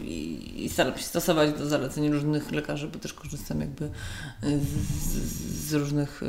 i, 0.00 0.64
i 0.64 0.68
staram 0.68 0.96
się 0.98 1.02
stosować 1.04 1.52
do 1.52 1.66
zaleceń 1.68 2.08
różnych 2.12 2.52
lekarzy, 2.52 2.88
bo 2.88 2.98
też 2.98 3.12
korzystam 3.14 3.60
jakby 3.60 3.90
z, 4.42 4.66
z, 5.02 5.68
z 5.68 5.72
różnych 5.74 6.22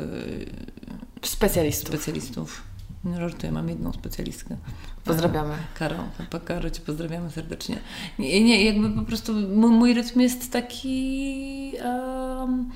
e, 1.22 1.26
Specjalistów. 1.26 1.88
specjalistów. 1.88 2.62
Nie 3.04 3.16
żartuję, 3.16 3.52
mam 3.52 3.68
jedną 3.68 3.92
specjalistkę. 3.92 4.56
Pozdrawiamy. 5.04 5.54
Karo, 5.74 5.96
pa 6.30 6.40
Karo, 6.40 6.70
Cię 6.70 6.80
pozdrawiamy 6.80 7.30
serdecznie. 7.30 7.78
Nie, 8.18 8.44
nie 8.44 8.64
jakby 8.64 8.90
po 8.90 9.02
prostu 9.02 9.32
mój, 9.54 9.94
rytm 9.94 10.20
jest 10.20 10.52
taki 10.52 11.72
em, 11.78 12.70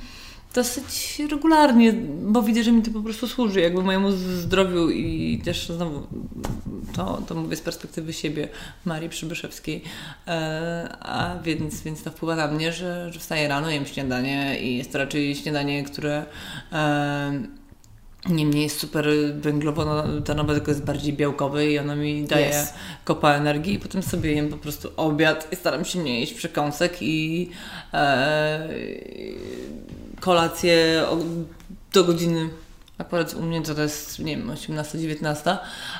dosyć 0.54 1.22
regularnie, 1.30 1.92
bo 2.22 2.42
widzę, 2.42 2.62
że 2.62 2.72
mi 2.72 2.82
to 2.82 2.90
po 2.90 3.00
prostu 3.00 3.26
służy, 3.26 3.60
jakby 3.60 3.82
mojemu 3.82 4.12
zdrowiu 4.12 4.90
i 4.90 5.40
też 5.44 5.68
znowu 5.68 6.06
to, 6.92 7.22
to 7.26 7.34
mówię 7.34 7.56
z 7.56 7.60
perspektywy 7.60 8.12
siebie, 8.12 8.48
Marii 8.84 9.08
Przybyszewskiej, 9.08 9.82
e, 10.26 10.96
a 11.00 11.38
więc, 11.42 11.82
więc 11.82 12.02
to 12.02 12.10
wpływa 12.10 12.36
na 12.36 12.46
mnie, 12.46 12.72
że, 12.72 13.12
że 13.12 13.20
wstaję 13.20 13.48
rano, 13.48 13.70
jem 13.70 13.86
śniadanie 13.86 14.60
i 14.60 14.76
jest 14.76 14.92
to 14.92 14.98
raczej 14.98 15.34
śniadanie, 15.36 15.84
które 15.84 16.26
em, 16.70 17.58
Niemniej 18.28 18.62
jest 18.62 18.80
super 18.80 19.08
węglowo-tlenowe, 19.40 20.54
tylko 20.54 20.70
jest 20.70 20.84
bardziej 20.84 21.12
białkowy 21.12 21.70
i 21.70 21.78
ono 21.78 21.96
mi 21.96 22.24
daje 22.24 22.48
Yes. 22.48 22.72
kopa 23.04 23.34
energii 23.34 23.74
i 23.74 23.78
potem 23.78 24.02
sobie 24.02 24.32
jem 24.32 24.48
po 24.48 24.56
prostu 24.56 24.90
obiad 24.96 25.52
i 25.52 25.56
staram 25.56 25.84
się 25.84 25.98
nie 25.98 26.20
jeść 26.20 26.34
przekąsek 26.34 26.96
i 27.00 27.50
e, 27.94 28.68
kolację 30.20 31.04
do 31.92 32.04
godziny 32.04 32.48
akurat 32.99 33.34
u 33.34 33.42
mnie 33.42 33.62
to, 33.62 33.74
to 33.74 33.82
jest, 33.82 34.18
nie 34.18 34.36
wiem, 34.36 34.51
18-19, 34.51 35.57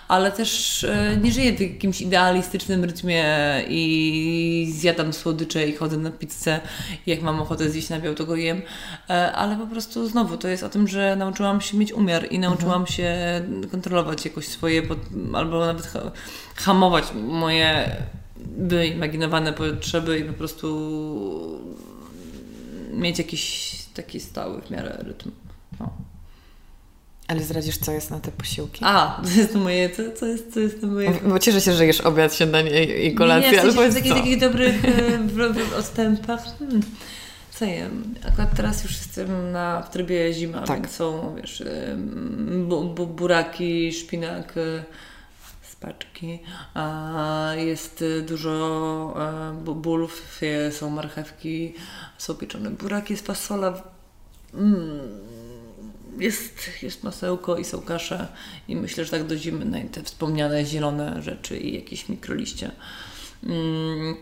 ale 0.09 0.33
też 0.33 0.85
e, 0.85 1.17
nie 1.23 1.33
żyję 1.33 1.53
w 1.57 1.61
jakimś 1.61 2.01
idealistycznym 2.01 2.85
rytmie 2.85 3.25
i 3.69 4.73
zjadam 4.75 5.13
słodycze 5.13 5.69
i 5.69 5.77
chodzę 5.77 5.97
na 5.97 6.11
pizzę 6.11 6.61
i 7.07 7.11
jak 7.11 7.23
mam 7.23 7.41
ochotę 7.41 7.71
zjeść 7.71 7.89
nabiał, 7.89 8.15
to 8.15 8.27
go 8.27 8.37
jem, 8.37 8.63
e, 9.11 9.33
ale 9.33 9.57
po 9.57 9.67
prostu 9.67 10.09
znowu 10.09 10.37
to 10.37 10.49
jest 10.49 10.63
o 10.63 10.69
tym, 10.69 10.89
że 10.89 11.17
nauczyłam 11.17 11.61
się 11.61 11.77
mieć 11.79 11.93
umiar 11.93 12.33
i 12.33 12.39
nauczyłam 12.39 12.87
się 12.87 13.17
kontrolować 13.71 14.25
jakoś 14.25 14.49
swoje, 14.49 14.83
pod, 14.83 14.99
albo 15.35 15.67
nawet 15.67 15.87
ha- 15.87 16.11
hamować 16.55 17.05
moje 17.15 17.97
wyimaginowane 18.57 19.53
potrzeby 19.53 20.19
i 20.19 20.25
po 20.25 20.33
prostu 20.33 20.69
mieć 22.93 23.19
jakiś 23.19 23.75
taki 23.95 24.21
stały 24.21 24.63
w 24.63 24.71
miarę 24.71 24.99
rytm. 25.03 25.31
No. 25.81 25.91
Ale 27.29 27.41
zdradzisz, 27.41 27.79
co 27.79 27.93
jest 27.93 28.11
na 28.11 28.21
te 28.21 28.31
posiłki? 28.31 28.81
A, 28.85 29.21
to 29.25 29.41
jest 29.41 29.55
moje, 29.55 29.91
co, 29.91 30.03
co 30.17 30.27
jest, 30.27 30.55
co 30.55 30.61
jest 30.61 30.81
to 30.81 30.87
moje... 30.87 31.11
Bo 31.27 31.39
cieszę 31.39 31.61
się, 31.61 31.73
że 31.73 31.87
jesz 31.87 32.01
obiad, 32.01 32.35
śniadanie 32.35 32.85
i- 32.85 33.15
kolację, 33.15 33.51
nie, 33.53 33.61
ale 33.61 33.73
w 33.73 33.75
powiedz 33.75 33.95
takich, 33.95 34.13
takich 34.15 34.41
dobrych 34.41 34.85
e, 34.85 35.77
odstępach. 35.79 36.45
Hmm. 36.59 36.81
Co 37.51 37.65
jem? 37.65 38.15
Akurat 38.29 38.57
teraz 38.57 38.85
już 38.85 38.93
jestem 38.93 39.53
na, 39.53 39.83
w 39.83 39.91
trybie 39.91 40.33
zima, 40.33 40.63
Tak. 40.63 40.81
więc 40.81 40.93
są, 40.93 41.35
wiesz, 41.37 41.61
e, 41.61 41.97
bu, 42.69 42.85
bu, 42.85 43.07
buraki, 43.07 43.93
szpinak 43.93 44.55
e, 44.57 44.85
z 45.63 45.77
paczki, 45.77 46.39
a 46.75 47.51
jest 47.57 48.05
dużo 48.29 49.15
bu- 49.65 49.75
bulów, 49.75 50.41
e, 50.43 50.73
są 50.73 50.91
marchewki, 50.91 51.75
są 52.19 52.35
pieczone 52.35 52.71
buraki, 52.71 53.13
jest 53.13 53.27
fasola. 53.27 53.83
Mm, 54.55 55.01
jest, 56.21 56.83
jest 56.83 57.03
masełko 57.03 57.57
i 57.57 57.65
są 57.65 57.81
kasze 57.81 58.29
i 58.69 58.77
myślę, 58.77 59.05
że 59.05 59.11
tak 59.11 59.27
do 59.27 59.37
zimy 59.37 59.65
na 59.65 59.79
te 59.93 60.03
wspomniane 60.03 60.65
zielone 60.65 61.23
rzeczy 61.23 61.59
i 61.59 61.75
jakieś 61.75 62.09
mikroliście. 62.09 62.71
Mm, 63.45 64.17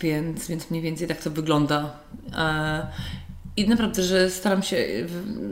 więc, 0.00 0.48
więc 0.48 0.70
mniej 0.70 0.82
więcej 0.82 1.08
tak 1.08 1.22
to 1.22 1.30
wygląda. 1.30 1.90
E, 2.36 2.86
I 3.56 3.68
naprawdę, 3.68 4.02
że 4.02 4.30
staram 4.30 4.62
się, 4.62 4.86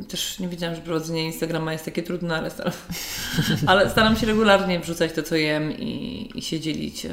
też 0.08 0.38
nie 0.38 0.48
wiedziałam, 0.48 0.76
że 0.76 0.82
prowadzenie 0.82 1.24
Instagrama 1.24 1.72
jest 1.72 1.84
takie 1.84 2.02
trudne, 2.02 2.36
ale 2.36 2.50
staram, 2.50 2.72
ale 3.66 3.90
staram 3.90 4.16
się 4.16 4.26
regularnie 4.26 4.80
wrzucać 4.80 5.12
to, 5.12 5.22
co 5.22 5.36
jem 5.36 5.78
i, 5.78 6.30
i 6.34 6.42
się 6.42 6.60
dzielić, 6.60 7.06
e, 7.06 7.10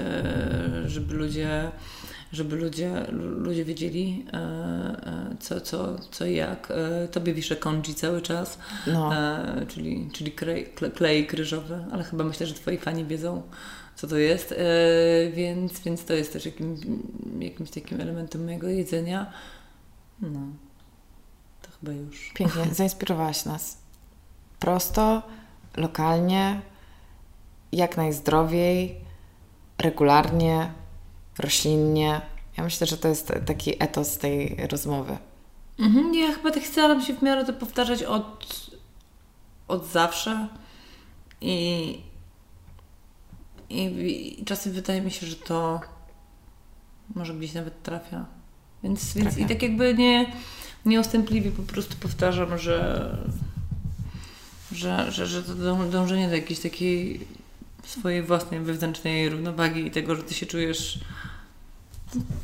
żeby 0.86 1.13
ludzie 1.13 1.71
żeby 2.36 2.55
ludzie, 2.55 3.05
lu- 3.11 3.39
ludzie 3.39 3.65
wiedzieli, 3.65 4.25
e, 4.33 4.38
e, 4.38 5.36
co, 5.39 5.61
co, 5.61 5.99
co 6.11 6.25
i 6.25 6.36
jak. 6.36 6.71
E, 6.71 7.07
Tobie 7.07 7.33
wiszę 7.33 7.55
konji 7.55 7.95
cały 7.95 8.21
czas, 8.21 8.59
No. 8.88 9.11
czyli, 9.67 10.09
czyli 10.13 10.31
klej, 10.31 10.67
kle- 10.75 10.91
klej 10.91 11.27
kryżowy, 11.27 11.86
ale 11.91 12.03
chyba 12.03 12.23
myślę, 12.23 12.47
że 12.47 12.53
Twoi 12.53 12.77
fani 12.77 13.05
wiedzą, 13.05 13.41
co 13.95 14.07
to 14.07 14.17
jest, 14.17 14.55
więc, 15.33 15.79
więc 15.79 16.05
to 16.05 16.13
jest 16.13 16.33
też 16.33 16.45
jakim, 16.45 16.77
jakimś 17.39 17.69
takim 17.69 18.01
elementem 18.01 18.43
mojego 18.45 18.67
jedzenia. 18.67 19.31
No, 20.21 20.39
to 21.61 21.69
chyba 21.79 21.91
już. 21.91 22.31
Pięknie, 22.36 22.65
zainspirowałaś 22.73 23.45
nas. 23.45 23.77
Prosto, 24.59 25.21
lokalnie, 25.77 26.61
jak 27.71 27.97
najzdrowiej, 27.97 28.95
regularnie, 29.77 30.71
roślinnie. 31.39 32.21
Ja 32.57 32.63
myślę, 32.63 32.88
że 32.88 32.97
to 32.97 33.07
jest 33.07 33.33
taki 33.45 33.83
etos 33.83 34.17
tej 34.17 34.57
rozmowy. 34.71 35.17
Mhm, 35.79 36.13
ja 36.15 36.33
chyba 36.33 36.51
tak 36.51 36.63
staram 36.67 37.01
się 37.01 37.13
w 37.13 37.21
miarę 37.21 37.45
to 37.45 37.53
powtarzać 37.53 38.03
od, 38.03 38.69
od 39.67 39.88
zawsze 39.88 40.47
i, 41.41 41.99
i, 43.69 43.83
i 44.39 44.45
czasem 44.45 44.73
wydaje 44.73 45.01
mi 45.01 45.11
się, 45.11 45.27
że 45.27 45.36
to 45.36 45.81
może 47.15 47.33
gdzieś 47.33 47.53
nawet 47.53 47.83
trafia. 47.83 48.25
Więc, 48.83 49.13
więc 49.13 49.38
i 49.38 49.45
tak 49.45 49.61
jakby 49.61 49.93
nie, 49.93 50.31
nieustępliwie 50.86 51.51
po 51.51 51.63
prostu 51.63 51.95
powtarzam, 51.99 52.57
że, 52.57 53.17
że, 54.71 55.11
że, 55.11 55.27
że 55.27 55.43
to 55.43 55.53
dąż- 55.53 55.89
dążenie 55.89 56.29
do 56.29 56.36
jakiejś 56.36 56.59
takiej 56.59 57.27
swojej 57.83 58.23
własnej 58.23 58.59
wewnętrznej 58.59 59.29
równowagi 59.29 59.86
i 59.88 59.91
tego, 59.91 60.15
że 60.15 60.23
ty 60.23 60.33
się 60.33 60.45
czujesz 60.45 60.99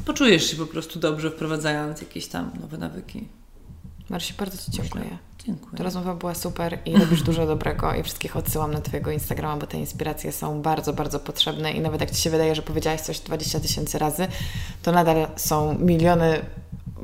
poczujesz 0.06 0.52
się 0.52 0.58
po 0.58 0.66
prostu 0.66 1.00
dobrze 1.00 1.32
wprowadzając 1.32 2.02
jakieś 2.02 2.28
tam 2.28 2.52
nowe 2.62 2.78
nawyki. 2.78 3.28
Marysiu, 4.10 4.34
bardzo 4.38 4.58
Ci 4.58 4.72
dziękuję. 4.72 5.18
Dziękuję. 5.46 5.78
Ta 5.78 5.84
rozmowa 5.84 6.16
była 6.16 6.36
super 6.36 6.80
i 6.86 6.98
robisz 6.98 7.24
dużo 7.24 7.48
dobrego 7.48 7.94
i 7.94 8.04
wszystkich 8.04 8.38
odsyłam 8.38 8.74
na 8.74 8.82
Twojego 8.82 9.12
Instagrama, 9.12 9.58
bo 9.58 9.68
te 9.68 9.78
inspiracje 9.78 10.32
są 10.32 10.62
bardzo, 10.62 10.94
bardzo 10.94 11.20
potrzebne 11.20 11.72
i 11.72 11.80
nawet 11.80 12.02
jak 12.02 12.12
Ci 12.12 12.22
się 12.22 12.30
wydaje, 12.30 12.56
że 12.56 12.62
powiedziałaś 12.62 13.02
coś 13.02 13.20
20 13.20 13.60
tysięcy 13.60 14.00
razy, 14.00 14.28
to 14.84 14.92
nadal 14.92 15.28
są 15.36 15.78
miliony 15.80 16.46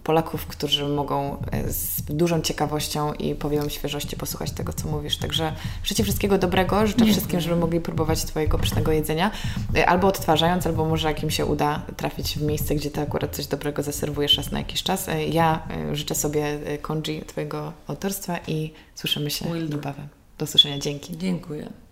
Polaków, 0.07 0.45
którzy 0.45 0.87
mogą 0.87 1.37
e, 1.51 1.71
z 1.73 2.01
dużą 2.01 2.41
ciekawością 2.41 3.13
i 3.13 3.35
powiewem 3.35 3.69
świeżości 3.69 4.15
posłuchać 4.15 4.51
tego, 4.51 4.73
co 4.73 4.87
mówisz. 4.87 5.17
Także 5.17 5.53
życzę 5.83 6.03
wszystkiego 6.03 6.37
dobrego. 6.37 6.87
Życzę 6.87 7.05
wszystkim, 7.05 7.41
żeby 7.41 7.55
mogli 7.55 7.81
próbować 7.81 8.23
Twojego 8.25 8.57
pysznego 8.57 8.91
jedzenia. 8.91 9.31
E, 9.75 9.89
albo 9.89 10.07
odtwarzając, 10.07 10.67
albo 10.67 10.85
może 10.85 11.07
jak 11.07 11.23
im 11.23 11.29
się 11.29 11.45
uda 11.45 11.81
trafić 11.97 12.37
w 12.39 12.41
miejsce, 12.41 12.75
gdzie 12.75 12.91
Ty 12.91 13.01
akurat 13.01 13.35
coś 13.35 13.47
dobrego 13.47 13.83
zaserwujesz 13.83 14.37
raz 14.37 14.51
na 14.51 14.59
jakiś 14.59 14.83
czas. 14.83 15.09
E, 15.09 15.27
ja 15.27 15.67
życzę 15.93 16.15
sobie 16.15 16.59
Konji 16.81 17.21
Twojego 17.27 17.73
autorstwa 17.87 18.37
i 18.47 18.73
słyszymy 18.95 19.29
się 19.31 19.45
Will 19.45 19.69
niebawem. 19.69 20.07
Do 20.37 20.43
usłyszenia. 20.43 20.79
Dzięki. 20.79 21.17
Dziękuję. 21.17 21.86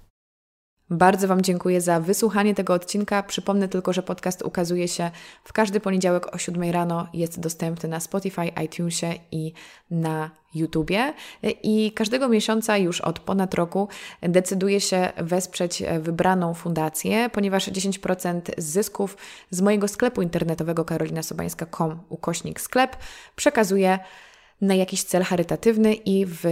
Bardzo 0.89 1.27
Wam 1.27 1.41
dziękuję 1.41 1.81
za 1.81 1.99
wysłuchanie 1.99 2.55
tego 2.55 2.73
odcinka. 2.73 3.23
Przypomnę 3.23 3.67
tylko, 3.67 3.93
że 3.93 4.03
podcast 4.03 4.41
ukazuje 4.41 4.88
się 4.88 5.11
w 5.43 5.53
każdy 5.53 5.79
poniedziałek 5.79 6.36
o 6.36 6.38
7 6.38 6.71
rano. 6.71 7.07
Jest 7.13 7.39
dostępny 7.39 7.89
na 7.89 7.99
Spotify, 7.99 8.47
iTunesie 8.65 9.13
i 9.31 9.53
na 9.91 10.31
YouTubie. 10.55 11.13
I 11.63 11.91
każdego 11.91 12.29
miesiąca 12.29 12.77
już 12.77 13.01
od 13.01 13.19
ponad 13.19 13.53
roku 13.53 13.88
decyduję 14.21 14.81
się 14.81 15.11
wesprzeć 15.17 15.83
wybraną 15.99 16.53
fundację, 16.53 17.29
ponieważ 17.29 17.67
10% 17.67 18.41
zysków 18.57 19.17
z 19.49 19.61
mojego 19.61 19.88
sklepu 19.88 20.21
internetowego 20.21 20.86
karolinasobańska.com 20.86 21.99
ukośnik 22.09 22.61
sklep 22.61 22.95
przekazuję 23.36 23.99
na 24.61 24.75
jakiś 24.75 25.03
cel 25.03 25.23
charytatywny 25.23 25.93
i 25.93 26.25
w 26.25 26.43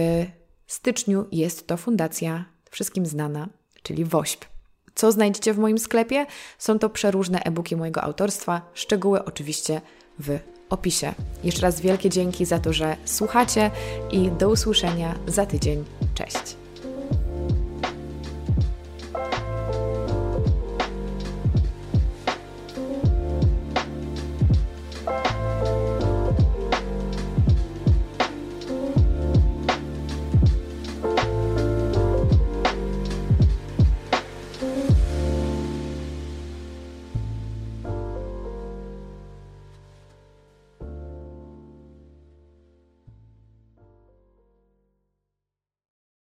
styczniu 0.66 1.26
jest 1.32 1.66
to 1.66 1.76
fundacja 1.76 2.44
wszystkim 2.70 3.06
znana 3.06 3.48
czyli 3.84 4.04
WOŚP. 4.04 4.44
Co 4.94 5.12
znajdziecie 5.12 5.54
w 5.54 5.58
moim 5.58 5.78
sklepie? 5.78 6.26
Są 6.58 6.78
to 6.78 6.90
przeróżne 6.90 7.40
e-booki 7.44 7.76
mojego 7.76 8.02
autorstwa, 8.02 8.60
szczegóły 8.74 9.24
oczywiście 9.24 9.80
w 10.18 10.38
opisie. 10.70 11.14
Jeszcze 11.44 11.62
raz 11.62 11.80
wielkie 11.80 12.10
dzięki 12.10 12.44
za 12.44 12.58
to, 12.58 12.72
że 12.72 12.96
słuchacie 13.04 13.70
i 14.10 14.30
do 14.30 14.50
usłyszenia 14.50 15.14
za 15.26 15.46
tydzień. 15.46 15.84
Cześć! 16.14 16.63